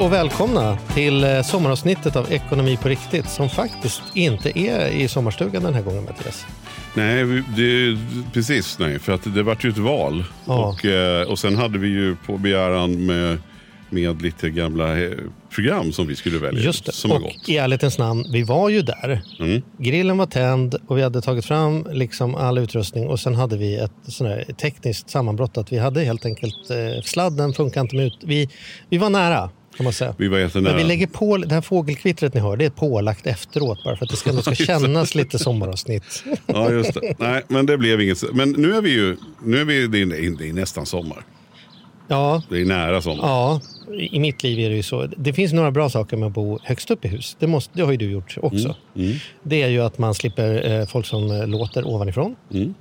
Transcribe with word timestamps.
Och 0.00 0.12
välkomna 0.12 0.78
till 0.94 1.24
eh, 1.24 1.42
sommaravsnittet 1.42 2.16
av 2.16 2.32
Ekonomi 2.32 2.78
på 2.82 2.88
riktigt 2.88 3.28
som 3.28 3.50
faktiskt 3.50 4.02
inte 4.14 4.58
är 4.58 4.88
i 4.88 5.08
sommarstugan 5.08 5.62
den 5.62 5.74
här 5.74 5.82
gången 5.82 6.04
Mattias. 6.04 6.46
Nej, 6.94 7.24
det, 7.56 7.98
precis. 8.32 8.78
Nej, 8.78 8.98
för 8.98 9.12
att 9.12 9.34
det 9.34 9.42
vart 9.42 9.64
ju 9.64 9.70
ett 9.70 9.78
val. 9.78 10.24
Ja. 10.46 10.68
Och, 10.68 10.84
eh, 10.84 11.28
och 11.28 11.38
sen 11.38 11.56
hade 11.56 11.78
vi 11.78 11.88
ju 11.88 12.16
på 12.26 12.38
begäran 12.38 13.06
med, 13.06 13.38
med 13.90 14.22
lite 14.22 14.50
gamla 14.50 15.00
eh, 15.00 15.10
program 15.54 15.92
som 15.92 16.06
vi 16.06 16.16
skulle 16.16 16.38
välja. 16.38 16.62
Just 16.62 16.86
det. 16.86 16.92
Som 16.92 17.10
har 17.10 17.18
och 17.18 17.22
gått. 17.22 17.48
i 17.48 17.56
ärlighetens 17.56 17.98
namn, 17.98 18.24
vi 18.32 18.42
var 18.42 18.68
ju 18.68 18.82
där. 18.82 19.20
Mm. 19.40 19.62
Grillen 19.78 20.18
var 20.18 20.26
tänd 20.26 20.74
och 20.86 20.98
vi 20.98 21.02
hade 21.02 21.20
tagit 21.20 21.44
fram 21.44 21.86
liksom 21.92 22.34
all 22.34 22.58
utrustning 22.58 23.08
och 23.08 23.20
sen 23.20 23.34
hade 23.34 23.56
vi 23.56 23.76
ett 23.76 23.92
sån 24.08 24.44
tekniskt 24.60 25.10
sammanbrott 25.10 25.56
att 25.56 25.72
vi 25.72 25.78
hade 25.78 26.00
helt 26.00 26.24
enkelt 26.26 26.70
eh, 26.70 27.02
sladden 27.02 27.52
funkar 27.52 27.80
inte 27.80 27.96
med 27.96 28.06
ut. 28.06 28.18
Vi, 28.24 28.48
vi 28.90 28.98
var 28.98 29.10
nära 29.10 29.50
kan 29.76 29.84
man 29.84 29.92
säga. 29.92 30.14
Vi 30.18 30.28
var 30.28 30.38
jättenära. 30.38 30.72
Men 30.72 30.82
vi 30.82 30.88
lägger 30.88 31.06
på, 31.06 31.36
det 31.36 31.54
här 31.54 31.60
fågelkvittret 31.60 32.34
ni 32.34 32.40
hör, 32.40 32.56
det 32.56 32.64
är 32.64 32.70
pålagt 32.70 33.26
efteråt 33.26 33.84
bara 33.84 33.96
för 33.96 34.04
att 34.04 34.10
det 34.10 34.16
ska, 34.16 34.32
det 34.32 34.42
ska 34.42 34.54
kännas 34.54 35.14
lite 35.14 35.38
sommaravsnitt. 35.38 36.24
Ja, 36.46 36.70
just 36.70 36.94
det. 36.94 37.14
Nej, 37.18 37.42
men 37.48 37.66
det 37.66 37.78
blev 37.78 38.00
inget. 38.00 38.34
Men 38.34 38.50
nu 38.50 38.74
är 38.74 38.80
vi 38.82 38.90
ju, 38.90 39.16
nu 39.44 39.60
är 39.60 39.64
vi, 39.64 39.86
det 39.86 39.98
är, 39.98 40.38
det 40.38 40.48
är 40.48 40.52
nästan 40.52 40.86
sommar. 40.86 41.24
Ja, 42.10 42.42
Det 42.50 42.60
är 42.60 42.64
nära 42.64 43.02
sommar. 43.02 43.24
Ja, 43.28 43.60
i 44.10 44.18
mitt 44.18 44.42
liv 44.42 44.58
är 44.58 44.70
det 44.70 44.76
ju 44.76 44.82
så. 44.82 45.06
Det 45.16 45.32
finns 45.32 45.52
några 45.52 45.70
bra 45.70 45.90
saker 45.90 46.16
med 46.16 46.26
att 46.26 46.32
bo 46.32 46.58
högst 46.62 46.90
upp 46.90 47.04
i 47.04 47.08
hus. 47.08 47.36
Det, 47.38 47.46
måste, 47.46 47.70
det 47.76 47.82
har 47.82 47.90
ju 47.90 47.96
du 47.96 48.10
gjort 48.10 48.36
också. 48.42 48.76
Mm. 48.96 49.16
Det 49.42 49.62
är 49.62 49.68
ju 49.68 49.80
att 49.80 49.98
man 49.98 50.14
slipper 50.14 50.70
eh, 50.80 50.86
folk 50.86 51.06
som 51.06 51.30
eh, 51.30 51.46
låter 51.46 51.86
ovanifrån. 51.86 52.36
Mm. 52.52 52.74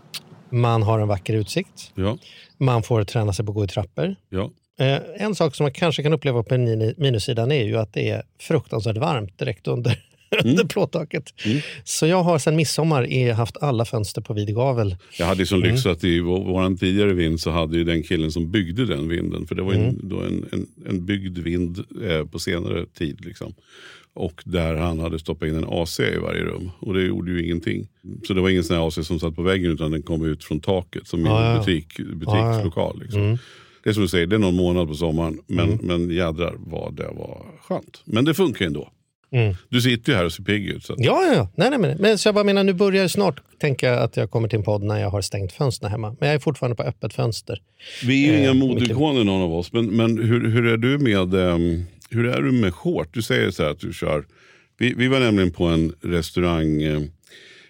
Man 0.50 0.84
har 0.84 1.00
en 1.00 1.08
vacker 1.08 1.34
utsikt. 1.34 1.92
Ja, 1.96 2.18
Man 2.58 2.84
får 2.84 3.04
träna 3.04 3.34
sig 3.34 3.46
på 3.46 3.52
att 3.52 3.56
gå 3.56 3.64
i 3.64 3.68
trappor. 3.68 4.16
ja. 4.30 4.50
Eh, 4.80 4.98
en 5.18 5.36
sak 5.36 5.56
som 5.56 5.64
man 5.64 5.74
kanske 5.74 6.04
kan 6.04 6.14
uppleva 6.14 6.44
på 6.44 6.58
min- 6.58 6.94
minussidan 6.98 7.52
är 7.52 7.64
ju 7.64 7.76
att 7.78 7.94
det 7.94 8.10
är 8.10 8.24
fruktansvärt 8.40 8.98
varmt 8.98 9.38
direkt 9.40 9.68
under, 9.68 10.00
under 10.44 10.66
plåttaket. 10.66 11.34
Mm. 11.46 11.60
Så 11.84 12.08
jag 12.08 12.24
har 12.24 12.40
sedan 12.40 12.56
midsommar 12.56 13.32
haft 13.34 13.58
alla 13.58 13.86
fönster 13.86 14.22
på 14.22 14.34
vid 14.34 14.56
gavel. 14.56 14.96
Jag 15.20 15.26
hade 15.26 15.40
ju 15.42 15.46
som 15.46 15.58
Mm. 15.64 15.72
lyx 15.72 15.86
att 15.86 16.04
i 16.04 16.20
vår, 16.20 16.78
tidigare 16.78 17.14
vind 17.14 17.40
så 17.40 17.52
hade 17.52 17.78
ju 17.78 17.84
den 17.84 18.04
killen 18.04 18.32
som 18.32 18.52
byggde 18.52 18.86
den 18.86 19.08
vinden. 19.08 19.48
För 19.48 19.56
det 19.56 19.62
var 19.62 19.74
ju 19.74 19.80
Mm. 19.80 19.90
en, 19.90 20.10
då 20.10 20.20
en, 20.22 20.46
en, 20.52 20.68
en 20.90 21.06
byggd 21.06 21.38
vind 21.38 21.84
eh, 22.10 22.26
på 22.26 22.40
senare 22.40 22.86
tid. 22.86 23.26
Liksom. 23.26 23.54
Och 24.14 24.42
där 24.46 24.76
han 24.76 25.00
hade 25.00 25.20
stoppat 25.20 25.48
in 25.48 25.56
en 25.56 25.66
AC 25.70 26.00
i 26.00 26.18
varje 26.18 26.42
rum. 26.44 26.72
Och 26.80 26.94
det 26.94 27.02
gjorde 27.02 27.32
ju 27.32 27.44
ingenting. 27.46 27.88
Så 28.28 28.34
det 28.34 28.42
var 28.42 28.50
ingen 28.50 28.64
sån 28.64 28.78
AC 28.88 29.04
som 29.08 29.20
satt 29.20 29.36
på 29.36 29.42
väggen 29.42 29.72
utan 29.72 29.92
den 29.92 30.02
kom 30.04 30.26
ut 30.26 30.44
från 30.44 30.60
taket 30.60 31.08
som 31.08 31.20
i 31.20 31.24
Ja, 31.24 31.52
en 31.52 31.60
butik, 31.60 31.98
butikslokal. 31.98 33.00
Liksom. 33.02 33.22
Mm. 33.22 33.38
Det 33.88 33.92
är 33.92 33.94
som 33.94 34.04
du 34.04 34.10
säger, 34.10 34.28
det 34.28 34.36
är 34.36 34.40
någon 34.40 34.56
månad 34.56 34.88
på 34.88 34.94
sommaren. 34.94 35.40
Men, 35.48 35.80
men 35.82 36.10
jädrar 36.10 36.56
vad 36.58 36.96
det 36.96 37.08
var 37.08 37.46
skönt. 37.62 38.02
Men 38.06 38.26
det 38.26 38.34
funkar 38.34 38.66
ändå. 38.66 38.90
Mm. 39.32 39.56
Du 39.70 39.82
sitter 39.82 40.12
ju 40.12 40.18
här 40.18 40.26
och 40.26 40.34
ser 40.34 40.44
pigg 40.44 40.68
ut. 40.68 40.84
Så 40.84 40.96
Ja, 40.98 41.24
ja, 41.26 41.34
ja. 41.34 41.50
Nej, 41.56 41.70
nej, 41.70 41.80
men, 41.80 41.98
men 41.98 42.18
så 42.18 42.28
jag 42.28 42.36
bara 42.36 42.44
menar, 42.44 42.64
nu 42.64 42.74
börjar 42.74 43.02
jag 43.02 43.12
snart 43.12 43.42
tänka 43.60 44.00
att 44.00 44.18
jag 44.18 44.32
kommer 44.32 44.48
till 44.48 44.60
en 44.60 44.64
podd 44.64 44.84
när 44.84 45.00
jag 45.00 45.10
har 45.10 45.22
stängt 45.22 45.54
fönstren 45.54 45.92
hemma. 45.92 46.16
Men 46.20 46.30
jag 46.30 46.36
är 46.36 46.40
fortfarande 46.40 46.76
på 46.76 46.84
öppet 46.84 47.14
fönster. 47.14 47.62
Vi 48.06 48.28
är 48.28 48.32
ju 48.32 48.38
Eh, 48.38 48.44
inga 48.44 48.54
modeikoner 48.54 49.24
någon 49.24 49.42
av 49.42 49.54
oss, 49.54 49.74
men, 49.74 49.86
men 49.86 50.18
hur, 50.18 50.50
hur 50.50 50.66
är 50.66 50.78
du 50.78 50.98
med 50.98 51.34
ehm, 51.34 51.84
hur 52.10 52.28
är 52.28 52.42
du 52.42 52.52
med 52.52 52.74
short? 52.74 53.10
Du 53.12 53.22
säger 53.22 53.52
så 53.52 53.64
här 53.64 53.70
att 53.70 53.80
du 53.80 53.94
kör. 53.94 54.26
Vi, 54.78 54.94
vi 54.94 55.08
var 55.08 55.20
nämligen 55.20 55.52
på 55.52 55.66
en 55.66 55.94
restaurang 56.02 56.84
eh, 56.84 57.02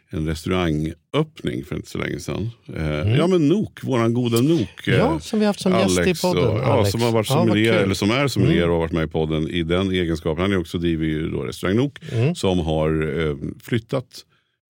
en 0.09 0.27
restaurangöppning 0.27 1.65
för 1.65 1.75
inte 1.75 1.89
så 1.89 1.97
länge 1.97 2.19
sedan. 2.19 2.49
Eh, 2.75 3.15
Ja 3.17 3.27
men 3.27 3.47
Nok, 3.47 3.83
våran 3.83 4.13
goda 4.13 4.41
Nok. 4.41 4.87
eh, 4.87 4.93
Mm. 4.93 4.99
Ja, 4.99 5.19
som 5.19 5.39
vi 5.39 5.45
haft 5.45 5.59
som 5.59 5.71
gäst 5.71 5.97
i 5.97 6.01
Alex 6.01 6.21
podden, 6.21 6.47
Och, 6.47 6.57
ja, 6.59 6.63
Alex. 6.63 6.91
som 6.91 7.01
har 7.01 7.11
varit 7.11 7.29
Ja, 7.29 7.35
sommelier. 7.35 7.71
Mm. 7.71 7.83
eller 7.83 7.93
som 7.93 8.11
är 8.11 8.27
sommelier 8.27 8.65
och 8.67 8.73
har 8.73 8.79
varit 8.79 8.91
med 8.91 9.03
i 9.03 9.07
podden 9.11 9.49
i 9.49 9.63
den 9.63 9.91
egenskapen. 9.91 10.41
Han 10.41 10.51
är 10.53 10.57
också 10.59 10.77
driver 10.77 11.05
ju 11.05 11.29
då 11.29 11.41
restaurang 11.43 11.75
Nok 11.77 11.99
Mm. 12.11 12.35
som 12.35 12.59
har 12.59 13.19
eh, 13.29 13.35
flyttat 13.63 14.05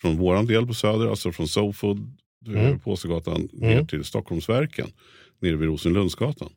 från 0.01 0.17
våran 0.17 0.45
del 0.45 0.67
på 0.67 0.73
Söder, 0.73 1.07
alltså 1.07 1.31
från 1.31 1.47
Sofood 1.47 2.13
Mm. 2.47 2.65
mm. 2.65 2.79
på 2.79 2.91
Åsegatan 2.91 3.49
ner 3.53 3.83
till 3.83 4.03
Stockholmsverken 4.03 4.87
nere 5.41 5.55
vid 5.55 5.67
Rosenlundsgatan. 5.69 6.49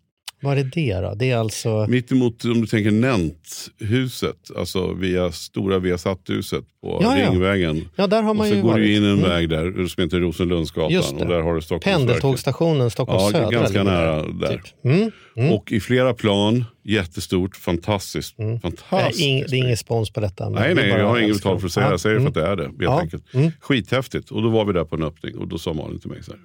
Vad 0.42 0.58
är 0.58 0.64
det 0.64 1.00
då? 1.00 1.14
Det 1.14 1.30
är 1.30 1.36
alltså... 1.36 1.86
Mitt 1.88 2.12
emot, 2.12 2.44
om 2.44 2.60
du 2.60 2.66
tänker 2.66 2.90
Nent-huset, 2.90 4.36
alltså 4.56 4.92
via 4.92 5.32
stora 5.32 5.78
Viasat-huset 5.78 6.64
på 6.82 6.98
Ja, 7.02 7.18
ja. 7.18 7.30
Ringvägen. 7.30 7.88
Ja, 7.96 8.06
där 8.06 8.22
har 8.22 8.30
Och 8.30 8.36
man 8.36 8.48
så 8.48 8.54
ju 8.54 8.62
går 8.62 8.68
varit. 8.68 8.84
du 8.86 8.94
in 8.96 9.04
en 9.04 9.10
Mm. 9.18 9.30
väg 9.30 9.48
där 9.48 9.86
som 9.86 10.02
heter 10.04 10.20
Rosenlundsgatan 10.20 11.18
och 11.20 11.26
där 11.26 11.40
har 11.40 11.54
du. 11.54 11.78
Pendeltågsstationen 11.78 12.90
Stockholm 12.90 13.20
Ja, 13.22 13.30
södra. 13.30 13.50
ganska 13.50 13.82
nära 13.84 14.22
där. 14.32 14.48
Typ. 14.48 14.84
Mm. 14.84 15.10
Mm. 15.36 15.52
Och 15.52 15.72
i 15.72 15.80
flera 15.80 16.14
plan, 16.14 16.64
jättestort, 16.84 17.56
fantastiskt. 17.56 18.38
Är 18.38 18.58
fantastiskt. 18.58 19.18
det 19.50 19.56
är 19.56 19.64
ingen 19.64 19.76
spons 19.76 20.10
på 20.10 20.20
detta. 20.20 20.50
men 20.50 20.62
Nej, 20.62 20.74
nej, 20.74 20.88
jag 20.88 21.08
har 21.08 21.18
inget 21.18 21.36
betalt 21.36 21.60
för 21.60 21.66
att 21.66 21.72
säga 21.72 21.84
det. 21.84 21.88
Ja. 21.88 21.92
Jag 21.92 22.00
säger 22.00 22.16
det 22.16 22.20
för 22.32 22.40
Mm. 22.40 22.50
att 22.52 22.56
det 22.56 22.62
är 22.62 22.68
det. 22.68 22.72
Helt 22.72 22.76
Ja. 22.82 23.00
enkelt. 23.00 23.34
Mm. 23.34 23.50
Skithäftigt. 23.60 24.30
Och 24.30 24.42
då 24.42 24.48
var 24.48 24.64
vi 24.64 24.72
där 24.72 24.84
på 24.84 24.96
en 24.96 25.02
öppning 25.02 25.36
och 25.38 25.48
då 25.48 25.58
sa 25.58 25.72
Malin 25.72 25.98
till 25.98 26.10
mig 26.10 26.22
så 26.22 26.30
här. 26.30 26.40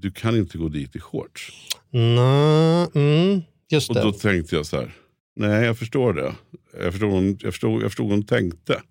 Du 0.00 0.10
kan 0.10 0.36
inte 0.36 0.58
gå 0.58 0.68
dit 0.68 0.96
i 0.96 1.00
shorts. 1.00 1.52
Nå, 1.90 2.90
mm. 2.94 3.42
Just 3.70 3.88
Och 3.88 3.94
det. 3.94 4.02
då 4.02 4.12
tänkte 4.12 4.56
jag 4.56 4.66
så 4.66 4.76
här. 4.76 4.94
Nej, 5.36 5.64
jag 5.64 5.78
förstår 5.78 6.12
det. 6.12 6.34
Jag 6.82 6.92
förstod, 6.92 7.10
hon- 7.10 7.38
jag 7.40 7.52
förstod, 7.52 7.82
jag 7.82 7.90
förstod 7.90 8.10
hon 8.10 8.22
tänkte. 8.26 8.82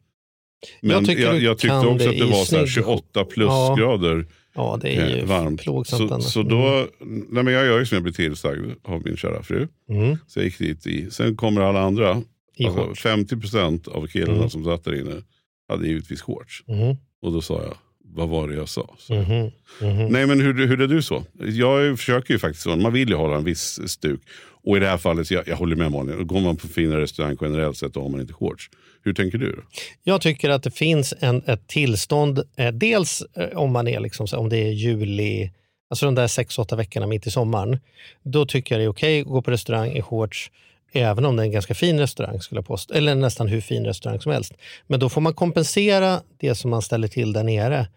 Men 0.82 0.92
Jag 0.92 1.02
jag, 1.02 1.06
tycker 1.08 1.34
jag, 1.42 1.58
tyckte 1.60 1.76
också 1.78 1.98
det 1.98 2.10
att 2.10 2.18
det 2.20 2.26
var 2.26 2.44
så 2.46 2.56
här 2.56 2.66
snygg- 2.66 2.68
28 2.74 3.26
plusgrader 3.26 4.26
ja, 4.56 4.80
det 4.82 4.90
är 4.96 5.10
ju 5.10 5.20
eh, 5.20 5.26
varmt. 5.26 5.62
plågsamt. 5.62 6.08
Så, 6.10 6.14
annars. 6.14 6.26
så 6.34 6.44
då, 6.44 6.88
nej, 7.30 7.44
men 7.44 7.54
jag 7.54 7.66
gör 7.66 7.80
ju 7.80 7.86
som 7.86 7.96
jag 7.96 8.04
blir 8.04 8.14
tillsagd 8.14 8.72
av 8.84 9.02
min 9.06 9.18
kära 9.18 9.44
fru. 9.44 9.68
Mm. 9.90 10.18
Så 10.28 10.40
jag 10.40 10.46
gick 10.46 10.58
dit 10.60 10.88
i. 10.88 11.12
Sen 11.12 11.36
kommer 11.36 11.62
alla 11.62 11.82
andra. 11.82 12.22
I 12.56 12.66
Alltså, 12.66 12.82
shorts. 12.86 13.06
50% 13.06 13.88
av 13.88 14.08
killarna 14.08 14.38
Mm. 14.38 14.50
som 14.50 14.64
satt 14.66 14.84
där 14.84 15.00
inne 15.00 15.22
hade 15.70 15.88
givetvis 15.88 16.22
shorts. 16.22 16.64
Mhm. 16.68 16.98
Och 17.22 17.32
då 17.32 17.42
sa 17.42 17.62
jag, 17.64 17.78
vad 18.16 18.30
var 18.30 18.48
det 18.48 18.56
jag 18.56 18.70
sa? 18.70 18.96
Så. 19.00 19.14
Mhm. 19.14 19.52
Mhm. 19.82 20.08
Nej 20.08 20.28
men 20.28 20.42
hur, 20.42 20.68
hur 20.68 20.82
är 20.82 20.88
du 20.88 21.02
så? 21.02 21.24
Jag 21.40 22.00
försöker 22.00 22.34
ju 22.34 22.40
faktiskt. 22.40 22.66
Man 22.66 22.94
vill 22.94 23.10
ju 23.10 23.16
hålla 23.16 23.36
en 23.36 23.44
viss 23.44 23.80
stuk. 23.90 24.22
Och 24.66 24.78
i 24.78 24.80
det 24.80 24.88
här 24.88 24.98
fallet, 24.98 25.32
jag, 25.32 25.48
jag 25.48 25.56
håller 25.56 25.76
med 25.76 25.92
Malin. 25.92 26.28
Går 26.28 26.40
man 26.42 26.58
på 26.58 26.68
finare 26.68 27.02
restaurang 27.02 27.38
generellt 27.42 27.78
sett 27.78 27.94
då 27.94 28.02
har 28.02 28.10
man 28.10 28.22
inte 28.22 28.34
shorts. 28.34 28.70
Hur 29.04 29.14
tänker 29.14 29.38
du? 29.38 29.52
Då? 29.52 29.62
Jag 30.04 30.22
tycker 30.22 30.50
att 30.50 30.64
det 30.64 30.72
finns 30.72 31.14
en, 31.20 31.44
ett 31.46 31.68
tillstånd, 31.68 32.44
eh, 32.58 32.72
dels 32.72 33.24
eh, 33.38 33.58
om 33.58 33.72
man 33.72 33.88
är 33.88 34.00
liksom, 34.00 34.28
om 34.34 34.50
det 34.50 34.58
är 34.58 34.72
juli, 34.72 35.52
alltså 35.90 36.06
de 36.06 36.16
där 36.16 36.28
sex, 36.28 36.60
åtta 36.60 36.76
veckorna 36.76 37.08
mitt 37.08 37.28
i 37.28 37.32
sommaren. 37.32 37.80
Då 38.24 38.46
tycker 38.46 38.76
jag 38.76 38.80
det 38.80 38.86
är 38.86 38.90
okej 38.90 39.22
att 39.22 39.28
gå 39.28 39.42
på 39.42 39.52
restaurang 39.52 39.92
i 39.92 40.02
shorts, 40.02 40.52
även 40.94 41.26
om 41.26 41.36
det 41.36 41.44
är 41.44 41.46
en 41.46 41.52
ganska 41.52 41.74
fin 41.76 42.00
restaurang, 42.00 42.42
skulle 42.42 42.60
jag 42.60 42.66
påstå. 42.68 42.94
eller 42.94 43.16
nästan 43.16 43.48
hur 43.48 43.62
fin 43.62 43.86
restaurang 43.86 44.20
som 44.20 44.32
helst. 44.32 44.54
Men 44.88 45.00
då 45.00 45.10
får 45.10 45.22
man 45.22 45.34
kompensera 45.34 46.22
det 46.40 46.56
som 46.56 46.72
man 46.72 46.82
ställer 46.82 47.08
till 47.08 47.34
där 47.34 47.44
nere. 47.44 47.88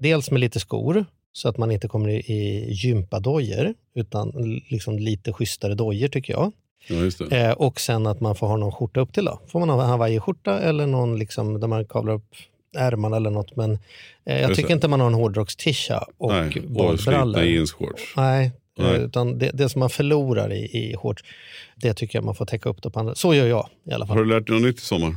Dels 0.00 0.30
med 0.30 0.40
lite 0.40 0.60
skor, 0.60 1.04
så 1.32 1.48
att 1.48 1.58
man 1.58 1.70
inte 1.70 1.88
kommer 1.88 2.08
i, 2.08 2.66
gympadojor, 2.72 3.74
utan 3.94 4.30
liksom 4.68 4.98
lite 4.98 5.32
schysstare 5.32 5.74
dojor 5.74 6.08
tycker 6.08 6.32
jag. 6.32 6.52
Ja. 6.88 7.36
Eh, 7.36 7.50
och 7.52 7.80
sen 7.80 8.06
att 8.06 8.20
man 8.20 8.34
får 8.36 8.46
ha 8.46 8.56
någon 8.56 8.72
skjorta 8.72 9.00
upp 9.00 9.12
till. 9.12 9.24
Då. 9.24 9.40
Får 9.46 9.60
man 9.60 9.68
ha 9.68 9.82
en 9.82 9.88
hawaiiskjorta 9.88 10.60
eller 10.60 10.86
någon 10.86 11.18
liksom, 11.18 11.60
där 11.60 11.68
man 11.68 11.84
kavlar 11.84 12.12
upp 12.14 12.34
ärmarna 12.76 13.16
eller 13.16 13.30
något. 13.30 13.56
Men 13.56 13.78
eh, 14.24 14.40
jag 14.40 14.54
tycker 14.54 14.68
det. 14.68 14.74
inte 14.74 14.88
man 14.88 15.00
har 15.00 15.06
en 15.06 15.14
hårdrockstisha 15.14 16.06
och 16.18 16.32
Nej, 16.32 16.62
badbrallor. 16.66 17.42
jeansshorts. 17.42 18.14
Nej, 18.16 18.46
eh, 18.78 18.84
Nej. 18.84 19.00
utan 19.00 19.38
det, 19.38 19.50
det 19.54 19.68
som 19.68 19.78
man 19.80 19.90
förlorar 19.90 20.52
i, 20.52 20.58
i 20.64 20.96
shorts, 20.96 21.24
det 21.76 21.94
tycker 21.94 22.18
jag 22.18 22.24
man 22.24 22.34
får 22.34 22.46
täcka 22.46 22.68
upp. 22.68 22.82
På 22.92 23.00
andra. 23.00 23.14
Så 23.14 23.34
gör 23.34 23.46
jag 23.46 23.68
i 23.90 23.92
alla 23.92 24.06
fall. 24.06 24.16
Har 24.16 24.24
du 24.24 24.30
lärt 24.30 24.46
dig 24.46 24.54
något 24.56 24.64
nytt 24.66 24.78
i 24.78 24.80
sommar? 24.80 25.14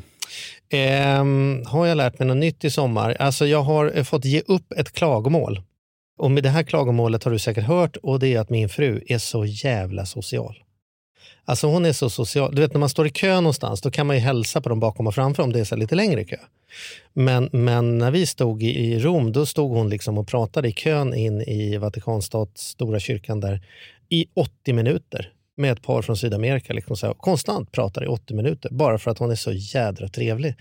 Ehm, 0.70 1.64
har 1.66 1.86
jag 1.86 1.98
lärt 1.98 2.20
mig 2.20 2.28
något 2.28 2.38
nytt 2.38 2.64
i 2.64 2.70
sommar? 2.70 3.18
Alltså 3.20 3.48
jag 3.48 3.62
har 3.62 3.98
eh, 3.98 4.04
fått 4.04 4.26
ge 4.26 4.42
upp 4.48 4.72
ett 4.72 4.92
klagomål. 4.92 5.62
Och 6.18 6.32
med 6.32 6.44
det 6.44 6.50
här 6.50 6.64
klagomålet 6.64 7.24
har 7.24 7.32
du 7.32 7.40
säkert 7.40 7.64
hört 7.64 7.98
och 7.98 8.20
det 8.20 8.28
är 8.28 8.40
att 8.40 8.50
min 8.50 8.70
fru 8.70 9.04
är 9.08 9.18
så 9.18 9.46
jävla 9.46 10.06
social. 10.06 10.64
Alltså 11.46 11.68
hon 11.68 11.86
är 11.86 11.94
så 11.94 12.10
social. 12.10 12.56
Du 12.56 12.62
vet 12.62 12.74
när 12.74 12.80
man 12.80 12.90
står 12.90 13.08
i 13.08 13.10
kö 13.10 13.36
någonstans 13.36 13.82
då 13.82 13.92
kan 13.92 14.08
man 14.08 14.16
ju 14.16 14.22
hälsa 14.22 14.62
på 14.62 14.70
dem 14.70 14.80
bakom 14.80 15.08
och 15.08 15.16
framför 15.16 15.44
om 15.44 15.54
det 15.54 15.60
är 15.60 15.64
så 15.64 15.76
lite 15.76 15.96
längre 15.96 16.24
kö. 16.24 16.38
Men, 17.14 17.50
men 17.52 17.98
när 17.98 18.12
vi 18.12 18.26
stod 18.26 18.64
i, 18.64 18.66
i 18.66 19.00
Rom 19.00 19.32
då 19.32 19.46
stod 19.46 19.72
hon 19.72 19.90
liksom 19.90 20.18
och 20.18 20.28
pratade 20.28 20.68
i 20.68 20.72
kön 20.72 21.14
in 21.14 21.42
i 21.42 21.78
Vatikanstats 21.78 22.62
stora 22.62 23.00
kyrkan 23.00 23.40
där 23.40 23.62
i 24.10 24.26
80 24.34 24.74
minuter 24.74 25.32
med 25.60 25.72
ett 25.72 25.82
par 25.82 26.02
från 26.02 26.18
Sydamerika. 26.18 26.74
Liksom 26.74 26.98
så 26.98 27.08
här, 27.08 27.14
konstant 27.14 27.72
pratar 27.72 28.04
i 28.04 28.08
80 28.08 28.34
minuter 28.34 28.70
bara 28.72 28.98
för 28.98 29.12
att 29.12 29.18
hon 29.18 29.32
är 29.32 29.36
så 29.36 29.52
jädra 29.52 30.08
trevlig. 30.08 30.56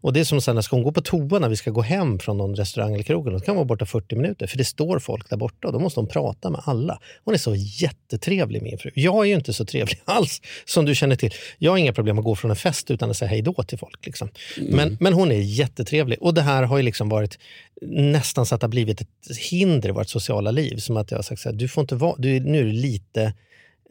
Och 0.00 0.12
det 0.12 0.20
är 0.20 0.24
som 0.24 0.40
sen 0.40 0.54
när 0.54 0.62
ska 0.62 0.76
hon 0.76 0.82
gå 0.82 0.92
på 0.92 1.00
toa 1.00 1.38
när 1.38 1.48
vi 1.48 1.56
ska 1.56 1.70
gå 1.70 1.82
hem 1.82 2.18
från 2.18 2.38
någon 2.38 2.56
restaurang 2.56 2.94
eller 2.94 3.04
krog, 3.04 3.32
då 3.32 3.40
kan 3.40 3.52
hon 3.52 3.56
vara 3.56 3.64
borta 3.64 3.86
40 3.86 4.16
minuter 4.16 4.46
för 4.46 4.58
det 4.58 4.64
står 4.64 4.98
folk 4.98 5.30
där 5.30 5.36
borta 5.36 5.66
och 5.66 5.72
då 5.72 5.78
måste 5.78 6.00
hon 6.00 6.08
prata 6.08 6.50
med 6.50 6.60
alla. 6.64 7.00
Hon 7.24 7.34
är 7.34 7.38
så 7.38 7.54
jättetrevlig 7.54 8.62
min 8.62 8.78
fru. 8.78 8.90
Jag 8.94 9.24
är 9.24 9.28
ju 9.28 9.34
inte 9.34 9.52
så 9.52 9.64
trevlig 9.64 10.00
alls 10.04 10.40
som 10.64 10.84
du 10.84 10.94
känner 10.94 11.16
till. 11.16 11.32
Jag 11.58 11.70
har 11.70 11.78
inga 11.78 11.92
problem 11.92 12.18
att 12.18 12.24
gå 12.24 12.36
från 12.36 12.50
en 12.50 12.56
fest 12.56 12.90
utan 12.90 13.10
att 13.10 13.16
säga 13.16 13.28
hej 13.28 13.42
då 13.42 13.52
till 13.62 13.78
folk. 13.78 14.06
Liksom. 14.06 14.28
Men, 14.60 14.96
men 15.00 15.12
hon 15.12 15.32
är 15.32 15.40
jättetrevlig 15.40 16.18
och 16.22 16.34
det 16.34 16.42
här 16.42 16.62
har 16.62 16.76
ju 16.76 16.82
liksom 16.82 17.08
varit 17.08 17.38
nästan 17.86 18.46
så 18.46 18.54
att 18.54 18.60
det 18.60 18.64
har 18.64 18.70
blivit 18.70 19.00
ett 19.00 19.36
hinder 19.50 19.88
i 19.88 19.92
vårt 19.92 20.08
sociala 20.08 20.50
liv. 20.50 20.76
Som 20.76 20.96
att 20.96 21.10
jag 21.10 21.18
har 21.18 21.22
sagt 21.22 21.40
så 21.40 21.48
här, 21.48 21.56
du 21.56 21.68
får 21.68 21.80
inte 21.80 21.94
vara, 21.94 22.14
du, 22.18 22.40
nu 22.40 22.58
är 22.58 22.64
du 22.64 22.72
lite 22.72 23.32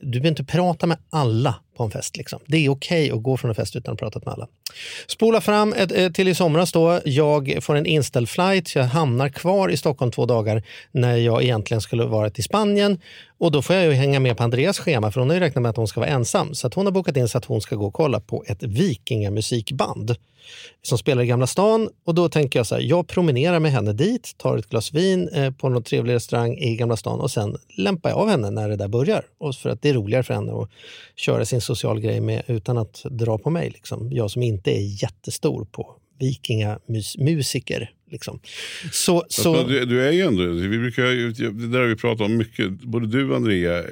du 0.01 0.09
behöver 0.09 0.27
inte 0.27 0.43
prata 0.43 0.87
med 0.87 0.97
alla 1.09 1.55
på 1.81 1.85
en 1.85 1.91
fest. 1.91 2.17
Liksom. 2.17 2.39
Det 2.45 2.57
är 2.57 2.69
okej 2.69 3.05
okay 3.05 3.17
att 3.17 3.23
gå 3.23 3.37
från 3.37 3.49
en 3.49 3.55
fest 3.55 3.75
utan 3.75 3.93
att 3.93 3.99
ha 3.99 4.05
pratat 4.05 4.25
med 4.25 4.33
alla. 4.33 4.47
Spola 5.07 5.41
fram 5.41 5.73
ett, 5.73 5.91
eh, 5.91 6.09
till 6.09 6.27
i 6.27 6.35
somras 6.35 6.71
då. 6.71 6.99
Jag 7.05 7.57
får 7.61 7.75
en 7.75 7.85
inställd 7.85 8.29
flight. 8.29 8.67
Så 8.67 8.79
jag 8.79 8.85
hamnar 8.85 9.29
kvar 9.29 9.69
i 9.69 9.77
Stockholm 9.77 10.11
två 10.11 10.25
dagar 10.25 10.63
när 10.91 11.17
jag 11.17 11.43
egentligen 11.43 11.81
skulle 11.81 12.03
varit 12.03 12.39
i 12.39 12.41
Spanien. 12.41 12.99
Och 13.39 13.51
då 13.51 13.61
får 13.61 13.75
jag 13.75 13.85
ju 13.85 13.91
hänga 13.91 14.19
med 14.19 14.37
på 14.37 14.43
Andreas 14.43 14.79
schema 14.79 15.11
för 15.11 15.19
hon 15.19 15.29
har 15.29 15.35
ju 15.35 15.39
räknat 15.39 15.61
med 15.61 15.69
att 15.69 15.77
hon 15.77 15.87
ska 15.87 15.99
vara 15.99 16.09
ensam. 16.09 16.53
Så 16.53 16.67
att 16.67 16.73
hon 16.73 16.85
har 16.85 16.91
bokat 16.91 17.17
in 17.17 17.27
så 17.27 17.37
att 17.37 17.45
hon 17.45 17.61
ska 17.61 17.75
gå 17.75 17.87
och 17.87 17.93
kolla 17.93 18.19
på 18.19 18.43
ett 18.47 18.63
vikingamusikband 18.63 20.15
som 20.81 20.97
spelar 20.97 21.23
i 21.23 21.27
Gamla 21.27 21.47
stan. 21.47 21.89
Och 22.05 22.15
då 22.15 22.29
tänker 22.29 22.59
jag 22.59 22.67
så 22.67 22.75
här, 22.75 22.81
jag 22.81 23.07
promenerar 23.07 23.59
med 23.59 23.71
henne 23.71 23.93
dit, 23.93 24.33
tar 24.37 24.57
ett 24.57 24.69
glas 24.69 24.93
vin 24.93 25.29
eh, 25.29 25.51
på 25.51 25.69
någon 25.69 25.83
trevlig 25.83 26.13
restaurang 26.13 26.57
i 26.57 26.75
Gamla 26.75 26.97
stan 26.97 27.19
och 27.19 27.31
sen 27.31 27.57
lämpar 27.77 28.09
jag 28.09 28.19
av 28.19 28.29
henne 28.29 28.51
när 28.51 28.69
det 28.69 28.75
där 28.75 28.87
börjar. 28.87 29.25
Och 29.39 29.55
för 29.55 29.69
att 29.69 29.81
det 29.81 29.89
är 29.89 29.93
roligare 29.93 30.23
för 30.23 30.33
henne 30.33 30.51
att 30.51 30.69
köra 31.15 31.45
sin 31.45 31.61
social 31.75 31.99
grej 31.99 32.21
med 32.21 32.43
utan 32.47 32.77
att 32.77 33.05
dra 33.09 33.37
på 33.37 33.49
mig. 33.49 33.69
Liksom. 33.69 34.11
Jag 34.11 34.31
som 34.31 34.43
inte 34.43 34.71
är 34.71 35.03
jättestor 35.03 35.65
på 35.71 35.95
vikingamusiker. 36.19 37.91
Liksom. 38.11 38.39
Så, 38.91 39.23
så... 39.27 39.63
Du, 39.63 39.85
du, 39.85 40.07
är 40.07 40.11
ju 40.11 40.21
ändå, 40.21 40.43
vi 40.45 40.77
brukar, 40.77 41.03
det 41.51 41.67
där 41.67 41.79
har 41.79 41.87
vi 41.87 41.95
pratat 41.95 42.25
om 42.25 42.37
mycket, 42.37 42.69
både 42.71 43.07
du 43.07 43.29
och 43.29 43.35
Andrea 43.35 43.79
eh, 43.79 43.85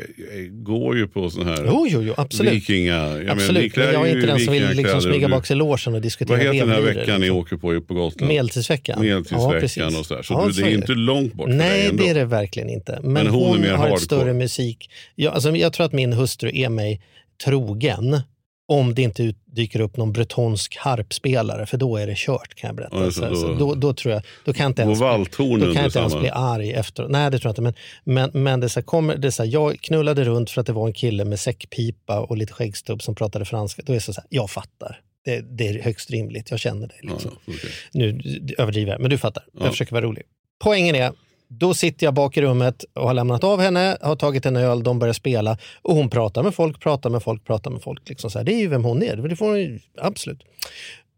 går 0.51 0.97
ju 0.97 1.07
på 1.07 1.29
sån 1.29 1.47
här 1.47 1.63
jo, 1.65 1.87
jo, 1.89 2.01
jo, 2.01 2.13
absolut. 2.17 2.53
vikinga... 2.53 2.93
Jag 2.93 3.29
absolut, 3.29 3.75
men 3.75 3.93
jag 3.93 4.09
är 4.09 4.15
inte 4.15 4.27
den 4.27 4.39
som 4.39 4.53
vill 4.53 4.69
liksom 4.69 5.01
smyga 5.01 5.29
bak 5.29 5.45
sig 5.45 5.55
logen 5.55 5.95
och 5.95 6.01
diskutera 6.01 6.37
Vad 6.37 6.45
heter 6.45 6.59
den 6.59 6.69
här 6.69 6.81
veckan 6.81 7.03
liksom. 7.03 7.21
ni 7.21 7.29
åker 7.29 7.57
på 7.57 7.81
på 7.81 7.93
Gotland? 7.93 8.27
Medeltidsveckan. 8.27 9.01
Medeltidsveckan 9.01 9.93
ja, 9.93 9.99
och 9.99 10.05
sådär. 10.05 10.21
Så 10.21 10.33
ja, 10.33 10.47
du, 10.47 10.61
det 10.61 10.69
är 10.69 10.73
inte 10.73 10.93
långt 10.93 11.33
bort 11.33 11.49
Nej, 11.49 11.89
för 11.89 11.97
dig 11.97 12.05
det 12.05 12.09
är 12.09 12.13
det 12.13 12.25
verkligen 12.25 12.69
inte. 12.69 12.99
Men, 13.03 13.13
men 13.13 13.27
hon, 13.27 13.63
hon 13.63 13.69
har 13.69 13.95
ett 13.95 14.01
större 14.01 14.33
musik. 14.33 14.89
Jag, 15.15 15.33
alltså, 15.33 15.55
jag 15.55 15.73
tror 15.73 15.85
att 15.85 15.93
min 15.93 16.13
hustru 16.13 16.51
är 16.53 16.69
mig 16.69 17.01
trogen 17.43 18.21
om 18.69 18.95
det 18.95 19.01
inte 19.01 19.33
dyker 19.45 19.79
upp 19.79 19.97
någon 19.97 20.13
bretonsk 20.13 20.77
harpspelare, 20.77 21.65
för 21.65 21.77
då 21.77 21.97
är 21.97 22.07
det 22.07 22.17
kört 22.17 22.55
kan 22.55 22.67
jag 22.67 22.75
berätta. 22.75 22.97
Alltså, 22.97 23.29
då, 23.29 23.35
så, 23.35 23.53
då, 23.53 23.75
då, 23.75 23.93
tror 23.93 24.13
jag, 24.13 24.23
då 24.45 24.53
kan 24.53 24.63
jag 24.63 24.69
inte 24.69 24.81
ens, 24.81 24.99
då 24.99 25.05
kan 25.05 25.73
jag 25.73 25.85
inte 25.85 25.99
ens 25.99 26.19
bli 26.19 26.29
arg 26.29 26.73
efter. 26.73 27.07
Nej, 27.07 27.31
det 27.31 27.39
tror 27.39 27.49
jag 27.49 27.51
inte. 27.51 27.61
Men, 27.61 27.73
men, 28.03 28.43
men 28.43 28.59
det 28.59 28.69
så 28.69 28.81
kommer, 28.81 29.17
det 29.17 29.31
så 29.31 29.43
här, 29.43 29.49
jag 29.49 29.81
knullade 29.81 30.23
runt 30.23 30.49
för 30.49 30.61
att 30.61 30.67
det 30.67 30.73
var 30.73 30.87
en 30.87 30.93
kille 30.93 31.25
med 31.25 31.39
säckpipa 31.39 32.19
och 32.19 32.37
lite 32.37 32.53
skäggstubb 32.53 33.01
som 33.01 33.15
pratade 33.15 33.45
franska. 33.45 33.81
Då 33.85 33.93
är 33.93 33.95
det 33.95 34.01
så 34.01 34.13
här, 34.13 34.23
jag 34.29 34.49
fattar. 34.49 35.01
Det, 35.25 35.41
det 35.41 35.67
är 35.67 35.81
högst 35.81 36.11
rimligt, 36.11 36.51
jag 36.51 36.59
känner 36.59 36.87
det. 36.87 37.11
Liksom. 37.11 37.31
Ja, 37.45 37.53
okay. 37.53 37.69
Nu 37.91 38.21
överdriver 38.57 38.91
jag, 38.91 39.01
men 39.01 39.09
du 39.09 39.17
fattar. 39.17 39.43
Jag 39.53 39.65
ja. 39.65 39.71
försöker 39.71 39.91
vara 39.91 40.05
rolig. 40.05 40.23
Poängen 40.63 40.95
är, 40.95 41.11
då 41.49 41.73
sitter 41.73 42.05
jag 42.05 42.13
bak 42.13 42.37
i 42.37 42.41
rummet 42.41 42.85
och 42.93 43.07
har 43.07 43.13
lämnat 43.13 43.43
av 43.43 43.61
henne, 43.61 43.97
har 44.01 44.15
tagit 44.15 44.45
en 44.45 44.55
öl, 44.55 44.83
de 44.83 44.99
börjar 44.99 45.13
spela 45.13 45.57
och 45.81 45.95
hon 45.95 46.09
pratar 46.09 46.43
med 46.43 46.55
folk, 46.55 46.79
pratar 46.79 47.09
med 47.09 47.23
folk, 47.23 47.45
pratar 47.45 47.71
med 47.71 47.81
folk. 47.81 48.09
Liksom 48.09 48.29
så 48.29 48.39
här. 48.39 48.45
Det 48.45 48.53
är 48.53 48.59
ju 48.59 48.67
vem 48.67 48.83
hon 48.83 49.03
är, 49.03 49.15
det 49.15 49.35
får 49.35 49.45
hon 49.45 49.79
absolut. 49.97 50.43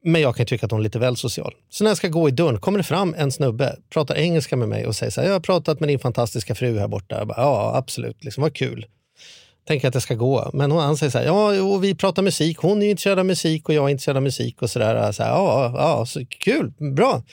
Men 0.04 0.22
jag 0.22 0.36
kan 0.36 0.45
tycka 0.45 0.66
att 0.66 0.72
hon 0.72 0.80
är 0.80 0.83
lite 0.83 1.00
väl 1.00 1.18
social. 1.18 1.54
Så 1.69 1.83
när 1.83 1.92
jag 1.92 1.98
ska 1.98 2.07
gå 2.07 2.30
i 2.30 2.31
dörren 2.31 2.60
kommer 2.60 2.78
det 2.78 2.83
fram 2.83 3.16
en 3.18 3.31
snubbe, 3.31 3.75
pratar 3.94 4.16
engelska 4.16 4.57
med 4.57 4.69
mig 4.69 4.88
och 4.88 4.95
säger 4.95 5.12
så 5.12 5.22
här, 5.22 5.28
jag 5.28 5.36
har 5.36 5.39
pratat 5.39 5.80
med 5.80 5.89
din 5.89 6.00
fantastiska 6.00 6.56
fru 6.56 6.80
här 6.80 6.88
borta. 6.88 7.18
Jag 7.18 7.28
bara, 7.28 7.42
ja, 7.42 7.75
absolut, 7.75 8.24
liksom, 8.24 8.42
vad 8.42 8.56
kul 8.56 8.86
tänker 9.68 9.88
att 9.88 9.94
det 9.94 10.02
ska 10.02 10.16
gå. 10.16 10.50
Men 10.54 10.72
hon, 10.72 10.81
han 10.81 10.98
säger 10.98 11.10
så 11.10 11.18
här, 11.18 11.25
ja, 11.25 11.62
och 11.62 11.84
vi 11.84 11.96
pratar 11.96 12.22
musik. 12.22 12.58
Hon 12.58 12.81
är 12.81 12.90
intresserad 12.90 13.19
av 13.19 13.25
musik 13.25 13.69
och 13.69 13.75
jag 13.75 13.86
är 13.86 13.90
intresserad 13.90 14.18
av 14.18 14.24
musik 14.24 14.62
och 14.62 14.69
sådär. 14.69 15.12
Så 15.12 15.24
här, 15.24 15.30
ja, 15.30 15.74
ja, 15.75 16.06
så 16.06 16.25
kul, 16.25 16.74
bra. 16.96 17.24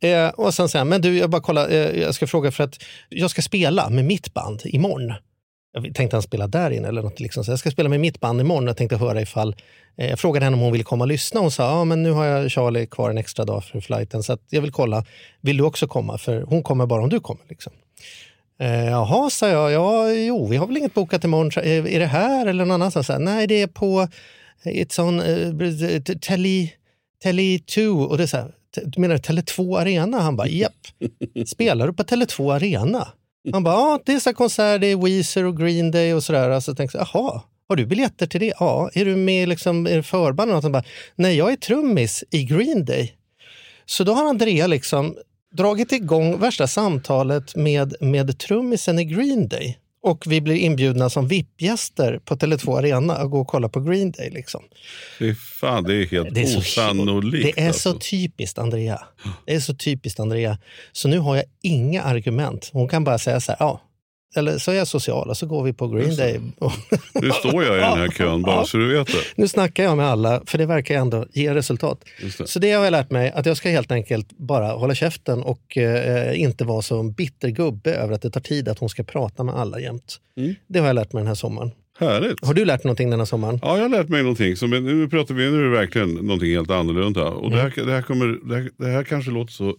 Eh, 0.00 0.28
och 0.28 0.54
sen 0.54 0.68
säger 0.68 0.80
han, 0.80 0.88
men 0.88 1.00
du, 1.00 1.18
jag 1.18 1.30
bara 1.30 1.42
kolla, 1.42 1.68
eh, 1.68 2.00
jag 2.00 2.14
ska 2.14 2.26
fråga 2.26 2.50
för 2.50 2.64
att 2.64 2.78
jag 3.08 3.30
ska 3.30 3.42
spela 3.42 3.90
med 3.90 4.04
mitt 4.04 4.34
band 4.34 4.60
imorgon. 4.64 5.14
Jag 5.72 5.94
tänkte 5.94 6.16
han 6.16 6.22
spela 6.22 6.46
där 6.46 6.70
inne 6.70 6.88
eller 6.88 7.02
något. 7.02 7.20
Liksom. 7.20 7.44
Så 7.44 7.52
jag 7.52 7.58
ska 7.58 7.70
spela 7.70 7.88
med 7.88 8.00
mitt 8.00 8.20
band 8.20 8.40
imorgon. 8.40 8.66
Jag 8.66 8.76
tänkte 8.76 8.96
höra 8.96 9.20
ifall... 9.20 9.56
Eh, 9.96 10.10
jag 10.10 10.18
frågade 10.18 10.44
henne 10.44 10.56
om 10.56 10.62
hon 10.62 10.72
ville 10.72 10.84
komma 10.84 11.04
och 11.04 11.08
lyssna. 11.08 11.40
Hon 11.40 11.50
sa, 11.50 11.62
ja 11.62 11.84
men 11.84 12.02
nu 12.02 12.10
har 12.10 12.24
jag 12.24 12.50
Charlie 12.50 12.86
kvar 12.86 13.10
en 13.10 13.18
extra 13.18 13.44
dag 13.44 13.64
för 13.64 13.80
flighten. 13.80 14.22
Så 14.22 14.38
jag 14.50 14.60
vill 14.60 14.72
kolla, 14.72 15.04
vill 15.40 15.56
du 15.56 15.64
också 15.64 15.86
komma? 15.86 16.18
För 16.18 16.42
hon 16.42 16.62
kommer 16.62 16.86
bara 16.86 17.02
om 17.02 17.08
du 17.08 17.20
kommer. 17.20 17.42
Liksom. 17.48 17.72
Eh, 18.62 18.84
jaha, 18.84 19.30
sa 19.30 19.48
jag. 19.48 19.72
Ja, 19.72 20.12
jo, 20.12 20.46
vi 20.46 20.56
har 20.56 20.66
väl 20.66 20.76
inget 20.76 20.94
bokat 20.94 21.24
imorgon. 21.24 21.50
Är 21.64 21.98
det 21.98 22.06
här 22.06 22.46
eller 22.46 22.64
någon 22.64 22.70
annanstans? 22.70 23.10
Nej, 23.18 23.46
det 23.46 23.62
är 23.62 23.66
på 23.66 24.08
It's 24.64 25.00
on 25.00 25.20
uh, 25.20 26.02
Tele, 26.20 26.68
Tele 27.22 27.58
2. 27.58 27.82
Och 27.82 28.16
det 28.18 28.22
är 28.22 28.26
så 28.26 28.36
här, 28.36 28.54
du 28.84 29.00
menar 29.00 29.16
Tele2 29.16 29.78
Arena? 29.80 30.20
Han 30.20 30.36
bara, 30.36 30.48
japp. 30.48 30.72
Spelar 31.46 31.86
du 31.86 31.92
på 31.92 32.02
Tele2 32.02 32.54
Arena? 32.54 33.08
Han 33.52 33.64
bara, 33.64 33.74
ja, 33.74 34.00
det 34.06 34.12
är 34.12 34.20
så 34.20 34.34
konsert, 34.34 34.80
det 34.80 34.86
är 34.86 34.96
Weezer 34.96 35.44
och 35.44 35.56
Green 35.56 35.90
Day 35.90 36.14
och 36.14 36.24
sådär. 36.24 36.50
Alltså, 36.50 36.70
jag 36.70 36.76
tänkte, 36.76 36.98
jaha, 36.98 37.42
har 37.68 37.76
du 37.76 37.86
biljetter 37.86 38.26
till 38.26 38.40
det? 38.40 38.52
Ja. 38.58 38.90
Är 38.94 39.04
du 39.04 39.16
med 39.16 39.48
liksom, 39.48 39.86
är 39.86 40.02
förband? 40.02 40.52
Och 40.52 40.62
han 40.62 40.72
bara, 40.72 40.84
nej, 41.16 41.36
jag 41.36 41.52
är 41.52 41.56
trummis 41.56 42.24
i 42.30 42.44
Green 42.44 42.84
Day. 42.84 43.14
Så 43.86 44.04
då 44.04 44.12
har 44.12 44.28
Andrea 44.28 44.66
liksom 44.66 45.16
dragit 45.52 45.92
igång 45.92 46.38
värsta 46.38 46.66
samtalet 46.66 47.56
med, 47.56 47.94
med 48.00 48.38
trummisen 48.38 48.98
i 48.98 49.04
Green 49.04 49.48
Day. 49.48 49.78
Och 50.02 50.24
vi 50.26 50.40
blir 50.40 50.54
inbjudna 50.54 51.10
som 51.10 51.28
VIP-gäster 51.28 52.20
på 52.24 52.36
Tele2 52.36 52.78
Arena 52.78 53.16
att 53.16 53.30
gå 53.30 53.40
och 53.40 53.48
kolla 53.48 53.68
på 53.68 53.80
Green 53.80 54.10
Day. 54.10 54.30
Liksom. 54.30 54.62
Fy 55.18 55.34
fan, 55.34 55.84
det 55.84 55.94
är 55.94 56.06
helt 56.06 56.34
det 56.34 56.40
är 56.40 56.58
osannolikt. 56.58 57.48
Så, 57.48 57.54
det 57.54 57.62
är 57.62 57.66
alltså. 57.66 57.92
så 57.92 57.98
typiskt 57.98 58.58
Andrea. 58.58 59.00
Det 59.46 59.54
är 59.54 59.60
så 59.60 59.74
typiskt 59.74 60.20
Andrea. 60.20 60.58
Så 60.92 61.08
nu 61.08 61.18
har 61.18 61.36
jag 61.36 61.44
inga 61.62 62.02
argument. 62.02 62.70
Hon 62.72 62.88
kan 62.88 63.04
bara 63.04 63.18
säga 63.18 63.40
så 63.40 63.52
här, 63.52 63.56
ja, 63.60 63.80
eller 64.36 64.58
så 64.58 64.70
är 64.70 64.74
jag 64.74 64.88
social 64.88 65.28
och 65.28 65.36
så 65.36 65.46
går 65.46 65.64
vi 65.64 65.72
på 65.72 65.88
Green 65.88 66.16
Day. 66.16 66.40
Nu 67.14 67.30
står 67.30 67.64
jag 67.64 67.76
i 67.76 67.80
den 67.80 67.98
här 67.98 68.08
kön 68.08 68.42
bara 68.42 68.64
så 68.64 68.76
du 68.76 68.98
vet 68.98 69.06
det. 69.06 69.22
Nu 69.36 69.48
snackar 69.48 69.84
jag 69.84 69.96
med 69.96 70.06
alla 70.06 70.42
för 70.46 70.58
det 70.58 70.66
verkar 70.66 70.94
ändå 70.94 71.26
ge 71.32 71.54
resultat. 71.54 72.04
Det. 72.38 72.48
Så 72.48 72.58
det 72.58 72.72
har 72.72 72.84
jag 72.84 72.90
lärt 72.90 73.10
mig 73.10 73.30
att 73.30 73.46
jag 73.46 73.56
ska 73.56 73.68
helt 73.68 73.92
enkelt 73.92 74.38
bara 74.38 74.72
hålla 74.72 74.94
käften 74.94 75.42
och 75.42 75.76
eh, 75.78 76.40
inte 76.40 76.64
vara 76.64 76.82
så 76.82 77.02
bitter 77.02 77.48
gubbe 77.48 77.94
över 77.94 78.14
att 78.14 78.22
det 78.22 78.30
tar 78.30 78.40
tid 78.40 78.68
att 78.68 78.78
hon 78.78 78.88
ska 78.88 79.02
prata 79.02 79.44
med 79.44 79.54
alla 79.54 79.80
jämt. 79.80 80.16
Mm. 80.36 80.54
Det 80.66 80.78
har 80.78 80.86
jag 80.86 80.94
lärt 80.94 81.12
mig 81.12 81.20
den 81.20 81.28
här 81.28 81.34
sommaren. 81.34 81.70
Härligt. 81.98 82.46
Har 82.46 82.54
du 82.54 82.64
lärt 82.64 82.82
dig 82.82 82.88
någonting 82.88 83.10
den 83.10 83.18
här 83.18 83.26
sommaren? 83.26 83.58
Ja, 83.62 83.76
jag 83.76 83.82
har 83.82 83.88
lärt 83.88 84.08
mig 84.08 84.22
någonting. 84.22 84.56
Så, 84.56 84.66
nu 84.66 85.08
pratar 85.08 85.34
vi, 85.34 85.50
nu 85.50 85.58
är 85.58 85.62
det 85.62 85.70
verkligen 85.70 86.14
någonting 86.14 86.52
helt 86.52 86.70
annorlunda. 86.70 87.24
Och 87.24 87.46
mm. 87.46 87.56
det, 87.56 87.62
här, 87.62 87.86
det, 87.86 87.92
här 87.92 88.02
kommer, 88.02 88.48
det, 88.48 88.54
här, 88.54 88.70
det 88.76 88.86
här 88.86 89.04
kanske 89.04 89.30
låter 89.30 89.52
så 89.52 89.76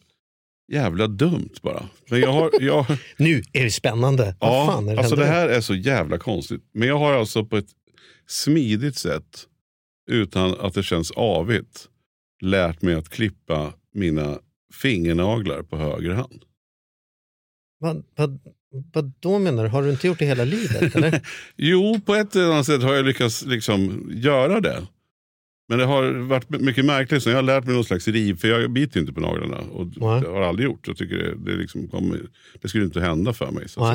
jävla 0.72 1.08
dumt 1.08 1.54
bara. 1.62 1.90
Men 2.10 2.20
jag 2.20 2.32
har, 2.32 2.52
jag... 2.60 2.86
nu 3.18 3.44
är 3.54 3.64
det 3.64 3.72
spännande. 3.72 4.36
Ja, 4.40 4.50
Vad 4.50 4.74
fan 4.74 4.90
är 4.90 4.94
det 4.94 5.00
alltså 5.00 5.16
det 5.16 5.26
här 5.26 5.50
är 5.50 5.62
så 5.62 5.76
jävla 5.76 6.18
konstigt. 6.18 6.62
Men 6.74 6.88
jag 6.88 7.00
har 7.00 7.14
alltså 7.14 7.46
på 7.46 7.58
ett 7.58 7.70
smidigt 8.28 8.98
sätt, 8.98 9.48
utan 10.12 10.60
att 10.60 10.74
det 10.74 10.84
känns 10.84 11.12
avigt, 11.12 11.88
lärt 12.42 12.82
mig 12.82 12.96
att 12.96 13.10
klippa 13.10 13.74
mina 13.94 14.40
fingernaglar 14.74 15.64
på 15.64 15.78
höger 15.78 16.12
hand. 16.12 16.44
Vad, 17.80 18.04
vad, 18.16 18.40
vad 18.94 19.14
då 19.20 19.40
menar 19.40 19.64
du? 19.64 19.70
Har 19.70 19.84
du 19.84 19.90
inte 19.90 20.08
gjort 20.08 20.20
det 20.20 20.26
hela 20.26 20.44
livet? 20.46 20.96
Eller? 20.96 21.22
jo, 21.56 22.00
på 22.06 22.16
ett 22.16 22.36
eller 22.36 22.52
annat 22.52 22.66
sätt 22.66 22.82
har 22.82 22.94
jag 22.94 23.06
lyckats 23.06 23.46
liksom 23.46 24.10
göra 24.14 24.62
det. 24.62 24.88
Men 25.74 25.80
det 25.80 25.86
har 25.86 26.12
varit 26.12 26.50
mycket 26.50 26.86
märkligt. 26.86 27.24
Så 27.24 27.30
jag 27.30 27.36
har 27.36 27.44
lärt 27.44 27.66
mig 27.66 27.76
någon 27.76 27.84
slags 27.84 28.08
riv. 28.08 28.38
För 28.38 28.48
jag 28.48 28.72
biter 28.72 29.00
inte 29.00 29.14
på 29.14 29.20
naglarna. 29.20 29.58
Och 29.58 29.88
det 29.88 30.06
har 30.06 30.24
jag 30.24 30.44
aldrig 30.44 30.66
gjort. 30.66 30.88
Jag 30.88 30.98
tycker 30.98 31.18
det, 31.18 31.52
det, 31.52 31.58
liksom 31.58 31.88
kommer, 31.88 32.22
det 32.62 32.68
skulle 32.68 32.84
inte 32.84 33.02
hända 33.02 33.34
för 33.34 33.52
mig. 33.52 33.70
Så. 33.70 33.86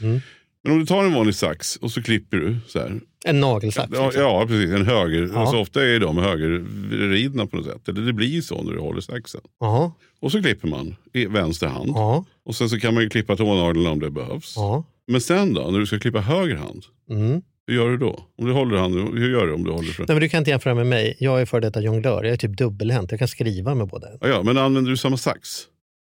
Mm. 0.00 0.20
Men 0.62 0.72
om 0.72 0.78
du 0.78 0.86
tar 0.86 1.04
en 1.04 1.14
vanlig 1.14 1.34
sax 1.34 1.76
och 1.76 1.90
så 1.90 2.02
klipper 2.02 2.36
du. 2.36 2.56
Så 2.66 2.78
här. 2.78 3.00
En 3.24 3.40
nagelsax? 3.40 3.88
Ja, 3.92 4.04
liksom. 4.04 4.22
ja, 4.22 4.46
precis. 4.46 4.70
En 4.70 4.86
höger. 4.86 5.30
Ja. 5.32 5.40
Alltså, 5.40 5.56
ofta 5.56 5.84
är 5.86 6.00
de 6.00 6.18
högerridna 6.18 7.46
på 7.46 7.56
något 7.56 7.66
sätt. 7.66 7.88
Eller 7.88 8.00
det 8.00 8.12
blir 8.12 8.40
så 8.40 8.62
när 8.62 8.72
du 8.72 8.80
håller 8.80 9.00
saxen. 9.00 9.40
Aha. 9.60 9.92
Och 10.20 10.32
så 10.32 10.42
klipper 10.42 10.68
man 10.68 10.96
i 11.12 11.26
vänster 11.26 11.66
hand. 11.66 11.90
Aha. 11.90 12.24
Och 12.44 12.54
sen 12.54 12.68
så 12.68 12.80
kan 12.80 12.94
man 12.94 13.02
ju 13.02 13.08
klippa 13.08 13.36
tånaglarna 13.36 13.90
om 13.90 14.00
det 14.00 14.10
behövs. 14.10 14.56
Aha. 14.58 14.84
Men 15.06 15.20
sen 15.20 15.54
då, 15.54 15.70
när 15.70 15.78
du 15.78 15.86
ska 15.86 15.98
klippa 15.98 16.20
höger 16.20 16.56
hand. 16.56 16.84
Mm. 17.10 17.42
Hur 17.68 17.74
gör 17.74 17.88
du 17.90 17.96
då? 17.96 18.24
Om 18.38 18.46
du 18.46 18.52
håller 18.52 18.76
handen, 18.76 19.16
hur 19.18 19.30
gör 19.30 19.46
du 19.46 19.52
om 19.52 19.64
du 19.64 19.70
håller 19.70 19.92
för? 19.92 20.02
Nej, 20.08 20.14
men 20.14 20.20
du 20.20 20.28
kan 20.28 20.38
inte 20.38 20.50
jämföra 20.50 20.74
med 20.74 20.86
mig. 20.86 21.16
Jag 21.20 21.40
är 21.40 21.46
före 21.46 21.60
detta 21.60 21.80
jonglör. 21.80 22.24
Jag 22.24 22.32
är 22.32 22.36
typ 22.36 22.56
dubbelhänt. 22.56 23.10
Jag 23.10 23.18
kan 23.18 23.28
skriva 23.28 23.74
med 23.74 23.86
båda. 23.88 24.06
Ja, 24.20 24.28
ja, 24.28 24.42
men 24.42 24.58
använder 24.58 24.90
du 24.90 24.96
samma 24.96 25.16
sax? 25.16 25.48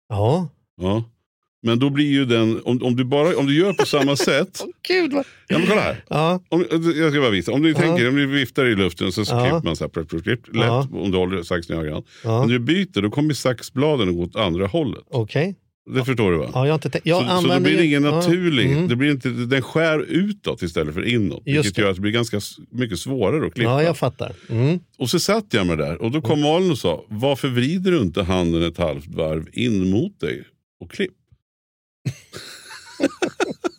Ja. 0.08 0.48
Ja. 0.80 1.04
Men 1.62 1.78
då 1.78 1.90
blir 1.90 2.06
ju 2.10 2.24
den, 2.24 2.60
om, 2.64 2.82
om, 2.82 2.96
du, 2.96 3.04
bara, 3.04 3.36
om 3.36 3.46
du 3.46 3.54
gör 3.58 3.72
på 3.72 3.86
samma 3.86 4.16
sätt. 4.30 4.64
Gud 4.88 5.12
vad... 5.12 5.24
Ja, 5.48 5.58
men 5.58 5.66
kolla 5.66 5.80
här. 5.80 6.04
Ja. 6.08 6.40
Om, 6.48 6.64
jag 6.96 7.10
ska 7.12 7.20
bara 7.20 7.30
visa. 7.30 7.52
Om 7.52 7.62
du 7.62 7.74
tänker, 7.74 8.08
om 8.08 8.16
du 8.16 8.26
viftar 8.26 8.66
i 8.66 8.74
luften 8.74 9.12
så 9.12 9.20
Ja. 9.28 9.40
klipper 9.40 9.64
man 9.64 9.76
så 9.76 9.84
här. 9.84 9.88
Plip, 9.88 10.08
plip, 10.08 10.24
plip, 10.24 10.46
lätt 10.46 10.66
Ja. 10.66 10.88
om 10.92 11.10
du 11.10 11.18
håller 11.18 11.42
saxen 11.42 11.76
i 11.76 11.80
ögat. 11.80 12.04
Ja. 12.24 12.40
Om 12.42 12.48
du 12.48 12.58
byter 12.58 13.02
då 13.02 13.10
kommer 13.10 13.34
saxbladen 13.34 14.08
att 14.08 14.14
gå 14.14 14.22
åt 14.22 14.36
andra 14.36 14.66
hållet. 14.66 15.04
Okej. 15.10 15.56
Det 15.94 16.04
förstår 16.04 16.32
du 16.32 16.38
va? 16.38 16.50
Ja, 16.54 16.66
jag 16.66 16.76
inte 16.76 16.90
tänkt- 16.90 17.06
jag 17.06 17.42
så, 17.42 17.48
så 17.48 17.60
blir 17.60 17.76
det 17.76 17.82
ju- 17.82 17.86
ingen 17.88 18.02
naturlig, 18.02 18.72
Mm. 18.72 18.88
det 18.88 18.96
blir 18.96 19.10
inte, 19.10 19.28
den 19.28 19.62
skär 19.62 19.98
utåt 20.08 20.62
istället 20.62 20.94
för 20.94 21.04
inåt. 21.08 21.42
Just 21.46 21.56
Vilket 21.58 21.74
det. 21.74 21.82
gör 21.82 21.88
att 21.90 21.96
det 21.96 22.02
blir 22.02 22.12
ganska 22.12 22.40
mycket 22.70 22.98
svårare 22.98 23.46
att 23.46 23.54
klippa. 23.54 23.70
Ja, 23.70 23.82
jag 23.82 23.96
fattar. 23.98 24.32
Mm. 24.48 24.78
Och 24.98 25.10
så 25.10 25.20
satt 25.20 25.44
jag 25.50 25.66
med 25.66 25.78
där 25.78 26.02
och 26.02 26.10
då 26.10 26.20
kom 26.20 26.40
Malin 26.40 26.70
och 26.70 26.78
sa, 26.78 27.04
varför 27.08 27.48
vrider 27.48 27.90
du 27.90 27.98
inte 27.98 28.22
handen 28.22 28.62
ett 28.62 28.78
halvt 28.78 29.06
varv 29.06 29.48
in 29.52 29.90
mot 29.90 30.20
dig 30.20 30.44
och 30.80 30.90
klipp? 30.90 31.12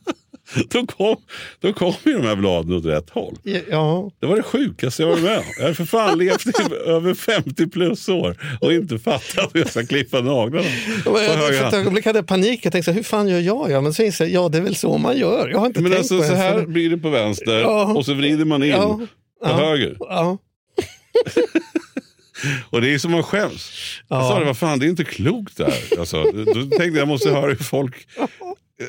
då, 0.70 0.86
kom, 0.86 1.16
då 1.60 1.74
kom 1.74 1.94
ju 2.06 2.14
de 2.14 2.28
här 2.28 2.36
bladen 2.36 2.74
åt 2.74 2.86
rätt 2.86 3.10
håll. 3.10 3.38
Ja, 3.70 4.12
Det 4.20 4.26
var 4.28 4.36
det 4.36 4.44
sjukaste 4.44 5.02
jag 5.04 5.10
varit 5.10 5.24
med 5.24 5.38
om. 5.38 5.44
Jag 5.60 5.66
har 5.68 5.74
för 5.74 5.86
fan 5.86 6.18
levt 6.18 6.46
i 6.48 6.52
över 6.86 7.14
50 7.14 7.68
plus 7.68 8.10
år 8.10 8.38
och 8.62 8.74
inte 8.74 9.00
fattat 9.00 9.50
hur 9.54 9.60
jag 9.60 9.70
ska 9.70 9.86
klippa 9.86 10.22
naglarna. 10.22 10.68
Men 11.06 11.14
jag, 11.24 11.38
för 11.38 11.68
ett 11.68 11.74
ögonblick 11.74 12.06
hade 12.06 12.20
jag 12.20 12.28
panik. 12.28 12.60
Jag 12.66 12.72
tänkte, 12.74 12.92
så 12.92 12.96
hur 12.96 13.04
fan 13.04 13.28
gör 13.28 13.40
jag? 13.40 13.72
Ja, 13.72 13.82
men 13.82 13.94
så 13.94 14.04
insåg 14.04 14.28
jag, 14.28 14.34
ja 14.44 14.50
det 14.50 14.58
är 14.58 14.62
väl 14.62 14.76
så 14.76 14.98
man 14.98 15.18
gör. 15.18 15.50
Jag 15.50 15.60
har 15.60 15.68
inte 15.68 15.82
Men 15.82 15.92
tänkt 15.92 16.00
alltså 16.00 16.18
på 16.18 16.24
så 16.24 16.30
det. 16.32 16.38
här 16.38 16.66
blir 16.66 16.90
det 16.90 16.98
på 16.98 17.10
vänster 17.10 17.60
Ja. 17.60 17.94
och 17.94 18.06
så 18.06 18.14
vrider 18.14 18.46
man 18.46 18.64
in 18.64 18.70
Ja. 18.70 18.78
på 19.00 19.08
Ja. 19.42 19.48
höger. 19.56 19.96
Ja. 20.00 20.38
Och 22.70 22.82
det 22.82 22.94
är 22.94 22.98
som 22.98 23.12
man 23.12 23.24
skäms. 23.24 23.72
Jag 24.08 24.20
Ja. 24.22 24.30
sa 24.30 24.40
det, 24.40 24.46
vad 24.46 24.58
fan 24.58 24.80
det 24.80 24.86
är 24.86 24.90
inte 24.90 25.04
klokt 25.04 25.58
det 25.58 25.64
här. 25.66 26.00
Alltså, 26.00 26.24
då 26.24 26.54
tänkte 26.54 26.76
jag, 26.86 26.98
jag 26.98 27.08
måste 27.08 27.30
höra 27.32 27.48
hur 27.50 27.56
folk... 27.56 28.08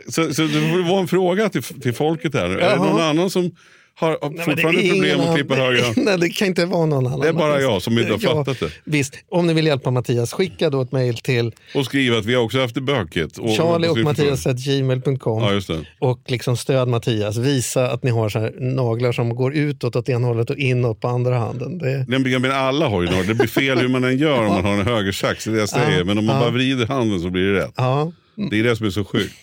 Så, 0.08 0.34
så 0.34 0.42
det 0.42 0.82
vara 0.90 1.00
en 1.00 1.08
fråga 1.08 1.48
till, 1.48 1.62
till 1.62 1.92
folket 1.94 2.34
här. 2.34 2.44
Är 2.44 2.48
det 2.56 2.60
Jaha. 2.64 2.76
någon 2.90 3.00
annan 3.00 3.30
som 3.30 3.50
har 3.94 4.10
Nej, 4.10 4.44
fortfarande 4.44 4.82
problem 4.88 5.20
att 5.20 5.34
klippa 5.36 5.54
hand? 5.54 5.76
Nej, 5.96 6.18
det 6.18 6.28
kan 6.28 6.48
inte 6.48 6.66
vara 6.66 6.86
någon 6.86 7.06
annan. 7.06 7.20
Det 7.20 7.28
är 7.28 7.32
bara 7.32 7.48
Mattias. 7.52 7.62
jag 7.70 7.82
som 7.82 7.98
inte 7.98 8.12
har 8.12 8.18
Ja, 8.22 8.34
fattat 8.44 8.60
det. 8.60 8.70
Visst, 8.84 9.14
om 9.28 9.46
ni 9.46 9.54
vill 9.54 9.66
hjälpa 9.66 9.90
Mattias, 9.90 10.32
skicka 10.32 10.70
då 10.70 10.82
ett 10.82 10.92
mejl 10.92 11.16
till 11.16 11.52
Och 11.74 11.84
skriva 11.84 12.18
att 12.18 12.24
vi 12.24 12.34
har 12.34 12.42
också 12.42 12.60
haft 12.60 12.74
det 12.74 12.80
bökigt. 12.80 13.38
Och, 13.38 13.56
charlie 13.56 13.88
och 13.88 13.92
och- 13.98 14.04
mattias.gmail.com 14.04 15.42
Ja, 15.42 15.52
just 15.52 15.68
det. 15.68 15.80
och 15.98 16.20
liksom 16.26 16.56
stöd 16.56 16.88
Mattias. 16.88 17.36
Visa 17.36 17.90
att 17.90 18.02
ni 18.02 18.10
har 18.10 18.28
så 18.28 18.50
naglar 18.60 19.12
som 19.12 19.34
går 19.36 19.54
utåt 19.54 19.96
åt 19.96 20.08
ena 20.08 20.26
hållet 20.26 20.50
och 20.50 20.56
inåt 20.56 21.00
på 21.00 21.08
andra 21.08 21.38
handen. 21.38 21.78
Det, 21.78 22.04
Nej, 22.08 22.50
alla 22.52 22.88
har 22.88 23.02
ju 23.02 23.10
något. 23.10 23.26
Det 23.26 23.34
blir 23.34 23.48
fel 23.48 23.78
hur 23.78 23.88
man 23.88 24.04
än 24.04 24.18
gör 24.18 24.38
om 24.40 24.46
man 24.46 24.64
har 24.64 24.72
en 24.72 24.86
högersax. 24.86 25.44
Det 25.44 25.50
är 25.50 25.52
det 25.54 25.60
jag 25.60 25.68
säger. 25.68 25.98
Ja, 25.98 26.04
Men 26.04 26.18
om 26.18 26.26
man 26.26 26.34
ja. 26.36 26.40
bara 26.42 26.50
vrider 26.50 26.86
handen 26.86 27.20
så 27.20 27.30
blir 27.30 27.42
det 27.52 27.60
rätt. 27.60 27.72
ja, 27.76 28.12
Det 28.50 28.58
är 28.58 28.62
det 28.64 28.76
som 28.76 28.86
är 28.86 28.90
så 28.90 29.04
sjukt. 29.04 29.34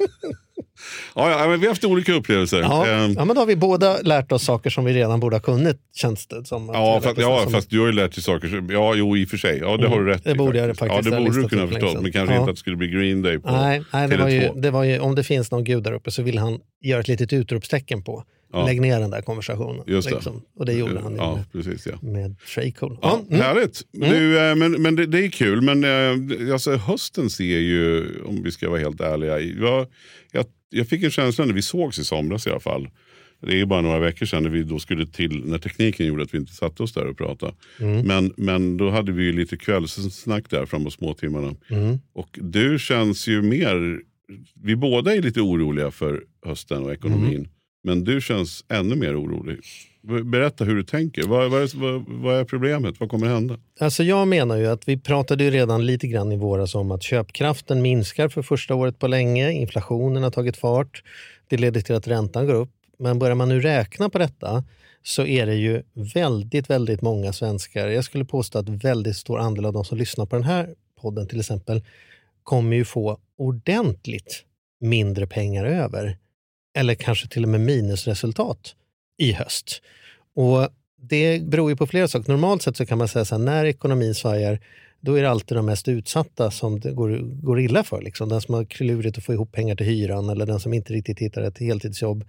ja, 1.14 1.30
ja, 1.30 1.48
men 1.48 1.60
vi 1.60 1.66
har 1.66 1.70
haft 1.72 1.84
olika 1.84 2.12
upplevelser. 2.12 2.60
ja. 2.60 2.86
Ehm, 2.86 3.12
ja, 3.12 3.24
men 3.24 3.34
då 3.34 3.40
har 3.40 3.46
vi 3.46 3.56
båda 3.56 3.98
lärt 4.02 4.32
oss 4.32 4.44
saker 4.44 4.70
som 4.70 4.84
vi 4.84 4.92
redan 4.92 5.20
borde 5.20 5.36
ha 5.36 5.40
kunnat, 5.40 5.76
känns 5.96 6.26
det 6.26 6.44
som. 6.44 6.70
Ja, 6.72 7.00
fast, 7.04 7.18
ja 7.18 7.40
som- 7.42 7.52
fast 7.52 7.70
du 7.70 7.80
har 7.80 7.86
ju 7.86 7.92
lärt 7.92 8.14
dig 8.14 8.22
saker. 8.22 8.48
som- 8.48 8.70
Ja, 8.70 8.94
jo 8.94 9.16
i 9.16 9.24
och 9.24 9.28
för 9.28 9.36
sig. 9.36 9.58
Ja, 9.58 9.76
det 9.76 9.88
har 9.88 10.00
du 10.00 10.06
rätt 10.06 10.24
det 10.24 10.34
borde 10.34 10.58
jag 10.58 10.66
faktiskt. 10.68 10.78
faktiskt 10.92 11.12
Ja, 11.12 11.18
det 11.18 11.24
borde 11.24 11.42
du 11.42 11.48
kunna 11.48 11.66
förstå. 11.68 12.00
Men 12.02 12.12
kanske 12.12 12.34
Ja. 12.34 12.40
inte 12.40 12.50
att 12.50 12.56
det 12.56 12.60
skulle 12.60 12.76
bli 12.76 12.88
Green 12.88 13.22
Day 13.22 13.38
på 13.38 13.50
Nej, 13.50 13.82
nej 13.92 14.08
det, 14.08 14.16
var 14.16 14.28
ju, 14.28 14.40
Tele2. 14.40 14.60
det 14.60 14.70
var 14.70 14.84
ju, 14.84 14.98
om 14.98 15.14
det 15.14 15.24
finns 15.24 15.50
någon 15.50 15.64
gud 15.64 15.82
där 15.82 15.92
uppe 15.92 16.10
så 16.10 16.22
vill 16.22 16.38
han 16.38 16.58
göra 16.80 17.00
ett 17.00 17.08
litet 17.08 17.32
utropstecken 17.32 18.02
på. 18.04 18.24
Ja. 18.52 18.66
Lägg 18.66 18.80
ner 18.80 19.00
den 19.00 19.10
där 19.10 19.22
konversationen. 19.22 19.84
Just 19.86 20.08
det. 20.08 20.14
Liksom. 20.14 20.42
Och 20.56 20.66
det 20.66 20.72
gjorde 20.72 21.00
han 21.00 21.16
Ja, 21.16 21.36
med, 21.36 21.52
precis 21.52 21.86
ja. 21.86 22.08
med 22.08 22.36
Shreycool. 22.44 22.98
Ja, 23.02 23.20
Ja, 23.28 23.36
mm. 23.36 23.42
Härligt. 23.42 23.82
Du, 23.92 24.38
eh, 24.38 24.56
men 24.56 24.82
men 24.82 24.96
det, 24.96 25.06
det 25.06 25.24
är 25.24 25.28
kul. 25.28 25.60
Men 25.60 25.84
eh, 25.84 26.52
alltså, 26.52 26.76
hösten 26.76 27.30
ser 27.30 27.58
ju, 27.58 28.06
om 28.24 28.42
vi 28.42 28.52
ska 28.52 28.70
vara 28.70 28.80
helt 28.80 29.00
ärliga, 29.00 29.40
jag, 29.40 29.86
jag, 30.32 30.46
jag 30.70 30.88
fick 30.88 31.02
en 31.02 31.10
känsla 31.10 31.44
när 31.44 31.54
vi 31.54 31.62
sågs 31.62 31.98
i 31.98 32.04
somras 32.04 32.46
i 32.46 32.50
alla 32.50 32.60
fall. 32.60 32.88
Det 33.42 33.60
är 33.60 33.66
bara 33.66 33.80
några 33.80 33.98
veckor 33.98 34.26
sedan 34.26 34.42
när 34.42 34.50
vi 34.50 34.62
då 34.62 34.78
skulle 34.78 35.06
till, 35.06 35.44
när 35.44 35.58
tekniken 35.58 36.06
gjorde 36.06 36.22
att 36.22 36.34
vi 36.34 36.38
inte 36.38 36.52
satte 36.52 36.82
oss 36.82 36.92
där 36.92 37.06
och 37.06 37.16
pratade. 37.16 37.54
Mm. 37.80 38.06
Men, 38.06 38.32
men 38.36 38.76
då 38.76 38.90
hade 38.90 39.12
vi 39.12 39.24
ju 39.24 39.32
lite 39.32 39.56
kvällssnack 39.56 40.50
där 40.50 40.66
framåt 40.66 40.92
småtimmarna. 40.92 41.54
Mm. 41.70 41.98
Och 42.12 42.38
du 42.42 42.78
känns 42.78 43.28
ju 43.28 43.42
mer, 43.42 44.00
vi 44.62 44.76
båda 44.76 45.14
är 45.14 45.22
lite 45.22 45.40
oroliga 45.40 45.90
för 45.90 46.24
hösten 46.46 46.82
och 46.82 46.92
ekonomin. 46.92 47.34
Mm. 47.34 47.48
Men 47.82 48.04
du 48.04 48.20
känns 48.20 48.64
ännu 48.68 48.96
mer 48.96 49.22
orolig. 49.22 49.58
Berätta 50.24 50.64
hur 50.64 50.76
du 50.76 50.82
tänker. 50.82 51.22
Vad, 51.22 51.50
vad, 51.50 51.62
är, 51.62 51.78
vad, 51.78 52.04
vad 52.08 52.36
är 52.36 52.44
problemet? 52.44 53.00
Vad 53.00 53.10
kommer 53.10 53.26
hända? 53.26 53.58
Alltså 53.80 54.02
jag 54.02 54.28
menar 54.28 54.56
ju 54.56 54.66
att 54.66 54.88
vi 54.88 54.98
pratade 54.98 55.44
ju 55.44 55.50
redan 55.50 55.86
lite 55.86 56.06
grann 56.06 56.32
i 56.32 56.36
våras 56.36 56.74
om 56.74 56.90
att 56.90 57.02
köpkraften 57.02 57.82
minskar 57.82 58.28
för 58.28 58.42
första 58.42 58.74
året 58.74 58.98
på 58.98 59.06
länge. 59.06 59.52
Inflationen 59.52 60.22
har 60.22 60.30
tagit 60.30 60.56
fart. 60.56 61.02
Det 61.48 61.56
leder 61.56 61.80
till 61.80 61.94
att 61.94 62.08
räntan 62.08 62.46
går 62.46 62.54
upp. 62.54 62.70
Men 62.98 63.18
börjar 63.18 63.34
man 63.34 63.48
nu 63.48 63.60
räkna 63.60 64.10
på 64.10 64.18
detta 64.18 64.64
så 65.02 65.26
är 65.26 65.46
det 65.46 65.54
ju 65.54 65.82
väldigt, 66.14 66.70
väldigt 66.70 67.02
många 67.02 67.32
svenskar. 67.32 67.88
Jag 67.88 68.04
skulle 68.04 68.24
påstå 68.24 68.58
att 68.58 68.68
väldigt 68.68 69.16
stor 69.16 69.38
andel 69.38 69.66
av 69.66 69.72
de 69.72 69.84
som 69.84 69.98
lyssnar 69.98 70.26
på 70.26 70.36
den 70.36 70.44
här 70.44 70.74
podden 71.00 71.26
till 71.26 71.40
exempel 71.40 71.82
kommer 72.42 72.76
ju 72.76 72.84
få 72.84 73.18
ordentligt 73.38 74.44
mindre 74.80 75.26
pengar 75.26 75.64
över. 75.64 76.18
Eller 76.74 76.94
kanske 76.94 77.28
till 77.28 77.42
och 77.42 77.48
med 77.48 77.60
minusresultat 77.60 78.74
i 79.18 79.32
höst. 79.32 79.82
Och 80.34 80.68
det 81.00 81.42
beror 81.42 81.70
ju 81.70 81.76
på 81.76 81.86
flera 81.86 82.08
saker. 82.08 82.32
Normalt 82.32 82.62
sett 82.62 82.76
så 82.76 82.86
kan 82.86 82.98
man 82.98 83.08
säga 83.08 83.24
så 83.24 83.34
här, 83.34 83.42
när 83.42 83.64
ekonomin 83.64 84.14
svajar, 84.14 84.60
då 85.00 85.14
är 85.14 85.22
det 85.22 85.30
alltid 85.30 85.56
de 85.56 85.66
mest 85.66 85.88
utsatta 85.88 86.50
som 86.50 86.80
det 86.80 86.92
går, 86.92 87.18
går 87.42 87.60
illa 87.60 87.84
för. 87.84 88.02
Liksom. 88.02 88.28
Den 88.28 88.40
som 88.40 88.54
har 88.54 88.64
klurigt 88.64 89.18
att 89.18 89.24
få 89.24 89.32
ihop 89.32 89.52
pengar 89.52 89.76
till 89.76 89.86
hyran 89.86 90.28
eller 90.28 90.46
den 90.46 90.60
som 90.60 90.74
inte 90.74 90.92
riktigt 90.92 91.18
hittar 91.18 91.42
ett 91.42 91.58
heltidsjobb. 91.58 92.24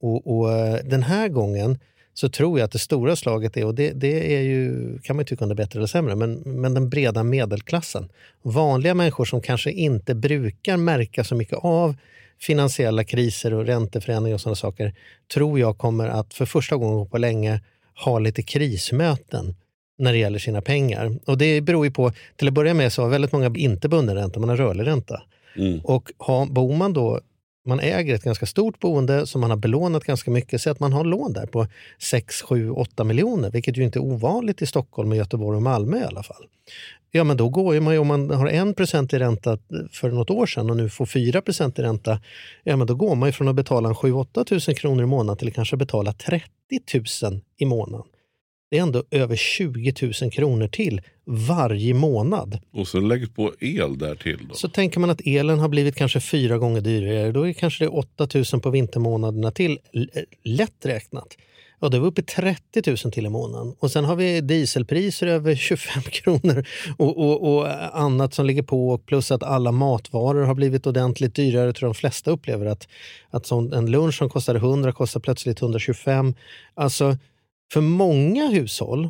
Och, 0.00 0.36
och 0.36 0.52
eh, 0.52 0.78
den 0.84 1.02
här 1.02 1.28
gången 1.28 1.78
så 2.14 2.28
tror 2.28 2.58
jag 2.58 2.64
att 2.64 2.72
det 2.72 2.78
stora 2.78 3.16
slaget 3.16 3.56
är, 3.56 3.64
och 3.64 3.74
det, 3.74 3.90
det 3.90 4.36
är 4.36 4.40
ju, 4.40 4.98
kan 4.98 5.16
man 5.16 5.22
ju 5.22 5.26
tycka 5.26 5.44
om 5.44 5.48
det 5.48 5.52
är 5.52 5.56
bättre 5.56 5.78
eller 5.78 5.86
sämre, 5.86 6.16
men, 6.16 6.32
men 6.32 6.74
den 6.74 6.88
breda 6.88 7.22
medelklassen. 7.22 8.08
Vanliga 8.42 8.94
människor 8.94 9.24
som 9.24 9.40
kanske 9.40 9.72
inte 9.72 10.14
brukar 10.14 10.76
märka 10.76 11.24
så 11.24 11.34
mycket 11.34 11.58
av 11.58 11.94
finansiella 12.40 13.04
kriser 13.04 13.54
och 13.54 13.66
ränteförändringar 13.66 14.34
och 14.34 14.40
sådana 14.40 14.56
saker, 14.56 14.94
tror 15.34 15.60
jag 15.60 15.78
kommer 15.78 16.08
att 16.08 16.34
för 16.34 16.46
första 16.46 16.76
gången 16.76 17.06
på 17.06 17.18
länge 17.18 17.60
ha 18.04 18.18
lite 18.18 18.42
krismöten 18.42 19.54
när 19.98 20.12
det 20.12 20.18
gäller 20.18 20.38
sina 20.38 20.62
pengar. 20.62 21.18
Och 21.26 21.38
det 21.38 21.60
beror 21.60 21.84
ju 21.84 21.90
på, 21.90 22.12
till 22.36 22.48
att 22.48 22.54
börja 22.54 22.74
med 22.74 22.92
så 22.92 23.02
har 23.02 23.08
väldigt 23.08 23.32
många 23.32 23.52
inte 23.56 23.88
bunden 23.88 24.16
ränta, 24.16 24.40
man 24.40 24.48
har 24.48 24.56
rörlig 24.56 24.86
ränta. 24.86 25.22
Mm. 25.56 25.80
Och 25.84 26.12
har, 26.18 26.46
bor 26.46 26.76
man 26.76 26.92
då, 26.92 27.20
man 27.70 27.80
äger 27.80 28.14
ett 28.14 28.24
ganska 28.24 28.46
stort 28.46 28.80
boende 28.80 29.26
som 29.26 29.40
man 29.40 29.50
har 29.50 29.56
belånat 29.56 30.04
ganska 30.04 30.30
mycket, 30.30 30.60
så 30.60 30.70
att 30.70 30.80
man 30.80 30.92
har 30.92 31.04
lån 31.04 31.32
där 31.32 31.46
på 31.46 31.66
6, 31.98 32.42
7, 32.42 32.70
8 32.70 33.04
miljoner, 33.04 33.50
vilket 33.50 33.76
ju 33.76 33.84
inte 33.84 33.98
är 33.98 34.02
ovanligt 34.02 34.62
i 34.62 34.66
Stockholm, 34.66 35.12
Göteborg 35.12 35.56
och 35.56 35.62
Malmö 35.62 36.00
i 36.00 36.04
alla 36.04 36.22
fall. 36.22 36.46
Ja, 37.10 37.24
men 37.24 37.36
då 37.36 37.48
går 37.48 37.74
ju 37.74 37.80
man 37.80 37.92
ju, 37.92 37.98
om 37.98 38.06
man 38.06 38.30
har 38.30 38.48
1% 38.48 39.14
i 39.14 39.18
ränta 39.18 39.58
för 39.92 40.10
något 40.10 40.30
år 40.30 40.46
sedan 40.46 40.70
och 40.70 40.76
nu 40.76 40.88
får 40.88 41.06
4% 41.06 41.80
i 41.80 41.82
ränta, 41.82 42.20
ja 42.64 42.76
men 42.76 42.86
då 42.86 42.94
går 42.94 43.14
man 43.14 43.28
ju 43.28 43.32
från 43.32 43.48
att 43.48 43.54
betala 43.54 43.92
7-8 43.92 44.44
tusen 44.44 44.74
kronor 44.74 45.02
i 45.02 45.06
månaden 45.06 45.36
till 45.36 45.48
att 45.48 45.54
kanske 45.54 45.76
betala 45.76 46.12
30 46.12 46.46
000 47.22 47.40
i 47.56 47.64
månaden. 47.64 48.06
Det 48.70 48.78
är 48.78 48.82
ändå 48.82 49.04
över 49.10 49.36
20 49.36 49.94
000 50.22 50.30
kronor 50.32 50.68
till 50.68 51.00
varje 51.24 51.94
månad. 51.94 52.58
Och 52.72 52.88
så 52.88 53.00
lägg 53.00 53.34
på 53.34 53.52
el 53.60 53.98
där 53.98 54.14
till. 54.14 54.38
Då. 54.48 54.54
Så 54.54 54.68
tänker 54.68 55.00
man 55.00 55.10
att 55.10 55.20
elen 55.24 55.58
har 55.58 55.68
blivit 55.68 55.94
kanske 55.96 56.20
fyra 56.20 56.58
gånger 56.58 56.80
dyrare, 56.80 57.32
då 57.32 57.48
är 57.48 57.52
kanske 57.52 57.84
det 57.84 57.88
8 57.88 58.28
000 58.52 58.60
på 58.62 58.70
vintermånaderna 58.70 59.50
till, 59.50 59.78
L- 59.92 60.10
lätt 60.44 60.86
räknat. 60.86 61.36
Ja, 61.82 61.88
är 61.96 62.00
vi 62.00 62.06
uppe 62.06 62.20
i 62.20 62.24
30 62.24 62.82
000 63.04 63.12
till 63.12 63.26
i 63.26 63.28
månaden. 63.28 63.74
Och 63.78 63.90
sen 63.90 64.04
har 64.04 64.16
vi 64.16 64.40
dieselpriser 64.40 65.26
över 65.26 65.54
25 65.54 66.02
kronor 66.10 66.66
och, 66.98 67.18
och, 67.18 67.54
och 67.56 67.98
annat 68.00 68.34
som 68.34 68.46
ligger 68.46 68.62
på. 68.62 68.98
Plus 68.98 69.30
att 69.30 69.42
alla 69.42 69.72
matvaror 69.72 70.42
har 70.44 70.54
blivit 70.54 70.86
ordentligt 70.86 71.34
dyrare. 71.34 71.66
Jag 71.66 71.74
tror 71.74 71.88
de 71.88 71.94
flesta 71.94 72.30
upplever 72.30 72.66
att, 72.66 72.88
att 73.30 73.50
en 73.50 73.90
lunch 73.90 74.14
som 74.18 74.30
kostade 74.30 74.58
100 74.58 74.92
kostar 74.92 75.20
plötsligt 75.20 75.62
125. 75.62 76.34
Alltså, 76.74 77.16
för 77.72 77.80
många 77.80 78.46
hushåll, 78.48 79.08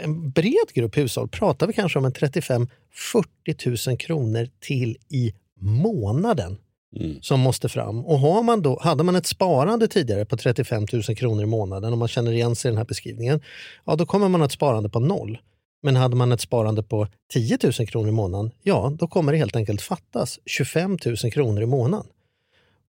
en 0.00 0.30
bred 0.30 0.68
grupp 0.74 0.96
hushåll, 0.96 1.28
pratar 1.28 1.66
vi 1.66 1.72
kanske 1.72 1.98
om 1.98 2.04
en 2.04 2.12
35-40 2.12 3.88
000 3.88 3.98
kronor 3.98 4.48
till 4.60 4.96
i 5.08 5.34
månaden 5.60 6.56
Mm. 7.00 7.22
som 7.22 7.40
måste 7.40 7.68
fram. 7.68 8.04
Och 8.06 8.18
har 8.18 8.42
man 8.42 8.62
då, 8.62 8.78
hade 8.82 9.04
man 9.04 9.16
ett 9.16 9.26
sparande 9.26 9.88
tidigare 9.88 10.24
på 10.24 10.36
35 10.36 10.86
000 10.92 11.02
kronor 11.02 11.42
i 11.42 11.46
månaden, 11.46 11.92
om 11.92 11.98
man 11.98 12.08
känner 12.08 12.32
igen 12.32 12.56
sig 12.56 12.68
i 12.68 12.70
den 12.70 12.78
här 12.78 12.84
beskrivningen, 12.84 13.40
ja 13.84 13.96
då 13.96 14.06
kommer 14.06 14.28
man 14.28 14.40
ha 14.40 14.46
ett 14.46 14.52
sparande 14.52 14.88
på 14.88 15.00
noll. 15.00 15.38
Men 15.82 15.96
hade 15.96 16.16
man 16.16 16.32
ett 16.32 16.40
sparande 16.40 16.82
på 16.82 17.08
10 17.32 17.58
000 17.62 17.72
kronor 17.88 18.08
i 18.08 18.12
månaden, 18.12 18.50
ja 18.62 18.92
då 18.98 19.08
kommer 19.08 19.32
det 19.32 19.38
helt 19.38 19.56
enkelt 19.56 19.82
fattas 19.82 20.38
25 20.46 20.98
000 21.06 21.16
kronor 21.16 21.62
i 21.62 21.66
månaden. 21.66 22.06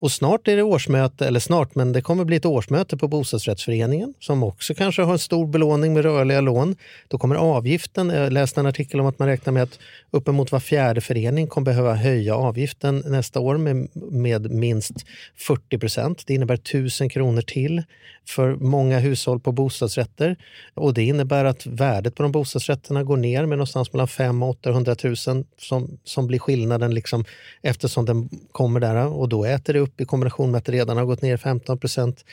Och 0.02 0.12
snart 0.12 0.48
är 0.48 0.56
det 0.56 0.62
årsmöte, 0.62 1.26
eller 1.26 1.40
snart, 1.40 1.74
men 1.74 1.92
det 1.92 2.02
kommer 2.02 2.24
bli 2.24 2.36
ett 2.36 2.46
årsmöte 2.46 2.96
på 2.96 3.08
bostadsrättsföreningen 3.08 4.14
som 4.20 4.42
också 4.42 4.74
kanske 4.74 5.02
har 5.02 5.12
en 5.12 5.18
stor 5.18 5.46
belåning 5.46 5.94
med 5.94 6.02
rörliga 6.02 6.40
lån. 6.40 6.76
Då 7.08 7.18
kommer 7.18 7.36
avgiften, 7.36 8.10
jag 8.10 8.32
läste 8.32 8.60
en 8.60 8.66
artikel 8.66 9.00
om 9.00 9.06
att 9.06 9.18
man 9.18 9.28
räknar 9.28 9.52
med 9.52 9.62
att 9.62 9.78
uppemot 10.10 10.52
var 10.52 10.60
fjärde 10.60 11.00
förening 11.00 11.46
kommer 11.46 11.64
behöva 11.64 11.94
höja 11.94 12.36
avgiften 12.36 13.02
nästa 13.06 13.40
år 13.40 13.56
med, 13.56 13.88
med 13.94 14.50
minst 14.50 14.92
40 15.36 15.78
procent. 15.78 16.22
Det 16.26 16.34
innebär 16.34 16.54
1000 16.54 17.08
kronor 17.08 17.42
till 17.42 17.82
för 18.28 18.54
många 18.54 18.98
hushåll 18.98 19.40
på 19.40 19.52
bostadsrätter. 19.52 20.36
Och 20.74 20.94
det 20.94 21.02
innebär 21.02 21.44
att 21.44 21.66
värdet 21.66 22.14
på 22.14 22.22
de 22.22 22.32
bostadsrätterna 22.32 23.02
går 23.04 23.16
ner 23.16 23.46
med 23.46 23.58
någonstans 23.58 23.92
mellan 23.92 24.08
500 24.08 24.46
och 24.46 24.50
800 24.50 24.96
000 25.04 25.16
som, 25.58 25.98
som 26.04 26.26
blir 26.26 26.38
skillnaden 26.38 26.94
liksom, 26.94 27.24
eftersom 27.62 28.06
den 28.06 28.28
kommer 28.52 28.80
där. 28.80 29.06
Och 29.06 29.28
då 29.28 29.44
äter 29.44 29.72
det 29.72 29.80
upp 29.80 29.91
i 29.98 30.04
kombination 30.04 30.50
med 30.50 30.58
att 30.58 30.64
det 30.64 30.72
redan 30.72 30.96
har 30.96 31.04
gått 31.04 31.22
ner 31.22 31.36
15 31.36 31.78
procent 31.78 32.24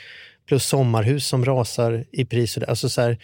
plus 0.48 0.66
sommarhus 0.66 1.28
som 1.28 1.46
rasar 1.46 2.06
i 2.12 2.26
pris. 2.26 2.58
Alltså 2.58 2.90
så 2.90 3.02
här, 3.02 3.18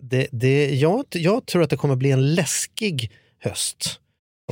det, 0.00 0.26
det, 0.32 0.74
jag, 0.74 1.04
jag 1.10 1.46
tror 1.46 1.62
att 1.62 1.70
det 1.70 1.76
kommer 1.76 1.96
bli 1.96 2.10
en 2.10 2.34
läskig 2.34 3.10
höst. 3.40 3.98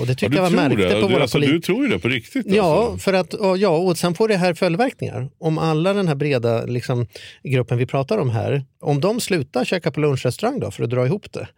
Och 0.01 0.07
det 0.07 0.15
tycker 0.15 0.37
Ja, 0.37 0.43
jag 0.43 0.51
tror 0.51 0.61
märkte 0.69 0.95
det? 0.95 1.01
på 1.01 1.09
våra 1.09 1.23
alltså, 1.23 1.39
du 1.39 1.61
tror 1.61 1.85
ju 1.85 1.91
det 1.91 1.99
på 1.99 2.09
riktigt? 2.09 2.47
Ja, 2.49 2.85
Alltså. 2.85 2.99
för 2.99 3.13
att, 3.13 3.35
och, 3.35 3.59
ja, 3.59 3.69
och 3.69 3.99
sen 3.99 4.15
får 4.15 4.29
det 4.29 4.37
här 4.37 4.55
följdverkningar. 4.55 5.31
Om 5.39 5.59
alla 5.59 5.93
den 5.93 6.09
här 6.09 6.15
breda 6.15 6.65
liksom, 6.65 7.07
gruppen 7.43 7.79
vi 7.79 7.87
pratar 7.87 8.19
om 8.19 8.31
här, 8.31 8.65
om 8.81 9.01
de 9.01 9.21
slutar 9.21 9.65
käka 9.65 9.91
på 9.91 10.01
lunchrestaurang 10.01 10.61
då 10.61 10.71
för 10.71 10.85
att 10.85 10.91
dra 10.91 11.07
ihop 11.07 11.33
det, 11.33 11.49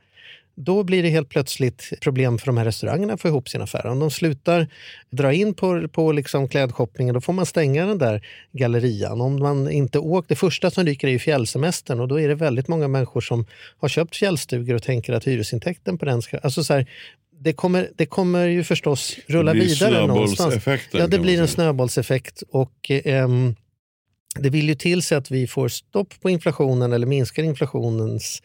då 0.55 0.83
blir 0.85 1.03
det 1.03 1.09
helt 1.09 1.29
plötsligt 1.29 1.93
problem 2.01 2.39
för 2.39 2.47
de 2.47 2.57
här 2.57 2.65
restaurangerna 2.65 3.15
att 3.15 3.21
få 3.21 3.29
ihop 3.29 3.49
sina 3.49 3.65
affärer. 3.65 3.87
Om 3.87 3.99
de 3.99 4.11
slutar 4.11 4.69
dra 5.11 5.33
in 5.33 5.55
på, 5.55 5.89
på 5.89 6.13
liksom 6.13 6.49
klädshoppingen, 6.49 7.15
då 7.15 7.21
får 7.21 7.33
man 7.33 7.47
stänga 7.47 7.87
den 7.87 7.99
där 7.99 8.27
gallerian. 8.53 9.21
Om 9.21 9.39
man 9.39 9.71
inte 9.71 9.99
åker, 9.99 10.29
det 10.29 10.37
första 10.37 10.71
som 10.71 10.85
ryker 10.85 11.09
är 11.09 11.13
ju 11.13 11.19
fjällsemestern 11.19 12.01
och 12.01 12.09
då 12.09 12.21
är 12.21 12.29
det 12.29 12.35
väldigt 12.35 12.69
många 12.69 12.89
människor 12.89 13.21
som 13.21 13.47
har 13.79 13.89
köpt 13.89 14.17
fjällstugor 14.17 14.75
och 14.75 14.83
tänker 14.83 15.13
att 15.13 15.27
hyresintäkten 15.27 15.99
på 15.99 16.05
den 16.05 16.23
ska... 16.23 16.39
Alltså 16.39 16.65
så 16.65 16.73
här, 16.73 16.87
det, 17.41 17.53
kommer, 17.53 17.91
det 17.97 18.07
kommer 18.07 18.47
ju 18.47 18.65
förstås 18.65 19.17
rulla 19.27 19.53
vidare 19.53 20.07
någonstans. 20.07 20.67
Ja, 20.91 21.07
det 21.07 21.19
blir 21.19 21.41
en 21.41 21.49
snöbollseffekt. 21.49 22.43
Och, 22.51 22.91
ehm, 22.91 23.55
det 24.39 24.51
vill 24.51 24.69
ju 24.69 24.75
till 24.75 25.03
sig 25.03 25.19
att 25.19 25.31
vi 25.31 25.47
får 25.47 25.69
stopp 25.69 26.21
på 26.21 26.31
inflationen 26.31 26.93
eller 26.93 27.07
minskar 27.07 27.43
inflationens 27.43 28.43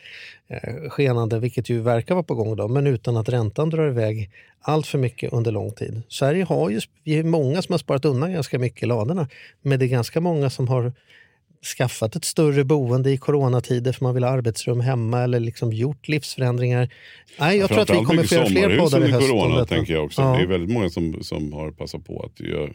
eh, 0.47 0.89
skenande, 0.89 1.39
vilket 1.39 1.69
ju 1.69 1.81
verkar 1.81 2.15
vara 2.15 2.23
på 2.23 2.35
gång, 2.35 2.55
då, 2.55 2.67
men 2.67 2.87
utan 2.87 3.17
att 3.17 3.29
räntan 3.29 3.69
drar 3.69 3.87
iväg 3.87 4.29
allt 4.61 4.87
för 4.87 4.97
mycket 4.97 5.33
under 5.33 5.51
lång 5.51 5.71
tid. 5.71 6.01
Sverige 6.07 6.43
har 6.43 6.69
ju, 6.69 6.81
vi 7.03 7.15
är 7.15 7.23
många 7.23 7.61
som 7.61 7.73
har 7.73 7.79
sparat 7.79 8.05
undan 8.05 8.33
ganska 8.33 8.59
mycket 8.59 8.83
i 8.83 8.85
ladorna, 8.85 9.27
men 9.61 9.79
det 9.79 9.85
är 9.85 9.87
ganska 9.87 10.21
många 10.21 10.49
som 10.49 10.67
har 10.67 10.93
skaffat 11.77 12.15
ett 12.15 12.25
större 12.25 12.63
boende 12.63 13.11
i 13.11 13.17
coronatider 13.17 13.91
för 13.91 14.03
man 14.03 14.13
vill 14.13 14.23
ha 14.23 14.31
arbetsrum 14.31 14.79
hemma 14.79 15.21
eller 15.21 15.39
liksom 15.39 15.73
gjort 15.73 16.07
livsförändringar. 16.07 16.89
Nej, 17.39 17.57
jag 17.57 17.69
tror 17.69 17.79
att 17.79 17.89
vi 17.89 18.03
kommer 18.03 18.23
få 18.23 18.45
fler 18.45 18.79
poddar 18.79 19.05
i 19.05 19.11
höst 19.11 19.29
corona, 19.29 19.65
tänker 19.65 19.93
jag 19.93 20.05
också. 20.05 20.21
Ja. 20.21 20.37
Det 20.37 20.43
är 20.43 20.47
väldigt 20.47 20.71
många 20.71 20.89
som, 20.89 21.23
som 21.23 21.53
har 21.53 21.71
passat 21.71 22.05
på 22.05 22.31
att 22.31 22.39
göra, 22.39 22.69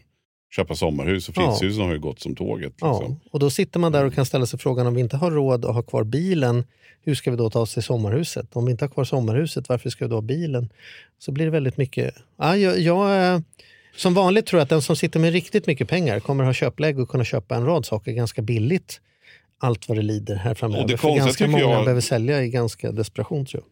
köpa 0.56 0.74
sommarhus 0.74 1.28
och 1.28 1.34
Ja. 1.36 1.42
fritidshusen 1.42 1.84
har 1.84 1.92
ju 1.92 1.98
gått 2.00 2.20
som 2.20 2.34
tåget. 2.36 2.72
Ja, 2.80 2.92
Liksom. 2.98 3.20
och 3.30 3.38
då 3.40 3.50
sitter 3.50 3.80
man 3.80 3.92
där 3.92 4.04
och 4.04 4.14
kan 4.14 4.26
ställa 4.26 4.46
sig 4.46 4.58
frågan 4.58 4.86
om 4.86 4.94
vi 4.94 5.00
inte 5.00 5.16
har 5.16 5.30
råd 5.30 5.64
att 5.64 5.74
ha 5.74 5.82
kvar 5.82 6.04
bilen, 6.04 6.64
hur 7.04 7.14
ska 7.14 7.30
vi 7.30 7.36
då 7.36 7.50
ta 7.50 7.60
oss 7.60 7.74
till 7.74 7.82
sommarhuset? 7.82 8.56
Om 8.56 8.64
vi 8.64 8.70
inte 8.72 8.84
har 8.84 8.90
kvar 8.90 9.04
sommarhuset, 9.04 9.68
varför 9.68 9.90
ska 9.90 10.04
vi 10.04 10.08
då 10.08 10.16
ha 10.16 10.20
bilen? 10.22 10.72
Så 11.18 11.32
blir 11.32 11.44
det 11.44 11.50
väldigt 11.50 11.76
mycket... 11.76 12.14
Ja, 12.38 12.56
jag, 12.56 12.78
jag, 12.80 13.34
eh, 13.34 13.40
som 13.96 14.14
vanligt 14.14 14.46
tror 14.46 14.58
jag 14.58 14.62
att 14.64 14.68
den 14.70 14.82
som 14.82 14.96
sitter 14.96 15.20
med 15.20 15.32
riktigt 15.32 15.66
mycket 15.66 15.88
pengar 15.88 16.20
kommer 16.20 16.44
ha 16.44 16.52
köpläge 16.52 17.02
och 17.02 17.08
kunna 17.08 17.24
köpa 17.24 17.54
en 17.56 17.66
rad 17.66 17.86
saker 17.86 18.12
ganska 18.12 18.42
billigt. 18.42 19.00
Allt 19.60 19.88
vad 19.88 19.98
det 19.98 20.02
lider 20.02 20.36
här 20.36 20.54
framöver. 20.54 20.82
Och 20.82 20.88
det 20.90 20.96
För 20.96 21.16
ganska 21.16 21.46
många 21.46 21.58
jag- 21.64 21.84
behöver 21.84 22.00
sälja 22.00 22.42
i 22.44 22.48
ganska 22.48 22.92
desperation 22.92 23.46
tror 23.46 23.62
jag. 23.62 23.71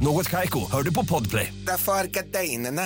Något 0.00 0.30
Kaiko, 0.30 0.60
hör 0.72 0.82
du 0.82 0.94
på 0.94 1.04
Podplay. 1.04 1.52
Därför 1.66 1.92
är 1.92 2.06
gardinerna. 2.06 2.82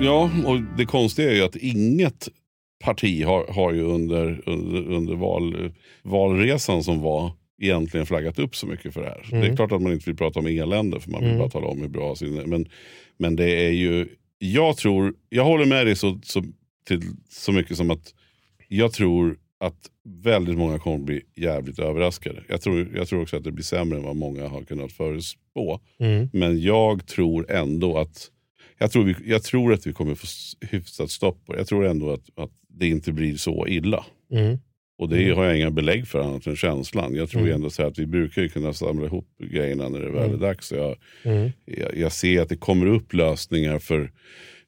Ja, 0.00 0.30
och 0.46 0.60
det 0.76 0.84
konstiga 0.84 1.30
är 1.30 1.34
ju 1.34 1.42
att 1.42 1.56
inget 1.56 2.28
parti 2.84 3.24
har, 3.24 3.46
har 3.52 3.72
ju 3.72 3.82
under, 3.82 4.42
under, 4.46 4.92
under 4.92 5.14
val, 5.14 5.72
valresan 6.02 6.84
som 6.84 7.00
var 7.00 7.32
egentligen 7.62 8.06
flaggat 8.06 8.38
upp 8.38 8.56
så 8.56 8.66
mycket 8.66 8.94
för 8.94 9.00
det 9.00 9.08
här. 9.08 9.40
Det 9.40 9.46
är 9.46 9.56
klart 9.56 9.72
att 9.72 9.82
man 9.82 9.92
inte 9.92 10.10
vill 10.10 10.16
prata 10.16 10.40
om 10.40 10.46
elände 10.46 11.00
för 11.00 11.10
man 11.10 11.24
vill 11.24 11.38
bara 11.38 11.50
tala 11.50 11.66
om 11.66 11.80
hur 11.80 11.88
bra 11.88 12.16
sin... 12.16 12.34
Men, 12.34 12.68
men 13.16 13.36
det 13.36 13.66
är 13.66 13.70
ju... 13.70 14.08
Jag 14.38 14.76
tror, 14.76 15.14
jag 15.28 15.44
håller 15.44 15.66
med 15.66 15.86
dig 15.86 15.96
så, 15.96 16.20
så, 16.22 16.44
till, 16.86 17.02
så 17.30 17.52
mycket 17.52 17.76
som 17.76 17.90
att 17.90 18.14
jag 18.68 18.92
tror 18.92 19.36
att 19.60 19.90
väldigt 20.04 20.58
många 20.58 20.78
kommer 20.78 20.98
bli 20.98 21.22
jävligt 21.36 21.78
överraskade. 21.78 22.42
Jag 22.48 22.60
tror, 22.60 22.88
jag 22.94 23.08
tror 23.08 23.22
också 23.22 23.36
att 23.36 23.44
det 23.44 23.52
blir 23.52 23.64
sämre 23.64 23.98
än 23.98 24.04
vad 24.04 24.16
många 24.16 24.48
har 24.48 24.62
kunnat 24.62 24.92
förutspå. 24.92 25.80
Mm. 25.98 26.28
Men 26.32 26.60
jag 26.60 27.06
tror 27.06 27.50
ändå 27.50 27.98
att 27.98 28.30
jag 28.78 28.90
tror, 28.90 29.04
vi, 29.04 29.14
jag 29.24 29.42
tror 29.42 29.72
att 29.72 29.86
vi 29.86 29.92
kommer 29.92 30.14
få 30.14 30.26
hyfsat 30.60 31.10
stopp 31.10 31.46
på. 31.46 31.56
Jag 31.56 31.66
tror 31.66 31.86
ändå 31.86 32.10
att, 32.12 32.28
att 32.36 32.50
det 32.68 32.88
inte 32.88 33.12
blir 33.12 33.36
så 33.36 33.66
illa. 33.66 34.04
Mm. 34.32 34.58
Och 34.98 35.08
det 35.08 35.30
har 35.30 35.44
jag 35.44 35.56
inga 35.56 35.70
belägg 35.70 36.08
för 36.08 36.20
annat 36.20 36.46
än 36.46 36.56
känslan. 36.56 37.14
Jag 37.14 37.28
tror 37.30 37.42
Mm. 37.42 37.54
ändå 37.54 37.70
så 37.70 37.82
här 37.82 37.88
att 37.88 37.98
vi 37.98 38.06
brukar 38.06 38.42
ju 38.42 38.48
kunna 38.48 38.72
samla 38.72 39.06
ihop 39.06 39.28
grejerna 39.38 39.88
när 39.88 40.00
det 40.00 40.10
väl 40.10 40.22
är 40.22 40.24
Mm. 40.28 40.40
dags. 40.40 40.72
Jag, 40.72 40.96
Mm. 41.22 41.50
jag, 41.64 41.96
jag 41.96 42.12
ser 42.12 42.40
att 42.42 42.48
det 42.48 42.56
kommer 42.56 42.86
upp 42.86 43.12
lösningar 43.14 43.78
för 43.78 44.12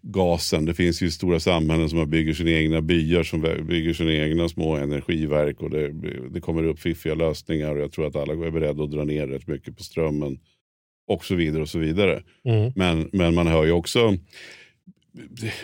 gasen. 0.03 0.65
Det 0.65 0.75
finns 0.75 1.03
ju 1.03 1.11
stora 1.11 1.41
samhällen 1.41 1.89
som 1.89 2.11
bygger 2.11 2.33
sina 2.33 2.51
egna 2.51 2.81
byar, 2.81 3.23
som 3.23 3.41
bygger 3.69 3.95
sina 3.95 4.13
egna 4.13 4.49
små 4.49 4.77
energiverk. 4.77 5.61
Och 5.61 5.71
det, 5.71 5.93
det 6.31 6.41
kommer 6.41 6.65
upp 6.65 6.81
fiffiga 6.81 7.15
lösningar 7.15 7.75
och 7.77 7.83
jag 7.83 7.93
tror 7.93 8.07
att 8.07 8.17
alla 8.17 8.47
är 8.47 8.51
beredda 8.51 8.85
att 8.85 8.91
dra 8.91 9.05
ner 9.05 9.27
rätt 9.27 9.47
mycket 9.47 9.77
på 9.77 9.83
strömmen. 9.83 10.39
Och 11.07 11.25
så 11.25 11.35
vidare 11.35 11.63
och 11.63 11.69
så 11.69 11.79
vidare. 11.79 12.23
Mm. 12.45 12.73
Men, 12.77 13.11
men 13.13 13.35
man 13.35 13.47
hör 13.47 13.65
ju 13.65 13.73
också 13.73 14.17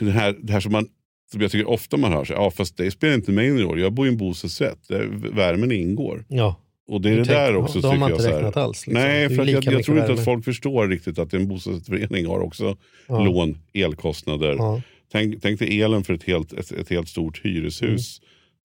det 0.01 0.11
här, 0.11 0.37
det 0.43 0.53
här 0.53 0.61
som, 0.61 0.73
man, 0.73 0.89
som 1.33 1.41
jag 1.41 1.51
tycker 1.51 1.69
ofta 1.69 1.97
man 1.97 2.13
hör, 2.13 2.25
så, 2.25 2.33
ja, 2.33 2.51
fast 2.51 2.77
det 2.77 2.91
spelar 2.91 3.15
inte 3.15 3.33
mig 3.33 3.51
någon 3.51 3.63
roll. 3.63 3.81
Jag 3.81 3.93
bor 3.93 4.07
i 4.07 4.11
en 4.11 4.17
bostadsrätt 4.17 4.89
där 4.89 5.07
värmen 5.33 5.73
ingår. 5.73 6.25
Ja. 6.29 6.63
Och 6.89 7.01
det 7.01 7.11
är 7.11 7.17
det 7.17 7.25
där 7.25 7.57
också 7.57 7.81
då 7.81 7.89
har 7.89 7.97
man 7.97 8.11
jag. 8.11 8.19
inte 8.19 8.29
här. 8.29 8.35
räknat 8.37 8.57
alls, 8.57 8.87
liksom. 8.87 9.03
Nej, 9.03 9.29
för 9.29 9.45
jag, 9.47 9.65
jag 9.65 9.85
tror 9.85 9.99
inte 9.99 10.13
att 10.13 10.25
folk 10.25 10.45
förstår 10.45 10.89
riktigt 10.89 11.19
att 11.19 11.35
en 11.35 11.49
bostadsrättsförening 11.49 12.27
har 12.27 12.41
också 12.41 12.77
Ja. 13.09 13.25
lån, 13.25 13.59
elkostnader. 13.75 14.55
Ja. 14.59 14.83
Tänk, 15.13 15.43
tänk 15.43 15.59
dig 15.59 15.83
elen 15.83 16.05
för 16.05 16.15
ett 16.15 16.23
helt, 16.25 16.53
ett, 16.53 16.71
ett 16.73 16.89
helt 16.91 17.09
stort 17.09 17.45
hyreshus 17.45 18.21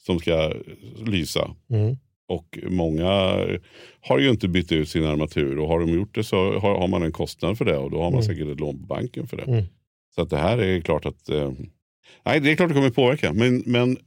som 0.06 0.20
ska 0.20 0.54
lysa. 1.06 1.56
Mm. 1.70 1.98
Och 2.28 2.60
många 2.70 3.08
har 4.02 4.20
ju 4.20 4.30
inte 4.30 4.48
bytt 4.48 4.72
ut 4.72 4.90
sin 4.90 5.06
armatur 5.06 5.60
och 5.60 5.68
har 5.68 5.80
de 5.80 5.90
gjort 5.90 6.16
det 6.16 6.24
så 6.24 6.60
har, 6.60 6.78
har 6.80 6.88
man 6.88 7.04
en 7.04 7.12
kostnad 7.12 7.58
för 7.58 7.66
det 7.66 7.78
och 7.78 7.92
då 7.92 7.98
har 7.98 8.12
man 8.12 8.22
Mm. 8.24 8.24
säkert 8.24 8.48
ett 8.48 8.60
lån 8.60 8.80
på 8.80 8.86
banken 8.86 9.28
för 9.28 9.38
det. 9.38 9.44
Mm. 9.44 9.64
Så 10.16 10.22
att 10.22 10.30
det 10.30 10.38
här 10.38 10.58
är 10.58 10.82
klart 10.82 11.06
att 11.06 11.30
eh, 11.30 11.52
nej, 12.26 12.40
det 12.40 12.52
är 12.52 12.56
klart 12.56 12.70
det 12.70 12.76
kommer 12.76 12.90
påverka. 12.90 13.34
Men, 13.34 13.64
men 13.66 13.98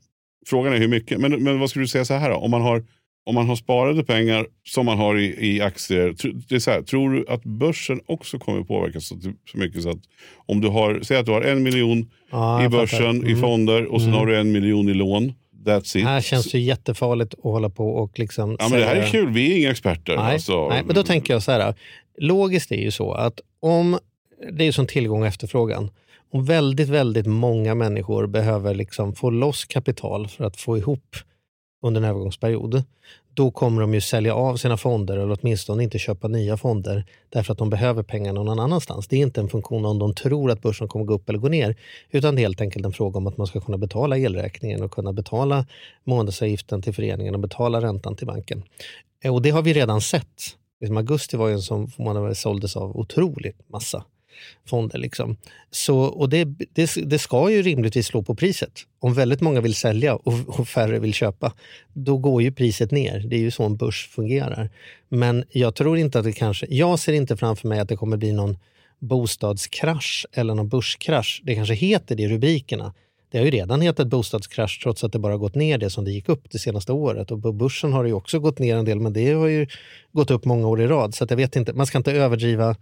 frågan 0.46 0.72
är 0.72 0.78
hur 0.78 0.88
mycket. 0.88 1.20
Men, 1.20 1.42
men 1.42 1.58
vad 1.58 1.70
skulle 1.70 1.82
du 1.82 1.88
säga 1.88 2.04
så 2.04 2.14
här 2.14 2.30
då? 2.30 2.36
Om 2.36 2.50
man 2.50 2.62
har, 2.62 2.84
om 3.26 3.34
man 3.34 3.48
har 3.48 3.56
sparade 3.56 4.04
pengar 4.04 4.46
som 4.64 4.86
man 4.86 4.98
har 4.98 5.18
i, 5.18 5.46
i 5.56 5.60
aktier. 5.60 6.14
Det 6.48 6.54
är 6.54 6.58
så 6.58 6.70
här, 6.70 6.82
tror 6.82 7.10
du 7.12 7.24
att 7.28 7.44
börsen 7.44 8.00
också 8.06 8.38
kommer 8.38 8.62
påverkas 8.62 9.06
så, 9.06 9.14
så 9.52 9.58
mycket 9.58 9.82
så 9.82 9.90
att 9.90 10.00
om 10.46 10.60
du 10.60 10.68
har, 10.68 11.00
säg 11.02 11.16
att 11.16 11.26
du 11.26 11.32
har 11.32 11.42
en 11.42 11.62
miljon 11.62 12.10
Ja, 12.30 12.64
i 12.64 12.68
börsen, 12.68 12.98
fattar. 12.98 13.28
i 13.28 13.32
Mm. 13.32 13.40
fonder 13.40 13.84
och 13.86 14.00
sen 14.00 14.08
Mm. 14.08 14.18
har 14.20 14.26
du 14.26 14.36
en 14.38 14.52
miljon 14.52 14.88
i 14.88 14.94
lån. 14.94 15.32
That's 15.64 15.96
it. 15.96 16.04
Det 16.04 16.10
här 16.10 16.20
känns 16.20 16.52
det 16.52 16.58
jättefarligt 16.58 17.34
att 17.34 17.40
hålla 17.42 17.70
på 17.70 17.88
och 17.88 18.18
liksom 18.18 18.56
ja, 18.58 18.68
men 18.68 18.80
det 18.80 18.86
här 18.86 18.96
är 18.96 19.06
kul, 19.06 19.30
vi 19.30 19.52
är 19.52 19.58
inga 19.58 19.70
experter. 19.70 20.16
Nej, 20.16 20.32
alltså. 20.34 20.68
nej, 20.68 20.82
men 20.86 20.94
då 20.94 21.02
tänker 21.02 21.32
jag 21.34 21.42
så 21.42 21.52
här. 21.52 21.74
Logiskt 22.18 22.72
är 22.72 22.76
ju 22.82 22.90
så 22.90 23.12
att 23.12 23.40
om, 23.60 23.98
det 24.52 24.64
är 24.64 24.72
som 24.72 24.86
tillgång 24.86 25.20
och 25.20 25.26
efterfrågan. 25.26 25.90
Om 26.32 26.44
väldigt, 26.44 26.88
väldigt 26.88 27.26
många 27.26 27.74
människor 27.74 28.26
behöver 28.26 28.74
liksom 28.74 29.14
få 29.14 29.30
loss 29.30 29.64
kapital 29.64 30.28
för 30.28 30.44
att 30.44 30.56
få 30.56 30.78
ihop 30.78 31.16
under 31.84 32.00
en 32.00 32.08
övergångsperiod, 32.08 32.82
då 33.34 33.50
kommer 33.50 33.80
de 33.80 33.94
ju 33.94 34.00
sälja 34.00 34.34
av 34.34 34.56
sina 34.56 34.76
fonder 34.76 35.16
eller 35.16 35.38
åtminstone 35.40 35.82
inte 35.82 35.98
köpa 35.98 36.28
nya 36.28 36.56
fonder 36.56 37.04
därför 37.28 37.52
att 37.52 37.58
de 37.58 37.70
behöver 37.70 38.02
pengar 38.02 38.32
någon 38.32 38.58
annanstans. 38.58 39.08
Det 39.08 39.16
är 39.16 39.20
inte 39.20 39.40
en 39.40 39.48
funktion 39.48 39.84
om 39.84 39.98
de 39.98 40.14
tror 40.14 40.50
att 40.50 40.62
börsen 40.62 40.88
kommer 40.88 41.04
gå 41.04 41.14
upp 41.14 41.28
eller 41.28 41.38
gå 41.38 41.48
ner, 41.48 41.76
utan 42.10 42.34
det 42.34 42.40
är 42.40 42.42
helt 42.42 42.60
enkelt 42.60 42.86
en 42.86 42.92
fråga 42.92 43.18
om 43.18 43.26
att 43.26 43.36
man 43.36 43.46
ska 43.46 43.60
kunna 43.60 43.78
betala 43.78 44.18
elräkningen 44.18 44.82
och 44.82 44.90
kunna 44.90 45.12
betala 45.12 45.66
månadsavgiften 46.04 46.82
till 46.82 46.94
föreningen 46.94 47.34
och 47.34 47.40
betala 47.40 47.80
räntan 47.80 48.16
till 48.16 48.26
banken. 48.26 48.62
Och 49.24 49.42
det 49.42 49.50
har 49.50 49.62
vi 49.62 49.72
redan 49.72 50.00
sett. 50.00 50.42
Liksom 50.80 50.96
augusti 50.96 51.36
var 51.36 51.48
ju 51.48 51.54
en 51.54 51.62
som 51.62 51.90
man 51.98 52.34
såldes 52.34 52.76
av 52.76 52.96
otroligt 52.96 53.68
massa 53.68 54.04
fonder. 54.66 54.98
Liksom. 54.98 55.36
Så, 55.70 55.98
och 55.98 56.28
det, 56.28 56.44
det, 56.72 56.90
det 57.04 57.18
ska 57.18 57.50
ju 57.50 57.62
rimligtvis 57.62 58.06
slå 58.06 58.22
på 58.22 58.34
priset. 58.34 58.72
Om 58.98 59.14
väldigt 59.14 59.40
många 59.40 59.60
vill 59.60 59.74
sälja 59.74 60.14
och, 60.14 60.34
och 60.46 60.68
färre 60.68 60.98
vill 60.98 61.14
köpa, 61.14 61.52
då 61.92 62.18
går 62.18 62.42
ju 62.42 62.52
priset 62.52 62.90
ner. 62.90 63.20
Det 63.20 63.36
är 63.36 63.40
ju 63.40 63.50
så 63.50 63.62
en 63.62 63.76
börs 63.76 64.08
fungerar. 64.08 64.70
Men 65.08 65.44
jag 65.50 65.74
tror 65.74 65.98
inte 65.98 66.18
att 66.18 66.24
det 66.24 66.32
kanske, 66.32 66.66
jag 66.70 66.98
ser 66.98 67.12
inte 67.12 67.36
framför 67.36 67.68
mig 67.68 67.80
att 67.80 67.88
det 67.88 67.96
kommer 67.96 68.16
bli 68.16 68.32
någon 68.32 68.56
bostadskrasch 68.98 70.26
eller 70.32 70.54
någon 70.54 70.68
börskrasch. 70.68 71.42
Det 71.44 71.54
kanske 71.54 71.74
heter 71.74 72.16
det 72.16 72.22
i 72.22 72.28
rubrikerna. 72.28 72.94
Det 73.34 73.38
har 73.38 73.44
ju 73.44 73.50
redan 73.50 73.80
hetat 73.80 74.08
bostadskrasch 74.08 74.80
trots 74.82 75.04
att 75.04 75.12
det 75.12 75.18
bara 75.18 75.36
gått 75.36 75.54
ner 75.54 75.78
det 75.78 75.90
som 75.90 76.04
det 76.04 76.10
gick 76.10 76.28
upp 76.28 76.50
det 76.50 76.58
senaste 76.58 76.92
året. 76.92 77.30
Och 77.30 77.42
på 77.42 77.52
börsen 77.52 77.92
har 77.92 78.04
det 78.04 78.08
ju 78.08 78.14
också 78.14 78.38
gått 78.38 78.58
ner 78.58 78.76
en 78.76 78.84
del 78.84 79.00
men 79.00 79.12
det 79.12 79.32
har 79.32 79.46
ju 79.46 79.66
gått 80.12 80.30
upp 80.30 80.44
många 80.44 80.68
år 80.68 80.82
i 80.82 80.86
rad. 80.86 81.14
Så 81.14 81.24
att 81.24 81.30
jag 81.30 81.36
vet 81.36 81.56
inte, 81.56 81.72
man 81.72 81.86
ska 81.86 81.98
inte 81.98 82.12
överdriva 82.12 82.76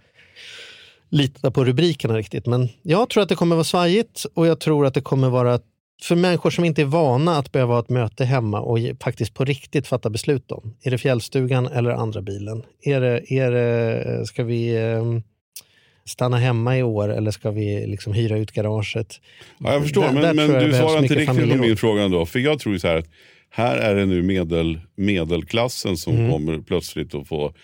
lita 1.12 1.50
på 1.50 1.64
rubrikerna 1.64 2.16
riktigt. 2.16 2.46
Men 2.46 2.68
jag 2.82 3.08
tror 3.10 3.22
att 3.22 3.28
det 3.28 3.34
kommer 3.34 3.56
vara 3.56 3.64
svajigt 3.64 4.26
och 4.34 4.46
jag 4.46 4.60
tror 4.60 4.86
att 4.86 4.94
det 4.94 5.00
kommer 5.00 5.28
vara 5.28 5.60
för 6.02 6.16
människor 6.16 6.50
som 6.50 6.64
inte 6.64 6.82
är 6.82 6.86
vana 6.86 7.38
att 7.38 7.52
behöva 7.52 7.72
ha 7.74 7.80
ett 7.80 7.88
möte 7.88 8.24
hemma 8.24 8.60
och 8.60 8.78
faktiskt 9.02 9.34
på 9.34 9.44
riktigt 9.44 9.86
fatta 9.86 10.10
beslut 10.10 10.52
om. 10.52 10.74
Är 10.82 10.90
det 10.90 10.98
fjällstugan 10.98 11.66
eller 11.66 11.90
andra 11.90 12.22
bilen? 12.22 12.62
Är 12.82 13.00
det, 13.00 13.32
är 13.32 13.50
det, 13.50 14.26
ska 14.26 14.44
vi 14.44 14.76
eh, 14.76 15.04
stanna 16.04 16.36
hemma 16.36 16.78
i 16.78 16.82
år 16.82 17.08
eller 17.08 17.30
ska 17.30 17.50
vi 17.50 17.86
liksom 17.86 18.12
hyra 18.12 18.38
ut 18.38 18.52
garaget? 18.52 19.20
Ja, 19.58 19.72
jag 19.72 19.82
förstår, 19.82 20.02
Där- 20.02 20.12
där 20.12 20.20
men, 20.20 20.36
men 20.36 20.46
tror 20.48 20.60
jag 20.62 20.70
du 20.70 20.76
svarar 20.76 21.02
inte 21.02 21.14
riktigt 21.14 21.50
på 21.50 21.56
min 21.56 21.76
fråga 21.76 22.02
ändå. 22.02 22.26
För 22.26 22.38
jag 22.38 22.58
tror 22.58 22.78
så 22.78 22.88
här 22.88 22.96
att 22.96 23.08
här 23.50 23.76
är 23.76 23.94
det 23.94 24.06
nu 24.06 24.22
medel, 24.22 24.80
medelklassen 24.96 25.96
som 25.96 26.16
Mm. 26.16 26.30
kommer 26.30 26.58
plötsligt 26.58 27.14
att 27.14 27.28
få... 27.28 27.54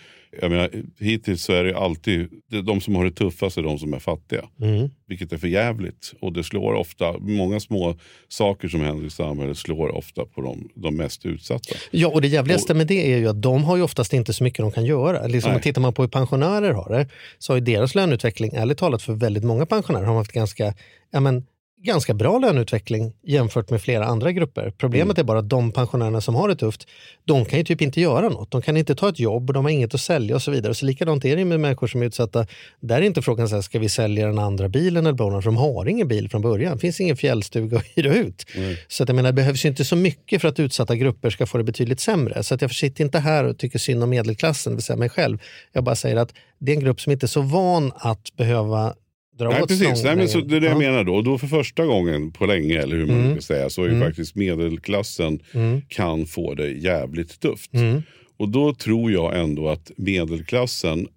Jag 0.41 0.51
menar, 0.51 0.69
hittills 0.99 1.43
så 1.43 1.53
är 1.53 1.63
det 1.63 1.77
alltid 1.77 2.29
det- 2.51 2.61
de 2.61 2.81
som 2.81 2.95
har 2.95 3.05
det 3.05 3.11
tuffast 3.11 3.57
är 3.57 3.63
de 3.63 3.79
som 3.79 3.93
är 3.93 3.99
fattiga. 3.99 4.45
Mm. 4.61 4.89
Vilket 5.07 5.33
är 5.33 5.37
för 5.37 5.47
jävligt. 5.47 6.13
Och 6.21 6.33
det 6.33 6.43
slår 6.43 6.73
ofta, 6.73 7.17
många 7.19 7.59
små 7.59 7.95
saker 8.27 8.67
som 8.67 8.81
händer 8.81 9.05
i 9.05 9.09
samhället 9.09 9.57
slår 9.57 9.89
ofta 9.95 10.25
på 10.25 10.41
de, 10.41 10.69
de 10.75 10.95
mest 10.95 11.25
utsatta. 11.25 11.75
Ja, 11.91 12.07
och 12.07 12.21
det 12.21 12.27
jävligaste 12.27 12.73
med 12.73 12.87
det 12.87 13.13
är 13.13 13.17
ju 13.17 13.27
att 13.27 13.41
de 13.41 13.63
har 13.63 13.77
ju 13.77 13.83
oftast 13.83 14.13
inte 14.13 14.33
så 14.33 14.43
mycket 14.43 14.59
de 14.59 14.71
kan 14.71 14.85
göra. 14.85 15.27
Liksom, 15.27 15.51
Nej. 15.51 15.61
tittar 15.61 15.81
man 15.81 15.93
på 15.93 16.01
hur 16.01 16.09
pensionärer 16.09 16.73
har 16.73 16.89
det, 16.89 17.07
så 17.39 17.53
har 17.53 17.57
ju 17.57 17.63
deras 17.65 17.95
löneutveckling, 17.95 18.51
ärligt 18.53 18.77
talat 18.77 19.01
för 19.01 19.13
väldigt 19.13 19.43
många 19.43 19.65
pensionärer, 19.65 20.05
har 20.05 20.15
haft 20.15 20.31
ganska, 20.31 20.73
ja, 21.11 21.19
men, 21.19 21.45
ganska 21.83 22.13
bra 22.13 22.39
löneutveckling 22.39 23.13
jämfört 23.23 23.69
med 23.69 23.81
flera 23.81 24.05
andra 24.05 24.31
grupper. 24.31 24.73
Problemet 24.77 25.17
Mm. 25.17 25.23
är 25.23 25.27
bara 25.27 25.39
att 25.39 25.49
de 25.49 25.71
pensionärerna 25.71 26.21
som 26.21 26.35
har 26.35 26.47
det 26.47 26.55
tufft, 26.55 26.87
de 27.25 27.45
kan 27.45 27.59
ju 27.59 27.65
typ 27.65 27.81
inte 27.81 28.01
göra 28.01 28.29
något. 28.29 28.51
De 28.51 28.61
kan 28.61 28.77
inte 28.77 28.95
ta 28.95 29.09
ett 29.09 29.19
jobb, 29.19 29.53
de 29.53 29.65
har 29.65 29.71
inget 29.71 29.93
att 29.93 30.01
sälja 30.01 30.35
och 30.35 30.41
så 30.41 30.51
vidare. 30.51 30.73
Så 30.73 30.85
likadant 30.85 31.25
är 31.25 31.35
det 31.35 31.45
med 31.45 31.59
människor 31.59 31.87
som 31.87 32.01
är 32.01 32.05
utsatta. 32.05 32.45
Där 32.79 32.97
är 32.97 33.01
inte 33.01 33.21
frågan 33.21 33.49
så 33.49 33.55
här, 33.55 33.61
ska 33.61 33.79
vi 33.79 33.89
sälja 33.89 34.27
den 34.27 34.39
andra 34.39 34.69
bilen 34.69 35.05
eller 35.05 35.13
bonan? 35.17 35.41
För 35.41 35.49
de 35.49 35.57
har 35.57 35.85
ingen 35.85 36.07
bil 36.07 36.29
från 36.29 36.41
början. 36.41 36.73
Det 36.73 36.79
finns 36.79 36.99
ingen 36.99 37.17
fjällstuga 37.17 37.77
att 37.77 37.85
hyra 37.95 38.13
ut. 38.15 38.45
Så 38.87 39.03
att 39.03 39.09
jag 39.09 39.15
menar, 39.15 39.29
det 39.29 39.33
behövs 39.33 39.65
ju 39.65 39.69
inte 39.69 39.85
så 39.85 39.95
mycket 39.95 40.41
för 40.41 40.47
att 40.47 40.59
utsatta 40.59 40.95
grupper 40.95 41.29
ska 41.29 41.45
få 41.45 41.57
det 41.57 41.63
betydligt 41.63 41.99
sämre. 41.99 42.43
Så 42.43 42.55
att 42.55 42.61
jag 42.61 42.71
sitter 42.71 43.03
inte 43.03 43.19
här 43.19 43.43
och 43.43 43.57
tycker 43.57 43.79
synd 43.79 44.03
om 44.03 44.09
medelklassen, 44.09 44.73
det 44.73 44.75
vill 44.75 44.83
säga 44.83 44.97
mig 44.97 45.09
själv. 45.09 45.37
Jag 45.73 45.83
bara 45.83 45.95
säger 45.95 46.15
att 46.15 46.33
det 46.59 46.71
är 46.71 46.75
en 46.75 46.83
grupp 46.83 47.01
som 47.01 47.11
inte 47.11 47.25
är 47.25 47.27
så 47.27 47.41
van 47.41 47.91
att 47.95 48.35
behöva 48.37 48.93
dra 49.39 49.49
Nej, 49.49 49.61
åt 49.61 49.67
precis. 49.67 50.03
Nej, 50.03 50.15
men 50.15 50.29
så, 50.29 50.39
det 50.39 50.55
är 50.55 50.59
det 50.59 50.67
jag 50.67 50.75
Ja. 50.75 50.79
menar 50.79 51.03
då. 51.03 51.15
Och 51.15 51.23
då 51.23 51.37
för 51.37 51.47
första 51.47 51.85
gången 51.85 52.31
på 52.31 52.45
länge, 52.45 52.79
eller 52.81 52.95
hur 52.95 53.05
man 53.07 53.19
Mm. 53.19 53.31
ska 53.31 53.41
säga, 53.41 53.69
så 53.69 53.83
är 53.83 53.87
ju 53.87 53.95
Mm. 53.95 54.07
faktiskt 54.07 54.35
medelklassen 54.35 55.39
Mm. 55.53 55.81
kan 55.87 56.25
få 56.25 56.53
det 56.53 56.69
jävligt 56.71 57.39
tufft. 57.39 57.73
Mm. 57.73 58.01
Och 58.37 58.49
då 58.49 58.73
tror 58.73 59.11
jag 59.11 59.39
ändå 59.39 59.69
att 59.69 59.91
medelklassen 59.97 61.07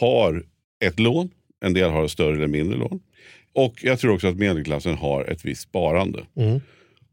har 0.00 0.44
ett 0.84 1.00
lån. 1.00 1.30
En 1.64 1.74
del 1.74 1.90
har 1.90 2.08
större 2.08 2.36
eller 2.36 2.46
mindre 2.46 2.78
lån. 2.78 3.00
Och 3.54 3.74
jag 3.82 3.98
tror 3.98 4.14
också 4.14 4.26
att 4.28 4.36
medelklassen 4.36 4.94
har 4.94 5.24
ett 5.24 5.44
visst 5.44 5.62
sparande. 5.62 6.24
Mm. 6.36 6.60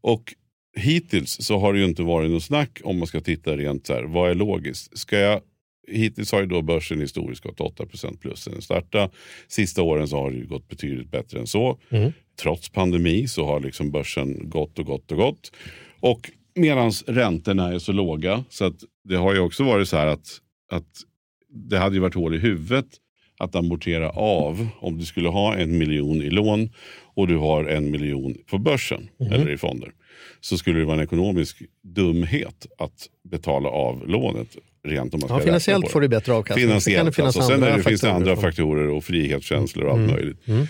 Och 0.00 0.34
hittills 0.76 1.36
så 1.40 1.58
har 1.58 1.72
det 1.72 1.78
ju 1.78 1.84
inte 1.84 2.02
varit 2.02 2.30
något 2.30 2.42
snack 2.42 2.80
om 2.84 2.98
man 2.98 3.06
ska 3.06 3.20
titta 3.20 3.56
rent 3.56 3.86
så 3.86 3.92
här, 3.94 4.02
vad 4.02 4.30
är 4.30 4.34
logiskt? 4.34 4.98
Ska 4.98 5.18
jag, 5.18 5.40
hittills 5.88 6.32
har 6.32 6.40
ju 6.40 6.46
då 6.46 6.62
börsen 6.62 7.00
historiskt 7.00 7.42
gått 7.44 7.58
8% 7.78 8.18
plus 8.18 8.40
sen 8.42 8.52
den 8.52 8.62
startade. 8.62 9.10
Sista 9.48 9.82
åren 9.82 10.08
så 10.08 10.16
har 10.16 10.30
det 10.30 10.38
gått 10.40 10.68
betydligt 10.68 11.10
bättre 11.10 11.38
än 11.38 11.46
så. 11.46 11.78
Mm. 11.90 12.12
Trots 12.42 12.68
pandemi 12.68 13.28
så 13.28 13.46
har 13.46 13.60
liksom 13.60 13.90
börsen 13.90 14.50
gått 14.50 14.78
och 14.78 14.86
gått 14.86 15.10
och 15.12 15.18
gått. 15.18 15.52
Och 16.00 16.30
medan 16.54 16.90
räntorna 17.06 17.72
är 17.74 17.78
så 17.78 17.92
låga 17.92 18.44
så 18.48 18.64
att 18.64 18.76
det 19.04 19.16
har 19.16 19.34
ju 19.34 19.40
också 19.40 19.64
varit 19.64 19.88
så 19.88 19.96
här 19.96 20.06
att, 20.06 20.38
att 20.70 20.88
det 21.48 21.78
hade 21.78 21.94
ju 21.94 22.00
varit 22.00 22.14
hål 22.14 22.34
i 22.34 22.38
huvudet 22.38 22.86
att 23.38 23.54
amortera 23.54 24.10
av 24.10 24.68
om 24.80 24.98
du 24.98 25.04
skulle 25.04 25.28
ha 25.28 25.54
en 25.56 25.78
miljon 25.78 26.22
i 26.22 26.30
lån 26.30 26.70
och 27.14 27.28
du 27.28 27.36
har 27.36 27.64
en 27.64 27.90
miljon 27.90 28.34
på 28.50 28.58
börsen 28.58 29.08
Mhm. 29.20 29.32
eller 29.32 29.50
i 29.50 29.56
fonder. 29.58 29.92
Så 30.40 30.58
skulle 30.58 30.78
det 30.78 30.84
vara 30.84 30.96
en 30.96 31.02
ekonomisk 31.04 31.62
dumhet 31.82 32.66
att 32.78 33.08
betala 33.24 33.68
av 33.68 34.08
lånet 34.08 34.56
rent 34.88 35.14
om 35.14 35.20
man 35.20 35.28
ska 35.28 35.38
Ja, 35.38 35.44
finansiellt 35.44 35.90
får 35.90 36.00
du 36.00 36.08
bättre 36.08 36.32
avkastning. 36.32 36.80
Sen 36.80 36.94
kan 36.94 37.06
det 37.06 37.12
Finansiellt 37.12 37.36
alltså. 37.36 37.42
Sen 37.42 37.60
det, 37.60 37.82
finns 37.82 38.00
det 38.00 38.12
andra 38.12 38.36
faktorer 38.36 38.88
och 38.88 39.04
frihetskänslor 39.04 39.84
och 39.84 39.92
allt 39.92 39.98
Mm. 40.00 40.14
möjligt. 40.14 40.48
Mm. 40.48 40.66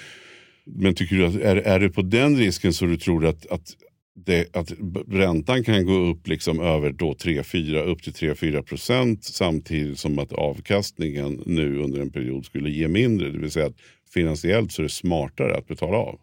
Men 0.64 0.94
tycker 0.94 1.16
du 1.16 1.27
att 1.27 1.35
är, 1.35 1.57
är 1.57 1.81
det 1.81 1.88
på 1.90 2.03
den 2.03 2.37
risken 2.37 2.72
så 2.72 2.85
du 2.85 2.96
tror 2.96 3.27
att, 3.27 3.46
att, 3.46 3.77
det, 4.14 4.57
att 4.57 4.72
räntan 5.11 5.64
kan 5.64 5.87
gå 5.87 5.92
upp 5.94 6.29
liksom 6.29 6.61
över 6.61 6.90
då 6.90 7.12
3-4 7.12 7.83
upp 7.83 8.03
till 8.03 8.12
3-4 8.12 8.62
procent 8.62 9.25
samtidigt 9.25 9.98
som 9.98 10.18
att 10.18 10.33
avkastningen 10.33 11.42
nu 11.46 11.79
under 11.79 12.01
en 12.01 12.11
period 12.11 12.44
skulle 12.46 12.70
ge 12.70 12.88
mindre. 12.88 13.31
Det 13.31 13.38
vill 13.38 13.51
säga 13.51 13.66
att 13.66 13.77
finansiellt 14.14 14.72
så 14.72 14.83
är 14.83 14.85
det 14.85 14.88
smartare 14.90 15.57
att 15.57 15.68
betala 15.68 15.96
av. 15.96 16.18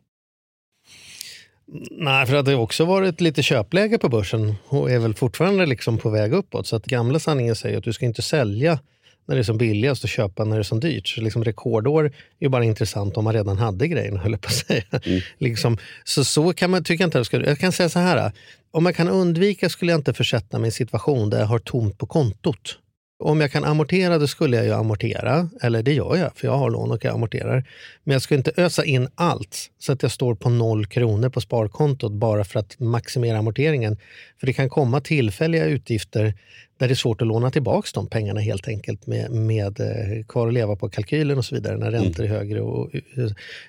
Nej, 1.91 2.25
för 2.25 2.35
att 2.35 2.45
det 2.45 2.51
har 2.51 2.61
också 2.61 2.85
varit 2.85 3.21
lite 3.21 3.43
köpläge 3.43 3.97
på 3.97 4.09
börsen 4.09 4.55
och 4.67 4.91
är 4.91 4.99
väl 4.99 5.13
fortfarande 5.13 5.65
liksom 5.65 5.97
på 5.97 6.09
väg 6.09 6.33
uppåt. 6.33 6.67
Så 6.67 6.75
att 6.75 6.85
gamla 6.85 7.19
sanningen 7.19 7.55
säger 7.55 7.77
att 7.77 7.83
du 7.83 7.93
ska 7.93 8.05
inte 8.05 8.21
sälja 8.21 8.79
när 9.25 9.35
det 9.35 9.41
är 9.41 9.43
som 9.43 9.57
billigast 9.57 10.03
och 10.03 10.09
köpa 10.09 10.43
när 10.45 10.55
det 10.55 10.61
är 10.61 10.63
som 10.63 10.79
dyrt. 10.79 11.07
Så 11.07 11.21
liksom 11.21 11.43
rekordår 11.43 12.05
är 12.05 12.11
ju 12.39 12.49
bara 12.49 12.63
intressant 12.63 13.17
om 13.17 13.23
man 13.23 13.33
redan 13.33 13.57
hade 13.57 13.87
grejerna, 13.87 14.19
höll 14.19 14.31
jag 14.31 14.41
på 14.41 14.47
att 14.47 14.53
säga. 14.53 15.21
Liksom, 15.37 15.77
så 16.03 16.25
så 16.25 16.53
kan 16.53 16.69
man, 16.69 16.83
tycker 16.83 17.03
jag 17.03 17.07
inte 17.07 17.19
att 17.19 17.47
jag 17.47 17.59
kan 17.59 17.71
säga 17.71 17.89
så 17.89 17.99
här, 17.99 18.31
om 18.71 18.85
jag 18.85 18.95
kan 18.95 19.09
undvika 19.09 19.69
skulle 19.69 19.91
jag 19.91 19.99
inte 19.99 20.13
försätta 20.13 20.59
mig 20.59 20.67
i 20.67 20.69
en 20.69 20.71
situation 20.71 21.29
där 21.29 21.39
jag 21.39 21.45
har 21.45 21.59
tomt 21.59 21.97
på 21.97 22.05
kontot. 22.05 22.77
Om 23.21 23.41
jag 23.41 23.51
kan 23.51 23.63
amortera, 23.63 24.17
då 24.17 24.27
skulle 24.27 24.57
jag 24.57 24.65
ju 24.65 24.73
amortera. 24.73 25.49
Eller 25.61 25.83
det 25.83 25.93
gör 25.93 26.15
jag, 26.15 26.31
för 26.35 26.47
jag 26.47 26.57
har 26.57 26.69
lån 26.69 26.91
och 26.91 27.05
jag 27.05 27.13
amorterar. 27.13 27.63
Men 28.03 28.13
jag 28.13 28.21
skulle 28.21 28.37
inte 28.37 28.53
ösa 28.57 28.85
in 28.85 29.07
allt 29.15 29.71
så 29.79 29.91
att 29.91 30.03
jag 30.03 30.11
står 30.11 30.35
på 30.35 30.49
noll 30.49 30.85
kronor 30.85 31.29
på 31.29 31.41
sparkontot 31.41 32.11
bara 32.11 32.43
för 32.43 32.59
att 32.59 32.79
maximera 32.79 33.37
amorteringen. 33.37 33.97
För 34.39 34.47
det 34.47 34.53
kan 34.53 34.69
komma 34.69 35.01
tillfälliga 35.01 35.65
utgifter 35.65 36.33
där 36.77 36.87
det 36.87 36.93
är 36.93 36.95
svårt 36.95 37.21
att 37.21 37.27
låna 37.27 37.51
tillbaka 37.51 37.87
de 37.93 38.07
pengarna 38.07 38.39
helt 38.39 38.67
enkelt 38.67 39.07
med, 39.07 39.31
med 39.31 39.79
eh, 39.79 40.25
kvar 40.25 40.47
att 40.47 40.53
leva 40.53 40.75
på 40.75 40.89
kalkylen 40.89 41.37
och 41.37 41.45
så 41.45 41.55
vidare 41.55 41.77
när 41.77 41.91
räntor 41.91 42.23
är 42.25 42.29
högre. 42.29 42.61
Och, 42.61 42.95
eh, 42.95 43.01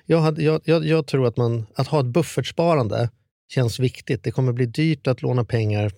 jag, 0.05 0.19
hade, 0.19 0.43
jag, 0.43 0.61
jag, 0.65 0.85
jag 0.85 1.07
tror 1.07 1.27
att, 1.27 1.37
man, 1.37 1.65
att 1.75 1.87
ha 1.87 1.99
ett 1.99 2.05
buffertsparande 2.05 3.09
känns 3.53 3.79
viktigt. 3.79 4.23
Det 4.23 4.31
kommer 4.31 4.53
bli 4.53 4.65
dyrt 4.65 5.07
att 5.07 5.21
låna 5.21 5.43
pengar 5.45 5.91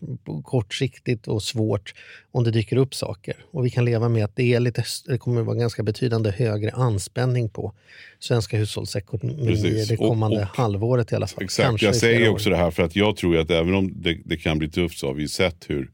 kortsiktigt 0.43 1.27
och 1.27 1.43
svårt 1.43 1.93
om 2.31 2.43
det 2.43 2.51
dyker 2.51 2.77
upp 2.77 2.95
saker. 2.95 3.35
Och 3.51 3.65
vi 3.65 3.69
kan 3.69 3.85
leva 3.85 4.09
med 4.09 4.25
att 4.25 4.35
det, 4.35 4.53
är 4.53 4.59
lite, 4.59 4.83
det 5.07 5.17
kommer 5.17 5.41
vara 5.41 5.55
ganska 5.57 5.83
betydande 5.83 6.31
högre 6.31 6.71
anspänning 6.71 7.49
på 7.49 7.73
svenska 8.19 8.57
hushållsekonomier 8.57 9.85
det 9.87 9.97
Och- 9.99 10.07
kommande 10.07 10.37
och- 10.41 10.57
halvåret 10.57 11.11
i 11.11 11.15
alla 11.15 11.27
fall. 11.27 11.43
Exakt, 11.43 11.67
Kanske 11.67 11.85
jag 11.85 11.95
säger 11.95 12.29
år. 12.29 12.33
också 12.33 12.49
det 12.49 12.57
här 12.57 12.71
för 12.71 12.83
att 12.83 12.95
jag 12.95 13.15
tror 13.17 13.37
att 13.37 13.51
även 13.51 13.73
om 13.75 14.01
det, 14.01 14.17
det 14.25 14.37
kan 14.37 14.59
bli 14.59 14.69
tufft 14.69 14.97
så 14.97 15.07
har 15.07 15.13
vi 15.13 15.27
sett 15.27 15.69
hur, 15.69 15.89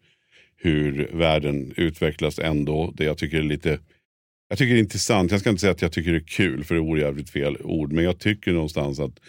hur 0.57 1.09
världen 1.13 1.73
utvecklas 1.77 2.39
ändå. 2.39 2.93
Det 2.95 3.03
jag 3.03 3.17
tycker 3.17 3.37
är 3.37 3.43
lite 3.43 3.79
jag 4.51 4.57
tycker 4.57 4.73
det 4.73 4.79
är 4.79 4.83
intressant. 4.83 5.31
Jag 5.31 5.39
ska 5.39 5.49
inte 5.49 5.59
säga 5.61 5.71
att 5.71 5.81
jag 5.81 5.91
tycker 5.91 6.11
det 6.11 6.17
är 6.17 6.27
kul 6.27 6.63
för 6.63 6.75
det 6.75 6.81
vore 6.81 7.01
jävligt 7.01 7.29
fel 7.29 7.57
ord. 7.63 7.91
Men 7.91 8.03
jag 8.03 8.19
tycker 8.19 8.51
någonstans 8.51 8.99
att 8.99 9.19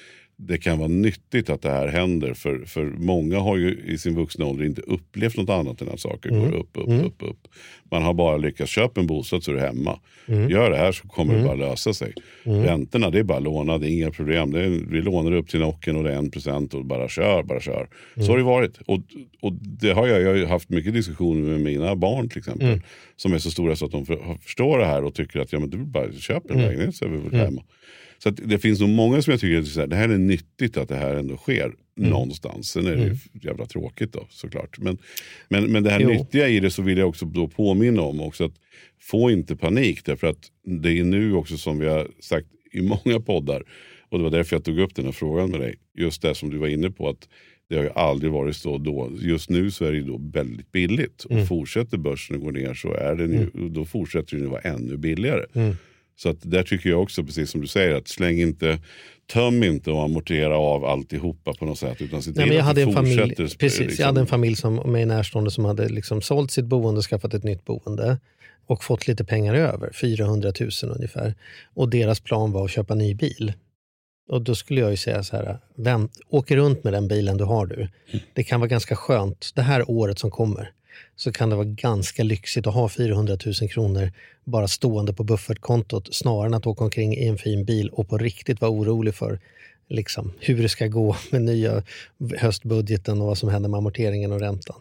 det 0.46 0.58
kan 0.58 0.78
vara 0.78 0.88
nyttigt 0.88 1.50
att 1.50 1.62
det 1.62 1.70
här 1.70 1.88
händer. 1.88 2.34
För, 2.34 2.58
för 2.58 2.84
många 2.84 3.38
har 3.38 3.56
ju 3.56 3.82
i 3.86 3.98
sin 3.98 4.14
vuxna 4.14 4.44
ålder 4.44 4.64
inte 4.64 4.82
upplevt 4.82 5.36
något 5.36 5.50
annat 5.50 5.80
än 5.82 5.88
att 5.88 6.00
saker 6.00 6.30
går 6.30 6.54
upp, 6.54 6.70
upp, 6.74 6.88
upp, 7.06 7.22
upp. 7.22 7.48
Man 7.90 8.02
har 8.02 8.14
bara 8.14 8.36
lyckats 8.36 8.72
köpa 8.72 9.00
en 9.00 9.06
bostad 9.06 9.42
så 9.42 9.50
är 9.50 9.54
du 9.54 9.60
hemma. 9.60 10.00
Gör 10.50 10.70
det 10.70 10.76
här 10.76 10.92
så 10.92 11.08
kommer 11.08 11.34
det 11.34 11.44
bara 11.44 11.54
lösa 11.54 11.94
sig. 11.94 12.12
Räntorna 12.64 13.10
det 13.10 13.18
är 13.18 13.22
bara 13.22 13.38
låna, 13.38 13.78
det 13.78 13.90
är 13.90 13.90
inga 13.90 14.10
problem. 14.10 14.52
Det 14.52 14.64
är, 14.64 14.68
vi 14.68 15.00
lånar 15.02 15.32
upp 15.32 15.48
till 15.48 15.60
nocken 15.60 15.96
och 15.96 16.04
det 16.04 16.12
är 16.12 16.16
en 16.16 16.30
procent 16.30 16.74
och 16.74 16.84
bara 16.84 17.08
kör, 17.08 17.42
bara 17.42 17.60
kör. 17.60 17.88
Så 18.14 18.32
har 18.32 18.36
det 18.38 18.42
varit. 18.44 18.78
Och, 18.86 19.00
och 19.40 19.52
det 19.52 19.92
har 19.92 20.06
jag, 20.06 20.22
jag 20.22 20.40
har 20.40 20.46
haft 20.46 20.68
mycket 20.70 20.94
diskussioner 20.94 21.50
med 21.50 21.60
mina 21.60 21.96
barn 21.96 22.28
till 22.28 22.38
exempel. 22.38 22.68
Som 23.16 23.32
är 23.32 23.38
så 23.38 23.50
stora 23.50 23.76
så 23.76 23.84
att 23.86 23.92
de 23.92 24.06
för, 24.06 24.38
förstår 24.42 24.78
det 24.78 24.86
här 24.86 25.04
och 25.04 25.14
tycker 25.14 25.40
att 25.40 25.52
ja, 25.52 25.58
men 25.58 25.70
du 25.70 25.78
bara 25.78 26.12
köper 26.12 26.54
en 26.54 26.62
lägenhet 26.62 26.94
så 26.94 27.04
är 27.04 27.08
vi 27.08 27.16
väl 27.16 27.40
hemma. 27.40 27.62
Så 28.22 28.30
det 28.30 28.58
finns 28.58 28.80
nog 28.80 28.88
många 28.88 29.22
som 29.22 29.30
jag 29.30 29.40
tycker 29.40 29.58
att 29.58 29.76
här, 29.76 29.86
det 29.86 29.96
här 29.96 30.08
är 30.08 30.18
nyttigt 30.18 30.76
att 30.76 30.88
det 30.88 30.96
här 30.96 31.14
ändå 31.14 31.36
sker 31.36 31.72
någonstans. 31.96 32.68
Sen 32.70 32.86
är 32.86 32.96
det 32.96 33.02
ju 33.02 33.16
jävla 33.42 33.66
tråkigt 33.66 34.12
då 34.12 34.26
såklart. 34.30 34.78
Men, 34.78 34.98
men, 35.48 35.64
men 35.64 35.82
det 35.82 35.90
här 35.90 36.00
Jo. 36.00 36.08
nyttiga 36.08 36.48
i 36.48 36.60
det 36.60 36.70
så 36.70 36.82
vill 36.82 36.98
jag 36.98 37.08
också 37.08 37.26
då 37.26 37.48
påminna 37.48 38.02
om 38.02 38.20
också 38.20 38.44
att 38.44 38.54
få 39.00 39.30
inte 39.30 39.56
panik. 39.56 40.04
Därför 40.04 40.26
att 40.26 40.50
det 40.64 40.98
är 40.98 41.04
nu 41.04 41.34
också 41.34 41.56
som 41.56 41.78
vi 41.78 41.86
har 41.86 42.08
sagt 42.20 42.46
i 42.72 42.80
många 43.04 43.20
poddar. 43.20 43.62
Och 44.08 44.18
det 44.18 44.24
var 44.24 44.30
därför 44.30 44.56
jag 44.56 44.64
tog 44.64 44.78
upp 44.78 44.94
den 44.94 45.04
här 45.04 45.12
frågan 45.12 45.50
med 45.50 45.60
dig. 45.60 45.74
Just 45.98 46.22
det 46.22 46.34
som 46.34 46.50
du 46.50 46.58
var 46.58 46.68
inne 46.68 46.90
på. 46.90 47.08
att 47.08 47.28
det 47.68 47.76
har 47.76 47.82
ju 47.82 47.90
aldrig 47.90 48.32
varit 48.32 48.56
så 48.56 48.78
då. 48.78 49.12
Just 49.20 49.50
nu 49.50 49.70
så 49.70 49.84
är 49.84 49.90
det 49.92 49.98
ju 49.98 50.04
då 50.04 50.20
väldigt 50.32 50.72
billigt. 50.72 51.24
Och 51.24 51.48
fortsätter 51.48 51.98
börsen 51.98 52.36
att 52.36 52.42
gå 52.42 52.50
ner 52.50 52.74
så 52.74 52.92
är 52.94 53.14
den 53.14 53.32
ju, 53.32 53.68
då 53.68 53.84
fortsätter 53.84 54.36
den 54.36 54.44
ju 54.44 54.50
vara 54.50 54.60
ännu 54.60 54.96
billigare. 54.96 55.44
Så 56.22 56.28
att 56.28 56.36
där 56.40 56.62
tycker 56.62 56.90
jag 56.90 57.02
också, 57.02 57.24
precis 57.24 57.50
som 57.50 57.60
du 57.60 57.66
säger, 57.66 57.94
att 57.94 58.08
släng 58.08 58.40
inte, 58.40 58.78
töm 59.32 59.62
inte 59.62 59.90
och 59.90 60.02
amortera 60.02 60.58
av 60.58 60.84
alltihopa 60.84 61.54
på 61.54 61.64
något 61.64 61.78
sätt. 61.78 62.00
Utan 62.00 62.22
se 62.22 62.30
till 62.30 62.38
Nej, 62.38 62.48
men 62.48 62.56
jag, 62.56 62.64
hade 62.64 62.82
en 62.82 62.92
familj, 62.92 63.34
precis, 63.36 63.80
liksom- 63.80 63.96
jag 63.98 64.06
hade 64.06 64.20
en 64.20 64.26
familj 64.26 64.56
som, 64.56 64.74
med 64.74 65.08
närstående 65.08 65.50
som 65.50 65.64
hade 65.64 65.88
liksom 65.88 66.22
sålt 66.22 66.50
sitt 66.50 66.64
boende 66.64 66.98
och 66.98 67.04
skaffat 67.04 67.34
ett 67.34 67.44
nytt 67.44 67.64
boende 67.64 68.18
och 68.66 68.84
fått 68.84 69.08
lite 69.08 69.24
pengar 69.24 69.54
över, 69.54 69.92
400 69.92 70.52
000 70.60 70.70
ungefär. 70.82 71.34
Och 71.74 71.88
deras 71.88 72.20
plan 72.20 72.52
var 72.52 72.64
att 72.64 72.70
köpa 72.70 72.94
ny 72.94 73.14
bil. 73.14 73.52
Och 74.28 74.42
då 74.42 74.54
skulle 74.54 74.80
jag 74.80 74.90
ju 74.90 74.96
säga 74.96 75.22
så 75.22 75.36
här, 75.36 75.58
vem, 75.76 76.08
åk 76.28 76.50
runt 76.50 76.84
med 76.84 76.92
den 76.92 77.08
bilen 77.08 77.36
du 77.36 77.44
har 77.44 77.66
du. 77.66 77.88
Det 78.32 78.44
kan 78.44 78.60
vara 78.60 78.68
ganska 78.68 78.96
skönt, 78.96 79.52
det 79.54 79.62
här 79.62 79.90
året 79.90 80.18
som 80.18 80.30
kommer, 80.30 80.72
så 81.16 81.32
kan 81.32 81.50
det 81.50 81.56
vara 81.56 81.66
ganska 81.66 82.22
lyxigt 82.22 82.66
att 82.66 82.74
ha 82.74 82.88
400 82.88 83.36
000 83.60 83.70
kronor 83.70 84.12
bara 84.44 84.68
stående 84.68 85.12
på 85.12 85.24
buffertkontot 85.24 86.14
snarare 86.14 86.46
än 86.46 86.54
att 86.54 86.66
åka 86.66 86.84
omkring 86.84 87.14
i 87.14 87.26
en 87.26 87.38
fin 87.38 87.64
bil 87.64 87.88
och 87.88 88.08
på 88.08 88.18
riktigt 88.18 88.60
vara 88.60 88.70
orolig 88.70 89.14
för 89.14 89.40
liksom, 89.88 90.32
hur 90.38 90.62
det 90.62 90.68
ska 90.68 90.86
gå 90.86 91.16
med 91.30 91.42
nya 91.42 91.82
höstbudgeten 92.38 93.20
och 93.20 93.26
vad 93.26 93.38
som 93.38 93.48
händer 93.48 93.68
med 93.68 93.78
amorteringen 93.78 94.32
och 94.32 94.40
räntan. 94.40 94.76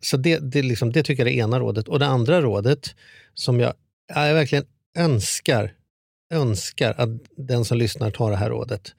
Så 0.00 0.16
det, 0.16 0.38
det, 0.38 0.62
liksom, 0.62 0.92
det 0.92 1.02
tycker 1.02 1.22
jag 1.22 1.32
är 1.32 1.36
det 1.36 1.40
ena 1.42 1.60
rådet. 1.60 1.88
Och 1.88 1.98
det 1.98 2.06
andra 2.06 2.40
rådet 2.40 2.94
som 3.34 3.60
jag, 3.60 3.74
ja, 4.14 4.26
jag 4.26 4.34
verkligen 4.34 4.64
önskar, 4.98 5.72
önskar 6.34 6.94
att 6.98 7.08
den 7.36 7.64
som 7.64 7.78
lyssnar 7.78 8.10
tar 8.10 8.30
det 8.30 8.36
här 8.36 8.50
rådet. 8.50 8.94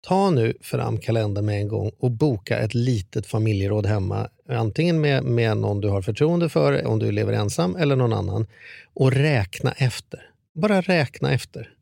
Ta 0.00 0.30
nu 0.30 0.54
fram 0.60 0.98
kalendern 0.98 1.46
med 1.46 1.60
en 1.60 1.68
gång 1.68 1.90
och 1.98 2.10
boka 2.10 2.58
ett 2.58 2.74
litet 2.74 3.26
familjeråd 3.26 3.86
hemma. 3.86 4.28
Antingen 4.48 5.00
med, 5.00 5.24
med 5.24 5.56
någon 5.56 5.80
du 5.80 5.88
har 5.88 6.02
förtroende 6.02 6.48
för, 6.48 6.86
om 6.86 6.98
du 6.98 7.12
lever 7.12 7.32
ensam, 7.32 7.76
eller 7.76 7.96
någon 7.96 8.12
annan. 8.12 8.46
Och 8.94 9.12
räkna 9.12 9.72
efter. 9.72 10.30
Bara 10.54 10.80
räkna 10.80 11.32
efter. 11.32 11.72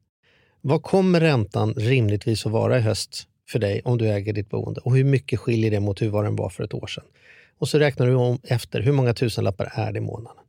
Vad 0.60 0.82
kommer 0.82 1.20
räntan 1.20 1.74
rimligtvis 1.74 2.46
att 2.46 2.52
vara 2.52 2.78
i 2.78 2.80
höst 2.80 3.26
för 3.48 3.58
dig 3.58 3.82
om 3.84 3.98
du 3.98 4.08
äger 4.08 4.32
ditt 4.32 4.50
boende? 4.50 4.80
Och 4.80 4.96
hur 4.96 5.04
mycket 5.04 5.40
skiljer 5.40 5.70
det 5.70 5.80
mot 5.80 6.02
hur 6.02 6.08
vad 6.08 6.24
den 6.24 6.36
var 6.36 6.48
för 6.48 6.64
ett 6.64 6.74
år 6.74 6.86
sedan? 6.86 7.04
Och 7.58 7.68
så 7.68 7.78
räknar 7.78 8.06
du 8.06 8.14
om 8.14 8.38
efter, 8.42 8.80
hur 8.80 8.92
många 8.92 9.14
tusenlappar 9.14 9.72
är 9.74 9.92
det 9.92 9.98
i 9.98 10.00
månaden? 10.00 10.44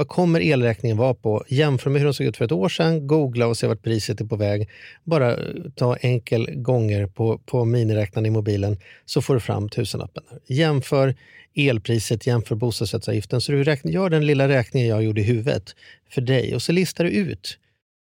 Vad 0.00 0.08
kommer 0.08 0.40
elräkningen 0.40 0.96
vara 0.96 1.14
på? 1.14 1.44
Jämför 1.48 1.90
med 1.90 2.00
hur 2.00 2.06
den 2.06 2.14
såg 2.14 2.26
ut 2.26 2.36
för 2.36 2.44
ett 2.44 2.52
år 2.52 2.68
sedan, 2.68 3.06
googla 3.06 3.46
och 3.46 3.56
se 3.56 3.66
vart 3.66 3.82
priset 3.82 4.20
är 4.20 4.24
på 4.24 4.36
väg. 4.36 4.68
Bara 5.04 5.36
eh, 5.36 5.54
ta 5.74 5.96
enkel 5.96 6.50
gånger 6.50 7.06
på, 7.06 7.38
på 7.38 7.64
miniräknaren 7.64 8.26
i 8.26 8.30
mobilen 8.30 8.76
så 9.04 9.22
får 9.22 9.34
du 9.34 9.40
fram 9.40 9.68
tusenlappen. 9.68 10.24
Jämför 10.46 11.14
elpriset, 11.54 12.26
jämför 12.26 12.54
bostadsrättsavgiften. 12.54 13.40
Så 13.40 13.52
du 13.52 13.64
räknar, 13.64 13.92
gör 13.92 14.10
den 14.10 14.26
lilla 14.26 14.48
räkningen 14.48 14.88
jag 14.88 15.02
gjorde 15.02 15.20
i 15.20 15.24
huvudet 15.24 15.74
för 16.10 16.20
dig 16.20 16.54
och 16.54 16.62
så 16.62 16.72
listar 16.72 17.04
du 17.04 17.10
ut. 17.10 17.58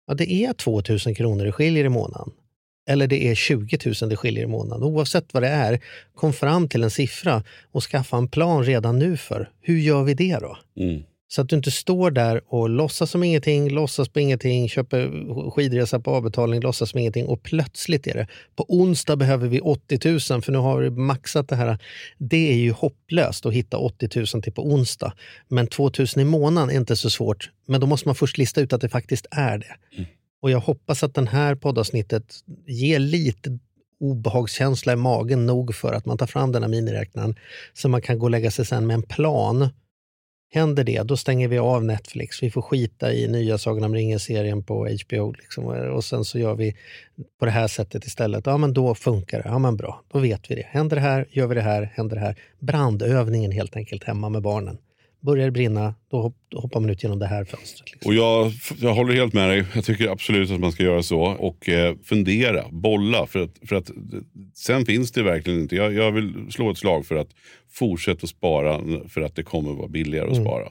Ja, 0.06 0.14
det 0.14 0.32
är 0.32 0.52
2 0.52 0.82
000 1.06 1.16
kronor 1.16 1.44
det 1.44 1.52
skiljer 1.52 1.84
i 1.84 1.88
månaden. 1.88 2.30
Eller 2.90 3.06
det 3.06 3.28
är 3.28 3.34
20 3.34 3.78
000 4.02 4.10
det 4.10 4.16
skiljer 4.16 4.44
i 4.44 4.46
månaden. 4.46 4.84
Oavsett 4.84 5.34
vad 5.34 5.42
det 5.42 5.48
är, 5.48 5.80
kom 6.14 6.32
fram 6.32 6.68
till 6.68 6.82
en 6.82 6.90
siffra 6.90 7.42
och 7.72 7.82
skaffa 7.82 8.16
en 8.16 8.28
plan 8.28 8.64
redan 8.64 8.98
nu 8.98 9.16
för 9.16 9.50
hur 9.60 9.78
gör 9.78 10.02
vi 10.02 10.14
det 10.14 10.38
då? 10.40 10.58
Mm. 10.80 11.02
Så 11.30 11.42
att 11.42 11.48
du 11.48 11.56
inte 11.56 11.70
står 11.70 12.10
där 12.10 12.40
och 12.46 12.68
låtsas 12.68 13.10
som 13.10 13.22
ingenting, 13.22 13.70
låtsas 13.70 14.08
på 14.08 14.20
ingenting, 14.20 14.68
köper 14.68 15.50
skidresa 15.50 16.00
på 16.00 16.10
avbetalning, 16.10 16.60
låtsas 16.60 16.90
som 16.90 16.98
ingenting 16.98 17.26
och 17.26 17.42
plötsligt 17.42 18.06
är 18.06 18.14
det 18.14 18.26
på 18.56 18.64
onsdag 18.68 19.16
behöver 19.16 19.48
vi 19.48 19.60
80 19.60 20.08
000 20.32 20.42
för 20.42 20.52
nu 20.52 20.58
har 20.58 20.80
vi 20.80 20.90
maxat 20.90 21.48
det 21.48 21.56
här. 21.56 21.78
Det 22.18 22.52
är 22.52 22.56
ju 22.56 22.72
hopplöst 22.72 23.46
att 23.46 23.52
hitta 23.52 23.76
80 23.76 24.08
000 24.34 24.42
till 24.42 24.52
på 24.52 24.62
onsdag. 24.62 25.12
Men 25.48 25.66
2 25.66 25.90
000 25.98 26.06
i 26.16 26.24
månaden 26.24 26.70
är 26.70 26.74
inte 26.74 26.96
så 26.96 27.10
svårt. 27.10 27.50
Men 27.66 27.80
då 27.80 27.86
måste 27.86 28.08
man 28.08 28.14
först 28.14 28.38
lista 28.38 28.60
ut 28.60 28.72
att 28.72 28.80
det 28.80 28.88
faktiskt 28.88 29.26
är 29.30 29.58
det. 29.58 30.04
Och 30.42 30.50
jag 30.50 30.60
hoppas 30.60 31.02
att 31.02 31.14
den 31.14 31.28
här 31.28 31.54
poddavsnittet 31.54 32.34
ger 32.66 32.98
lite 32.98 33.58
obehagskänsla 34.00 34.92
i 34.92 34.96
magen 34.96 35.46
nog 35.46 35.74
för 35.74 35.92
att 35.92 36.06
man 36.06 36.18
tar 36.18 36.26
fram 36.26 36.52
den 36.52 36.62
här 36.62 36.70
miniräknaren 36.70 37.36
så 37.72 37.88
man 37.88 38.02
kan 38.02 38.18
gå 38.18 38.24
och 38.26 38.30
lägga 38.30 38.50
sig 38.50 38.66
sen 38.66 38.86
med 38.86 38.94
en 38.94 39.02
plan 39.02 39.68
Händer 40.50 40.84
det, 40.84 41.02
då 41.02 41.16
stänger 41.16 41.48
vi 41.48 41.58
av 41.58 41.84
Netflix. 41.84 42.42
Vi 42.42 42.50
får 42.50 42.62
skita 42.62 43.12
i 43.12 43.28
nya 43.28 43.58
Sagan 43.58 43.84
om 43.84 43.94
ringen-serien 43.94 44.62
på 44.62 44.88
HBO. 44.88 45.32
Liksom. 45.32 45.64
Och 45.66 46.04
sen 46.04 46.24
så 46.24 46.38
gör 46.38 46.54
vi 46.54 46.76
på 47.38 47.44
det 47.44 47.50
här 47.50 47.68
sättet 47.68 48.04
istället. 48.04 48.46
Ja, 48.46 48.56
men 48.56 48.72
då 48.72 48.94
funkar 48.94 49.42
det. 49.42 49.48
Ja, 49.48 49.58
men 49.58 49.76
bra. 49.76 50.02
Då 50.12 50.18
vet 50.18 50.50
vi 50.50 50.54
det. 50.54 50.66
Händer 50.66 50.96
det 50.96 51.02
här, 51.02 51.26
gör 51.30 51.46
vi 51.46 51.54
det 51.54 51.60
här, 51.60 51.92
händer 51.94 52.16
det 52.16 52.22
här. 52.22 52.36
Brandövningen 52.58 53.52
helt 53.52 53.76
enkelt 53.76 54.04
hemma 54.04 54.28
med 54.28 54.42
barnen. 54.42 54.78
Börjar 55.20 55.44
det 55.44 55.50
brinna, 55.50 55.94
då, 56.10 56.22
hopp, 56.22 56.36
då 56.48 56.60
hoppar 56.60 56.80
man 56.80 56.90
ut 56.90 57.02
genom 57.02 57.18
det 57.18 57.26
här 57.26 57.44
fönstret. 57.44 57.92
Liksom. 57.92 58.10
Och 58.10 58.14
jag, 58.14 58.52
jag 58.80 58.94
håller 58.94 59.14
helt 59.14 59.32
med 59.32 59.48
dig. 59.48 59.64
Jag 59.74 59.84
tycker 59.84 60.08
absolut 60.08 60.50
att 60.50 60.60
man 60.60 60.72
ska 60.72 60.82
göra 60.82 61.02
så. 61.02 61.20
Och 61.20 61.68
eh, 61.68 61.96
fundera, 62.04 62.64
bolla. 62.70 63.26
För 63.26 63.42
att, 63.42 63.58
för 63.68 63.76
att, 63.76 63.90
sen 64.54 64.86
finns 64.86 65.12
det 65.12 65.22
verkligen 65.22 65.60
inte. 65.60 65.76
Jag, 65.76 65.94
jag 65.94 66.12
vill 66.12 66.34
slå 66.50 66.70
ett 66.70 66.78
slag 66.78 67.06
för 67.06 67.16
att 67.16 67.28
fortsätta 67.70 68.24
att 68.24 68.30
spara 68.30 68.80
för 69.08 69.20
att 69.20 69.36
det 69.36 69.42
kommer 69.42 69.72
vara 69.72 69.88
billigare 69.88 70.30
att 70.30 70.36
spara. 70.36 70.68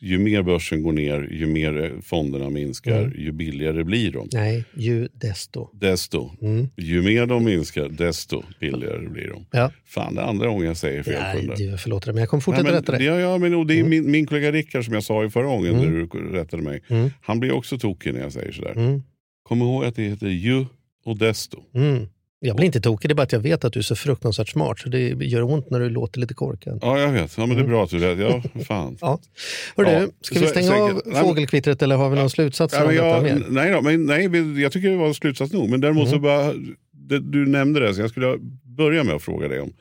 Ju 0.00 0.18
mer 0.18 0.42
börsen 0.42 0.82
går 0.82 0.92
ner, 0.92 1.28
ju 1.30 1.46
mer 1.46 1.84
eh, 1.84 2.00
fonderna 2.00 2.50
minskar, 2.50 3.02
Mm. 3.02 3.20
ju 3.20 3.32
billigare 3.32 3.84
blir 3.84 4.12
de. 4.12 4.28
Nej, 4.32 4.64
ju 4.74 5.08
desto. 5.12 5.70
Desto, 5.72 6.30
Mm. 6.42 6.68
ju 6.76 7.02
mer 7.02 7.26
de 7.26 7.44
minskar, 7.44 7.88
desto 7.88 8.42
billigare 8.60 9.08
blir 9.08 9.28
de. 9.28 9.46
Ja. 9.50 9.72
Fan, 9.86 10.14
det 10.14 10.22
andra 10.24 10.46
gången 10.48 10.66
jag 10.66 10.76
säger 10.76 11.02
fel 11.02 11.22
Nej, 11.46 11.56
du 11.70 11.78
förlåter 11.78 12.12
mig, 12.12 12.20
jag 12.20 12.28
kommer 12.28 12.38
Nej, 12.38 12.44
fortsätta 12.44 12.62
men, 12.64 12.72
rätta 12.72 12.92
dig. 12.92 13.04
ja, 13.04 13.20
ja, 13.20 13.38
men 13.38 13.54
och 13.54 13.66
det 13.66 13.78
är 13.80 13.84
min, 13.84 14.10
min 14.10 14.26
kollega 14.26 14.52
Rickard 14.52 14.84
som 14.84 14.94
jag 14.94 15.02
sa 15.04 15.24
i 15.24 15.30
förra 15.30 15.46
gången 15.46 15.74
Mm. 15.74 15.84
när 15.92 16.06
du 16.22 16.32
rättade 16.32 16.62
mig. 16.62 16.82
Mm. 16.88 17.10
Han 17.22 17.40
blir 17.40 17.52
också 17.52 17.78
tokig 17.78 18.14
när 18.14 18.20
jag 18.20 18.32
säger 18.32 18.52
sådär. 18.52 18.72
Mm. 18.76 19.02
Kom 19.42 19.62
ihåg 19.62 19.84
att 19.84 19.96
det 19.96 20.02
heter 20.02 20.28
ju 20.28 20.64
och 21.04 21.18
desto. 21.18 21.62
Mm. 22.40 22.48
Jag 22.48 22.56
blir 22.56 22.66
inte 22.66 22.80
tokig, 22.80 23.10
det 23.10 23.12
är 23.12 23.14
bara 23.14 23.22
att 23.22 23.32
jag 23.32 23.40
vet 23.40 23.64
att 23.64 23.72
du 23.72 23.78
är 23.78 23.82
så 23.82 23.96
fruktansvärt 23.96 24.48
smart 24.48 24.78
så 24.78 24.88
det 24.88 25.08
gör 25.08 25.42
ont 25.42 25.70
när 25.70 25.80
du 25.80 25.88
låter 25.90 26.20
lite 26.20 26.34
korkad. 26.34 26.78
Ja, 26.82 26.98
jag 27.00 27.12
vet. 27.12 27.38
Ja, 27.38 27.46
men 27.46 27.56
det 27.56 27.62
är 27.62 27.66
bra 27.66 27.84
att 27.84 27.90
du 27.90 27.98
rätt. 27.98 28.18
Ja, 28.18 28.42
fan. 28.64 28.98
Ja. 29.00 29.20
Hörru, 29.76 29.90
Ja, 29.90 30.06
ska 30.20 30.38
vi 30.40 30.46
så- 30.46 30.50
stänga 30.50 30.66
säkert. 30.68 30.80
av 30.82 31.02
Nej, 31.06 31.22
fågelkvittret 31.22 31.82
eller 31.82 31.96
har 31.96 32.10
vi 32.10 32.16
någon 32.16 32.30
slutsats 32.30 32.74
Ja, 32.74 32.92
jag, 32.92 33.22
mer? 33.22 33.42
nej, 33.48 33.72
då, 33.72 33.82
men, 33.82 34.06
nej, 34.06 34.60
jag 34.62 34.72
tycker 34.72 34.90
det 34.90 34.96
var 34.96 35.12
slutsats 35.12 35.52
nog. 35.52 35.68
Men 35.70 35.80
däremot 35.80 36.08
så 36.10 36.18
bara, 36.18 36.52
det, 36.92 37.20
du 37.20 37.46
nämnde 37.46 37.80
det, 37.80 37.94
så 37.94 38.00
jag 38.00 38.10
skulle 38.10 38.38
börja 38.76 39.04
med 39.04 39.14
att 39.14 39.22
fråga 39.22 39.48
dig 39.48 39.60
om 39.60 39.72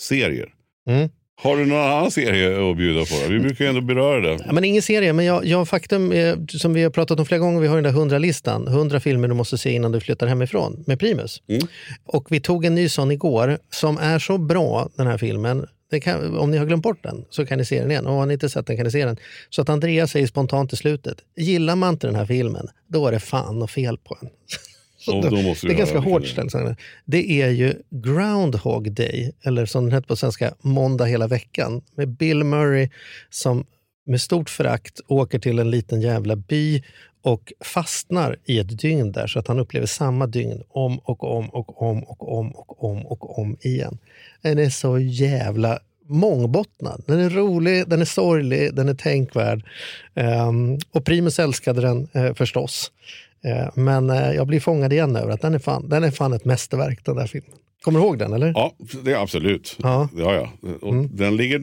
serier. 0.00 0.48
Mm. 0.88 1.08
Har 1.42 1.56
du 1.56 1.66
någon 1.66 1.78
annan 1.78 2.10
serie 2.10 2.70
att 2.70 2.76
bjuda 2.76 3.00
på? 3.00 3.28
Vi 3.28 3.38
brukar 3.38 3.64
ju 3.64 3.68
ändå 3.68 3.80
beröra 3.80 4.20
det. 4.20 4.44
Ja, 4.46 4.52
men 4.52 4.64
ingen 4.64 4.82
serie, 4.82 5.12
men 5.12 5.24
jag, 5.24 5.46
jag 5.46 5.68
faktum 5.68 6.12
är, 6.12 6.58
som 6.58 6.72
vi 6.74 6.82
har 6.82 6.90
pratat 6.90 7.20
om 7.20 7.26
flera 7.26 7.38
gånger, 7.38 7.60
vi 7.60 7.66
har 7.66 7.82
den 7.82 7.94
där 7.94 8.00
100-listan. 8.00 8.68
100 8.68 9.00
filmer 9.00 9.28
du 9.28 9.34
måste 9.34 9.58
se 9.58 9.70
innan 9.70 9.92
du 9.92 10.00
flyttar 10.00 10.26
hemifrån 10.26 10.84
med 10.86 11.00
Primus. 11.00 11.42
Mm. 11.48 11.62
Och 12.04 12.26
vi 12.32 12.40
tog 12.40 12.64
en 12.64 12.74
ny 12.74 12.88
sån 12.88 13.10
igår 13.10 13.58
som 13.70 13.98
är 13.98 14.18
så 14.18 14.38
bra, 14.38 14.88
den 14.96 15.06
här 15.06 15.18
filmen. 15.18 15.66
Kan, 16.02 16.38
om 16.38 16.50
ni 16.50 16.58
har 16.58 16.66
glömt 16.66 16.82
bort 16.82 17.02
den 17.02 17.24
så 17.30 17.46
kan 17.46 17.58
ni 17.58 17.64
se 17.64 17.80
den 17.80 17.90
igen. 17.90 18.06
Och 18.06 18.14
har 18.14 18.26
ni 18.26 18.32
inte 18.32 18.48
sett 18.48 18.66
den 18.66 18.76
kan 18.76 18.84
ni 18.84 18.90
se 18.90 19.04
den. 19.04 19.16
Så 19.50 19.62
att 19.62 19.68
Andreas 19.68 20.10
säger 20.10 20.26
spontant 20.26 20.72
i 20.72 20.76
slutet, 20.76 21.18
gillar 21.36 21.76
man 21.76 21.94
inte 21.94 22.06
den 22.06 22.16
här 22.16 22.26
filmen, 22.26 22.68
då 22.88 23.06
är 23.06 23.12
det 23.12 23.20
fan 23.20 23.58
något 23.58 23.70
fel 23.70 23.98
på 23.98 24.18
en. 24.20 24.28
Så 25.00 25.20
då 25.20 25.42
måste 25.42 25.66
det 25.66 25.72
är 25.72 25.78
ganska 25.78 25.98
hårt 25.98 26.26
ställningstagande. 26.26 26.76
Det 27.04 27.42
är 27.42 27.48
ju 27.48 27.74
Groundhog 27.90 28.92
Day, 28.92 29.32
eller 29.42 29.66
som 29.66 29.84
den 29.84 29.92
heter 29.92 30.08
på 30.08 30.16
svenska, 30.16 30.54
Måndag 30.60 31.04
hela 31.04 31.26
veckan. 31.26 31.82
Med 31.94 32.08
Bill 32.08 32.44
Murray 32.44 32.88
som 33.30 33.64
med 34.06 34.20
stort 34.20 34.50
förakt 34.50 35.00
åker 35.06 35.38
till 35.38 35.58
en 35.58 35.70
liten 35.70 36.00
jävla 36.00 36.36
by 36.36 36.82
och 37.22 37.52
fastnar 37.64 38.36
i 38.44 38.58
ett 38.58 38.78
dygn 38.78 39.12
där 39.12 39.26
så 39.26 39.38
att 39.38 39.48
han 39.48 39.58
upplever 39.58 39.86
samma 39.86 40.26
dygn 40.26 40.62
om 40.68 40.98
och 40.98 41.24
om 41.24 41.48
och 41.48 41.82
om 41.82 42.02
och 42.02 42.38
om 42.38 42.52
och 42.52 42.84
om 42.84 43.06
och 43.06 43.38
om 43.38 43.56
igen. 43.60 43.98
Den 44.42 44.58
är 44.58 44.70
så 44.70 44.98
jävla 44.98 45.78
mångbottnad. 46.06 47.02
Den 47.06 47.20
är 47.20 47.30
rolig, 47.30 47.88
den 47.88 48.00
är 48.00 48.04
sorglig, 48.04 48.74
den 48.74 48.88
är 48.88 48.94
tänkvärd. 48.94 49.64
Ehm, 50.14 50.78
och 50.90 51.04
Primus 51.04 51.38
älskade 51.38 51.80
den 51.80 52.08
eh, 52.12 52.34
förstås. 52.34 52.92
Eh, 53.44 53.68
men 53.74 54.10
eh, 54.10 54.32
jag 54.32 54.46
blir 54.46 54.60
fångad 54.60 54.92
igen 54.92 55.16
över 55.16 55.32
att 55.32 55.40
den 55.40 55.54
är, 55.54 55.58
fan, 55.58 55.88
den 55.88 56.04
är 56.04 56.10
fan 56.10 56.32
ett 56.32 56.44
mästerverk 56.44 57.04
den 57.04 57.16
där 57.16 57.26
filmen. 57.26 57.50
Kommer 57.84 58.00
du 58.00 58.06
ihåg 58.06 58.18
den 58.18 58.32
eller? 58.32 58.52
Ja, 58.54 58.72
det 59.04 59.12
är 59.12 59.16
absolut. 59.22 59.76
Ja. 59.82 60.08
Ja, 60.18 60.34
ja. 60.34 60.68
Och 60.80 60.92
Mm. 60.92 61.16
Den 61.16 61.36
ligger, 61.36 61.58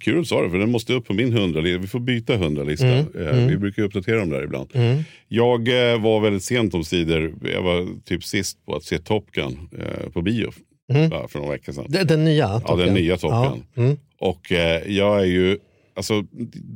kul 0.00 0.14
att 0.16 0.22
du 0.22 0.24
sa 0.24 0.42
det, 0.42 0.50
för 0.50 0.58
den 0.58 0.70
måste 0.70 0.92
upp 0.92 1.06
på 1.06 1.12
min 1.14 1.32
hundralista. 1.32 1.78
Vi 1.80 1.86
får 1.86 2.00
byta 2.00 2.36
hundralista. 2.36 2.86
Mm. 2.86 3.06
Eh, 3.28 3.46
Vi 3.46 3.56
brukar 3.56 3.82
uppdatera 3.82 4.16
dem 4.18 4.30
där 4.30 4.42
ibland. 4.44 4.68
Mm. 4.74 5.02
Jag 5.28 5.58
var 6.00 6.20
väldigt 6.20 6.44
sent 6.44 6.74
om 6.74 6.84
sidor. 6.84 7.34
Jag 7.54 7.62
var 7.62 8.04
typ 8.04 8.24
sist 8.24 8.66
på 8.66 8.76
att 8.76 8.84
se 8.84 8.98
Top 8.98 9.30
Gun 9.32 9.68
på 10.12 10.22
bio 10.22 10.50
Mm. 10.92 11.10
ja, 11.12 11.28
för 11.28 11.38
några 11.38 11.52
veckor 11.52 11.72
sedan. 11.72 11.84
Den, 11.88 12.06
den 12.06 12.24
nya? 12.24 12.44
Ja, 12.44 12.60
Top 12.60 12.78
den 12.78 12.86
Gun. 12.86 12.94
nya 12.94 13.16
Top 13.16 13.30
Ja. 13.30 13.56
Gun. 13.74 13.84
Mm. 13.86 13.98
Och 14.20 14.50
jag 14.86 15.20
är 15.20 15.24
ju, 15.24 15.58
alltså, 15.96 16.24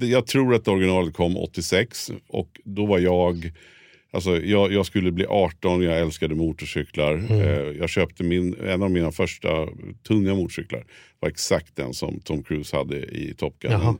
jag 0.00 0.26
tror 0.26 0.54
att 0.54 0.68
originalet 0.68 1.14
kom 1.14 1.36
86 1.36 2.10
och 2.28 2.48
då 2.64 2.86
var 2.86 2.98
jag, 2.98 3.52
alltså 4.14 4.40
jag, 4.40 4.72
jag 4.72 4.86
skulle 4.86 5.12
bli 5.12 5.26
18, 5.28 5.82
jag 5.82 6.00
älskade 6.00 6.34
motorcyklar. 6.34 7.12
Mm. 7.14 7.40
Eh, 7.40 7.48
jag 7.78 7.88
köpte 7.90 8.22
min, 8.22 8.56
en 8.66 8.82
av 8.82 8.90
mina 8.90 9.12
första 9.12 9.48
tunga 10.08 10.34
motorcyklar. 10.34 10.84
var 11.20 11.28
exakt 11.28 11.76
den 11.76 11.94
som 11.94 12.20
Tom 12.20 12.42
Cruise 12.42 12.76
hade 12.76 12.96
i 12.96 13.34
Top 13.38 13.58
Gun. 13.58 13.72
En 13.72 13.98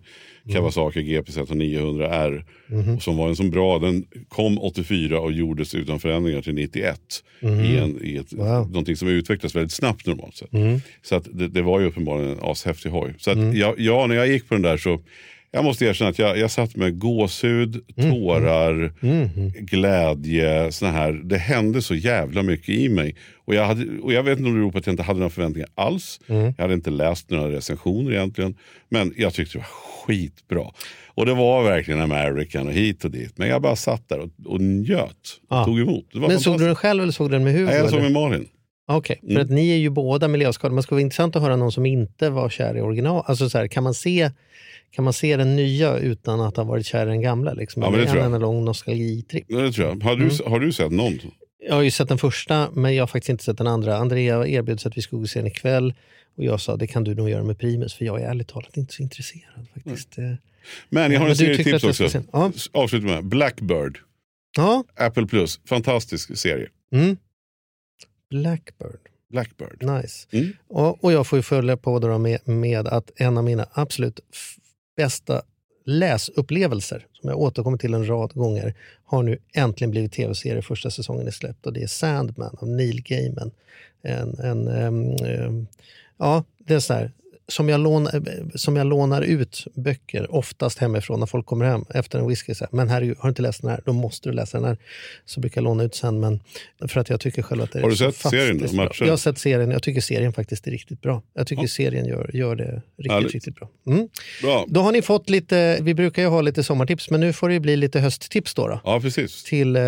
Kawasaki 0.53 1.03
GPZ 1.03 1.37
900R. 1.39 2.45
Mhm. 2.67 2.97
Och 2.97 3.03
som 3.03 3.17
var 3.17 3.29
en 3.29 3.37
så 3.37 3.43
bra, 3.45 3.79
den 3.79 4.05
kom 4.29 4.59
84 4.59 5.21
och 5.21 5.33
gjordes 5.33 5.75
utan 5.75 6.01
förändringar 6.01 6.43
till 6.43 6.55
91. 6.55 7.01
Mhm. 7.41 7.61
I, 7.61 7.77
en, 7.77 8.05
i 8.05 8.17
ett, 8.17 8.33
Wow. 8.33 8.69
någonting 8.71 8.97
som 8.97 9.09
utvecklas 9.09 9.57
väldigt 9.57 9.73
snabbt 9.73 10.07
normalt 10.07 10.37
sett. 10.37 10.53
Mm. 10.53 10.81
Så 11.03 11.15
att 11.17 11.27
det, 11.33 11.49
det 11.49 11.63
var 11.63 11.81
ju 11.81 11.87
uppenbarligen 11.87 12.31
en 12.33 12.39
ashäftig 12.43 12.91
hoj. 12.91 13.15
Så 13.19 13.31
att 13.31 13.37
Mm. 13.37 13.57
jag, 13.57 13.75
ja, 13.81 14.07
när 14.07 14.15
jag 14.15 14.29
gick 14.29 14.49
på 14.49 14.55
den 14.55 14.63
där 14.63 14.77
så, 14.77 15.01
jag 15.55 15.65
måste 15.65 15.85
erkänna 15.85 16.11
att 16.11 16.19
jag, 16.19 16.39
jag 16.39 16.51
satt 16.51 16.77
med 16.77 16.99
gåshud, 16.99 17.81
tårar, 17.97 18.93
Mm. 19.03 19.29
glädje, 19.61 20.73
såna 20.73 20.93
här. 20.93 21.13
Det 21.13 21.39
hände 21.39 21.83
så 21.83 21.95
jävla 21.95 22.43
mycket 22.43 22.69
i 22.69 22.89
mig. 22.89 23.17
Och 23.45 23.55
jag, 23.55 23.65
hade, 23.67 23.99
och 24.03 24.13
jag 24.13 24.23
vet 24.23 24.39
inte 24.39 24.49
om 24.49 24.55
det 24.55 24.61
beror 24.61 24.73
på 24.73 24.79
att 24.79 24.87
jag 24.87 24.93
inte 24.93 25.03
hade 25.03 25.19
några 25.19 25.31
förväntningar 25.31 25.69
alls. 25.75 26.21
Mm. 26.29 26.45
Jag 26.57 26.63
hade 26.65 26.75
inte 26.75 26.91
läst 26.91 27.31
några 27.31 27.51
recensioner 27.53 28.13
egentligen. 28.13 28.55
Men 28.89 29.15
jag 29.17 29.35
tyckte 29.35 29.59
det 29.59 29.59
var 29.59 29.67
skitbra. 30.07 30.65
Och 31.07 31.27
det 31.27 31.35
var 31.35 31.63
verkligen 31.65 32.01
American 32.01 32.67
och 32.67 32.73
hit 32.73 33.05
och 33.05 33.11
dit. 33.11 33.39
Men 33.39 33.49
jag 33.49 33.63
bara 33.63 33.77
satt 33.77 34.09
där 34.09 34.19
och, 34.19 34.31
och 34.47 34.61
njöt. 34.61 35.11
Och 35.49 35.57
Ja. 35.57 35.65
tog 35.65 35.81
emot. 35.81 36.05
Men 36.15 36.41
såg 36.41 36.59
du 36.59 36.65
den 36.67 36.75
själv 36.77 37.03
eller 37.03 37.13
såg 37.13 37.31
du 37.31 37.33
den 37.33 37.45
med 37.45 37.53
Hugo? 37.53 37.65
Nej, 37.67 37.77
jag 37.77 37.91
såg 37.91 38.03
med 38.03 38.13
Malin. 38.13 38.49
Okej, 38.87 39.19
för 39.23 39.31
Mm. 39.31 39.43
att 39.43 39.51
ni 39.51 39.71
är 39.71 39.77
ju 39.77 39.91
båda 39.91 40.29
miljöskadade. 40.29 40.75
Man 40.75 40.83
skulle 40.83 40.97
vara 40.97 41.03
intressant 41.03 41.37
att 41.37 41.43
höra 41.43 41.57
någon 41.57 41.73
som 41.73 41.87
inte 41.87 42.31
var 42.31 42.49
kär 42.51 42.77
i 42.77 42.81
original. 42.81 43.25
Alltså 43.27 43.51
så 43.51 43.59
här, 43.59 43.67
kan, 43.69 43.85
man 43.85 43.95
se, 43.95 44.31
kan 44.91 45.05
man 45.05 45.13
se 45.13 45.37
den 45.37 45.57
nya 45.57 45.99
utan 45.99 46.41
att 46.41 46.57
ha 46.57 46.65
varit 46.65 46.87
kär 46.87 47.07
i 47.07 47.09
den 47.09 47.21
gamla? 47.21 47.53
Liksom? 47.53 47.83
Ja, 47.83 47.91
men 47.91 47.99
det 47.99 48.03
Eller 48.05 48.13
tror 48.13 48.25
jag. 48.25 48.35
en 48.35 48.41
lång 48.41 48.65
nostalgitripp? 48.65 49.45
Det 49.49 49.73
tror 49.73 49.89
jag. 49.89 50.03
Har 50.05 50.17
du, 50.17 50.23
Mm. 50.25 50.37
har 50.47 50.61
du 50.61 50.73
sett 50.73 50.93
någon? 50.93 51.19
Jag 51.69 51.75
har 51.75 51.83
ju 51.83 51.91
sett 51.91 52.09
den 52.09 52.19
första, 52.19 52.71
men 52.73 52.95
jag 52.95 53.03
har 53.03 53.07
faktiskt 53.07 53.29
inte 53.31 53.45
sett 53.45 53.59
den 53.59 53.67
andra. 53.67 53.97
Andrea 53.97 54.47
erbjöd 54.47 54.81
sig 54.81 54.89
att 54.89 54.97
vi 54.97 55.03
skulle 55.03 55.27
se 55.27 55.39
den 55.39 55.47
ikväll 55.47 55.95
och 56.37 56.45
jag 56.45 56.61
sa 56.61 56.77
det 56.77 56.87
kan 56.87 57.05
du 57.05 57.15
nog 57.15 57.31
göra 57.31 57.45
med 57.45 57.59
Primus, 57.59 57.95
för 57.95 58.05
jag 58.05 58.21
är 58.23 58.29
ärligt 58.29 58.49
talat 58.49 58.77
inte 58.77 58.95
så 58.95 59.03
intresserad. 59.03 59.67
faktiskt. 59.75 60.19
Eh, 60.19 60.25
Men 60.89 61.13
jag 61.13 61.21
har 61.21 61.29
en 61.29 61.37
serietips 61.37 61.85
också. 61.85 62.23
ja. 62.33 62.53
Avsluta 62.73 63.07
med 63.07 63.25
Blackbird. 63.25 63.99
Ja, 64.57 64.85
Apple 64.97 65.27
Plus. 65.27 65.61
Fantastisk 65.69 66.37
serie. 66.39 66.69
mm. 66.93 67.17
Blackbird. 68.35 69.01
Blackbird. 69.29 69.83
Nice. 69.83 70.29
Mm. 70.31 70.53
Och, 70.69 71.05
och 71.05 71.13
jag 71.13 71.27
får 71.27 71.39
ju 71.39 71.43
följa 71.43 71.77
på 71.77 71.99
då 71.99 72.19
med, 72.19 72.49
med 72.49 72.89
att 72.89 73.11
en 73.17 73.39
av 73.39 73.45
mina 73.45 73.67
absolut 73.73 74.21
bästa 74.97 75.43
läsupplevelser, 75.85 77.07
som 77.13 77.31
jag 77.31 77.39
återkommer 77.39 77.79
till 77.79 77.95
en 77.95 78.09
rad 78.09 78.33
gånger, 78.33 78.75
har 79.05 79.23
nu 79.23 79.39
äntligen 79.55 79.91
blivit 79.91 80.13
tv-serie. 80.13 80.63
Första 80.63 80.91
säsongen 80.91 81.27
är 81.27 81.31
släppt 81.31 81.67
och 81.67 81.73
det 81.73 81.83
är 81.83 81.87
Sandman 81.87 82.57
av 82.61 82.69
Neil 82.69 83.03
Gaiman. 83.03 83.51
En, 84.03 84.39
en, 84.39 84.69
ehm, 84.69 85.17
ehm, 85.25 85.67
ja, 86.19 86.45
det 86.59 86.75
är 86.75 86.81
så 86.81 86.95
här, 86.95 87.13
som 87.49 87.69
jag, 87.69 87.81
lånar, 87.81 88.23
som 88.59 88.77
jag 88.77 88.87
lånar 88.87 89.23
ut 89.23 89.65
böcker, 89.75 90.35
oftast 90.35 90.79
hemifrån 90.79 91.21
när 91.21 91.27
folk 91.27 91.47
kommer 91.47 91.65
hem 91.65 91.85
efter 91.95 92.19
en 92.19 92.29
whisky. 92.29 92.55
Så 92.55 92.65
här, 92.65 92.69
men 92.73 92.89
herregud, 92.89 93.17
har 93.19 93.29
du 93.29 93.31
inte 93.31 93.43
läst 93.43 93.61
den 93.63 93.71
här? 93.71 93.81
Då 93.85 93.93
måste 93.93 94.29
du 94.29 94.35
läsa 94.35 94.59
den 94.59 94.67
här. 94.69 94.79
Så 95.25 95.41
brukar 95.41 95.61
jag 95.61 95.65
låna 95.65 95.83
ut 95.85 95.95
sen, 95.95 96.21
men 96.21 96.41
för 96.89 97.01
att 97.01 97.09
jag 97.11 97.21
tycker 97.21 97.43
själv 97.43 97.63
att 97.63 97.73
det 97.73 97.79
Har 97.81 97.87
är 97.87 97.91
du 97.91 97.97
så 97.97 98.13
sett 98.13 98.31
serien 98.31 98.59
då, 98.59 98.73
matchen? 98.73 99.07
Jag 99.07 99.13
har 99.13 99.17
sett 99.17 99.39
serien. 99.39 99.71
Jag 99.71 99.83
tycker 99.83 100.01
serien 100.01 100.33
faktiskt 100.33 100.67
är 100.67 100.71
riktigt 100.71 101.01
bra. 101.03 101.23
Jag 101.35 101.47
tycker 101.47 101.63
Ja. 101.63 101.69
serien 101.69 102.07
gör, 102.07 102.31
gör 102.35 102.57
det 102.57 102.83
riktigt, 102.97 103.13
Härligt. 103.13 103.33
riktigt 103.35 103.55
bra. 103.57 103.69
Mm. 103.87 104.09
Bra. 104.43 104.65
Då 104.69 104.81
har 104.81 104.93
ni 104.93 105.03
fått 105.03 105.31
lite, 105.31 105.79
vi 105.83 105.95
brukar 105.95 106.23
ju 106.23 106.29
ha 106.29 106.41
lite 106.41 106.63
sommartips, 106.65 107.11
men 107.11 107.21
nu 107.21 107.33
får 107.33 107.49
det 107.49 107.55
ju 107.55 107.61
bli 107.61 107.77
lite 107.77 108.01
hösttips 108.01 108.55
då. 108.55 108.69
då 108.69 108.81
Ja, 108.85 109.01
precis. 109.01 109.45
till 109.45 109.77
eh, 109.77 109.83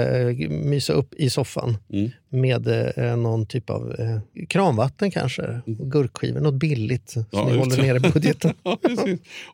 mysa 0.49 0.93
upp 0.93 1.15
i 1.15 1.31
soffan 1.31 1.77
Mm. 1.93 2.11
Med 2.37 2.93
eh, 2.97 3.17
någon 3.17 3.47
typ 3.47 3.71
av 3.71 3.95
eh, 3.99 4.47
kranvatten 4.49 5.11
kanske, 5.11 5.61
gurkskivor, 5.67 6.41
något 6.41 6.55
billigt 6.55 7.11
så 7.11 7.25
Ja, 7.31 7.49
ni 7.49 7.57
håller 7.59 7.83
nere 7.83 8.01
budgeten. 8.01 8.53
Ja. 8.63 8.79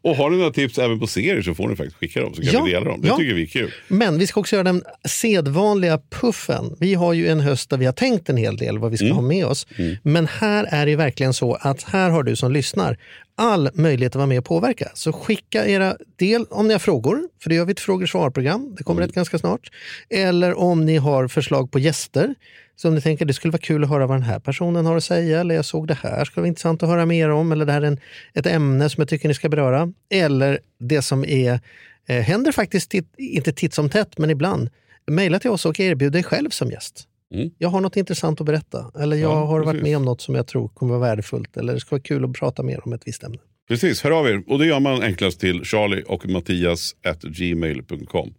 Och 0.03 0.17
har 0.17 0.31
ni 0.31 0.37
några 0.37 0.51
tips 0.51 0.79
även 0.79 1.01
på 1.01 1.07
serier 1.07 1.43
så 1.43 1.55
får 1.55 1.69
ni 1.69 1.77
faktiskt 1.77 1.97
skicka 1.97 2.21
dem 2.21 2.35
så 2.35 2.43
kan 2.43 2.53
Ja, 2.53 2.63
vi 2.65 2.71
dela 2.71 2.85
dem. 2.85 3.01
Det 3.01 3.09
ja. 3.09 3.17
tycker 3.17 3.35
vi 3.35 3.43
är 3.43 3.47
kul. 3.47 3.71
Men 3.89 4.19
vi 4.19 4.27
ska 4.27 4.41
också 4.41 4.57
göra 4.57 4.65
den 4.65 4.83
sedvanliga 5.09 6.01
puffen. 6.11 6.77
Vi 6.81 6.95
har 6.95 7.13
ju 7.13 7.29
en 7.29 7.41
höst 7.41 7.71
där 7.71 7.77
vi 7.77 7.87
har 7.87 7.93
tänkt 7.93 8.29
en 8.29 8.37
hel 8.37 8.57
del 8.57 8.79
vad 8.79 8.91
vi 8.91 8.97
ska 8.97 9.07
Mm. 9.07 9.17
ha 9.17 9.23
med 9.23 9.47
oss. 9.47 9.67
Men 10.03 10.27
här 10.27 10.65
är 10.71 10.87
det 10.87 10.97
verkligen 10.97 11.35
så 11.35 11.55
att 11.55 11.83
här 11.83 12.11
har 12.11 12.23
du 12.23 12.37
som 12.37 12.53
lyssnar 12.53 12.99
all 13.35 13.71
möjlighet 13.75 14.13
att 14.13 14.17
vara 14.17 14.27
med 14.27 14.39
och 14.39 14.45
påverka. 14.45 14.91
Så 14.95 15.13
skicka 15.13 15.67
era 15.67 15.97
del 16.17 16.47
om 16.51 16.69
ni 16.69 16.75
har 16.75 16.79
frågor, 16.79 17.29
för 17.43 17.49
det 17.49 17.55
gör 17.55 17.65
vi 17.65 17.73
ett 17.73 17.81
frågor 17.81 18.03
och 18.03 18.09
svar-program. 18.09 18.75
Det 18.79 18.85
kommer 18.85 19.03
rätt 19.03 19.15
ganska 19.15 19.39
snart. 19.39 19.71
Eller 20.11 20.59
om 20.59 20.85
ni 20.85 20.97
har 20.97 21.29
förslag 21.29 21.71
på 21.71 21.79
gäster. 21.79 22.35
Så 22.77 22.89
om 22.89 22.95
ni 22.95 23.01
tänker 23.01 23.25
det 23.25 23.35
skulle 23.35 23.53
vara 23.53 23.63
kul 23.63 23.85
att 23.85 23.91
höra 23.91 24.07
vad 24.07 24.17
den 24.17 24.23
här 24.23 24.39
personen 24.39 24.87
har 24.87 24.97
att 24.97 25.05
säga, 25.05 25.41
eller 25.41 25.55
jag 25.55 25.65
såg 25.65 25.89
det 25.89 25.99
här, 26.03 26.25
skulle 26.25 26.43
vara 26.43 26.49
intressant 26.49 26.83
att 26.83 26.89
höra 26.89 27.07
mer 27.07 27.31
om, 27.31 27.53
eller 27.53 27.65
det 27.65 27.73
här 27.73 27.83
är 27.83 27.87
en, 27.87 28.01
ett 28.35 28.47
ämne 28.47 28.91
som 28.91 29.01
jag 29.01 29.09
tycker 29.09 29.29
ni 29.29 29.35
ska 29.35 29.49
beröra. 29.49 29.93
Eller 30.11 30.59
det 30.79 31.03
som 31.03 31.25
är, 31.25 31.61
eh, 32.07 32.21
händer 32.21 32.53
faktiskt, 32.53 32.91
titt, 32.91 33.15
inte 33.17 33.53
titt 33.53 33.75
som 33.75 33.91
tätt, 33.91 34.19
men 34.19 34.31
ibland. 34.31 34.71
Mejla 35.07 35.39
till 35.39 35.51
oss 35.51 35.67
och 35.67 35.81
erbjud 35.81 36.13
dig 36.13 36.23
själv 36.23 36.51
som 36.51 36.71
gäst. 36.71 37.09
Mm. 37.33 37.51
Jag 37.59 37.69
har 37.69 37.81
något 37.81 37.97
intressant 37.97 38.41
att 38.41 38.47
berätta, 38.47 38.91
eller 39.01 39.17
jag 39.17 39.31
Ja, 39.31 39.45
har 39.45 39.59
varit 39.61 39.67
precis. 39.67 39.83
med 39.83 39.97
om 39.97 40.05
något 40.05 40.21
som 40.21 40.35
jag 40.35 40.47
tror 40.47 40.69
kommer 40.69 40.93
vara 40.99 41.09
värdefullt, 41.09 41.57
eller 41.57 41.75
det 41.75 41.81
ska 41.81 41.91
vara 41.91 42.03
kul 42.03 42.25
att 42.25 42.33
prata 42.33 42.63
mer 42.63 42.81
om 42.87 42.93
ett 42.93 43.03
visst 43.05 43.23
ämne. 43.23 43.39
Precis, 43.69 44.03
hör 44.03 44.11
av 44.11 44.27
er. 44.27 44.43
Och 44.47 44.59
det 44.59 44.67
gör 44.67 44.81
man 44.81 45.03
enklast 45.03 45.41
till 45.41 45.65
charlie 45.65 46.03
och 46.09 46.29
mattias 46.29 46.95
at 47.07 47.23
gmail.com. 47.23 48.35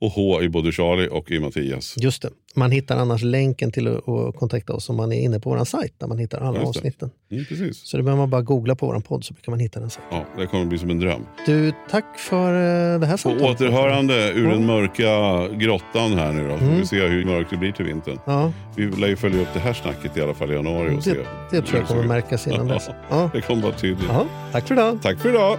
Och 0.00 0.10
H 0.10 0.42
i 0.42 0.48
både 0.48 0.72
Charlie 0.72 1.08
och 1.08 1.30
i 1.30 1.40
Mattias. 1.40 1.94
Just 1.98 2.22
det. 2.22 2.30
Man 2.54 2.70
hittar 2.70 2.96
annars 2.96 3.22
länken 3.22 3.72
till 3.72 3.88
att 3.88 4.36
kontakta 4.36 4.72
oss 4.72 4.88
om 4.88 4.96
man 4.96 5.12
är 5.12 5.20
inne 5.20 5.40
på 5.40 5.50
vår 5.50 5.64
sajt 5.64 5.94
där 5.98 6.06
man 6.06 6.18
hittar 6.18 6.40
alla 6.40 6.58
det. 6.60 6.66
avsnitten. 6.66 7.10
Mm, 7.30 7.44
precis. 7.44 7.88
Så 7.88 7.96
det 7.96 8.02
behöver 8.02 8.22
man 8.22 8.30
bara 8.30 8.42
googla 8.42 8.74
på 8.74 8.86
vår 8.86 9.00
podd 9.00 9.24
så 9.24 9.34
kan 9.34 9.52
man 9.52 9.58
hitta 9.60 9.80
den 9.80 9.90
sen. 9.90 10.02
Ja, 10.10 10.24
det 10.38 10.46
kommer 10.46 10.64
bli 10.64 10.78
som 10.78 10.90
en 10.90 10.98
dröm. 11.00 11.26
Du, 11.46 11.72
tack 11.90 12.18
för 12.18 12.52
eh, 12.94 13.00
det 13.00 13.06
här 13.06 13.12
På 13.14 13.18
samtalet. 13.18 13.60
återhörande 13.60 14.32
ur 14.32 14.48
den 14.48 14.66
mörka 14.66 15.08
grottan 15.56 16.12
här 16.12 16.32
nu 16.32 16.48
då. 16.48 16.58
Får 16.58 16.66
vi 16.66 16.86
se 16.86 17.06
hur 17.06 17.24
mörkt 17.24 17.50
det 17.50 17.56
blir 17.56 17.72
till 17.72 17.84
vintern. 17.86 18.18
Ja, 18.26 18.52
Vi 18.76 18.86
lär 18.90 19.08
ju 19.08 19.16
följa 19.16 19.42
upp 19.42 19.48
det 19.54 19.60
här 19.60 19.72
snacket 19.72 20.16
i 20.16 20.20
alla 20.22 20.34
fall 20.34 20.50
i 20.50 20.54
januari. 20.54 20.96
Och 20.96 21.04
se 21.04 21.10
det, 21.14 21.26
det 21.50 21.62
tror 21.62 21.78
jag 21.80 21.88
kommer 21.88 22.04
märkas 22.04 22.46
innan 22.46 22.68
dess. 22.68 22.88
Ja. 23.10 23.30
Det 23.34 23.40
kommer 23.40 23.62
vara 23.62 23.72
tydligt. 23.74 24.08
Ja, 24.08 24.26
tack 24.52 24.66
för 24.68 24.74
idag. 24.74 24.98
Tack 25.02 25.18
för 25.20 25.28
idag. 25.28 25.58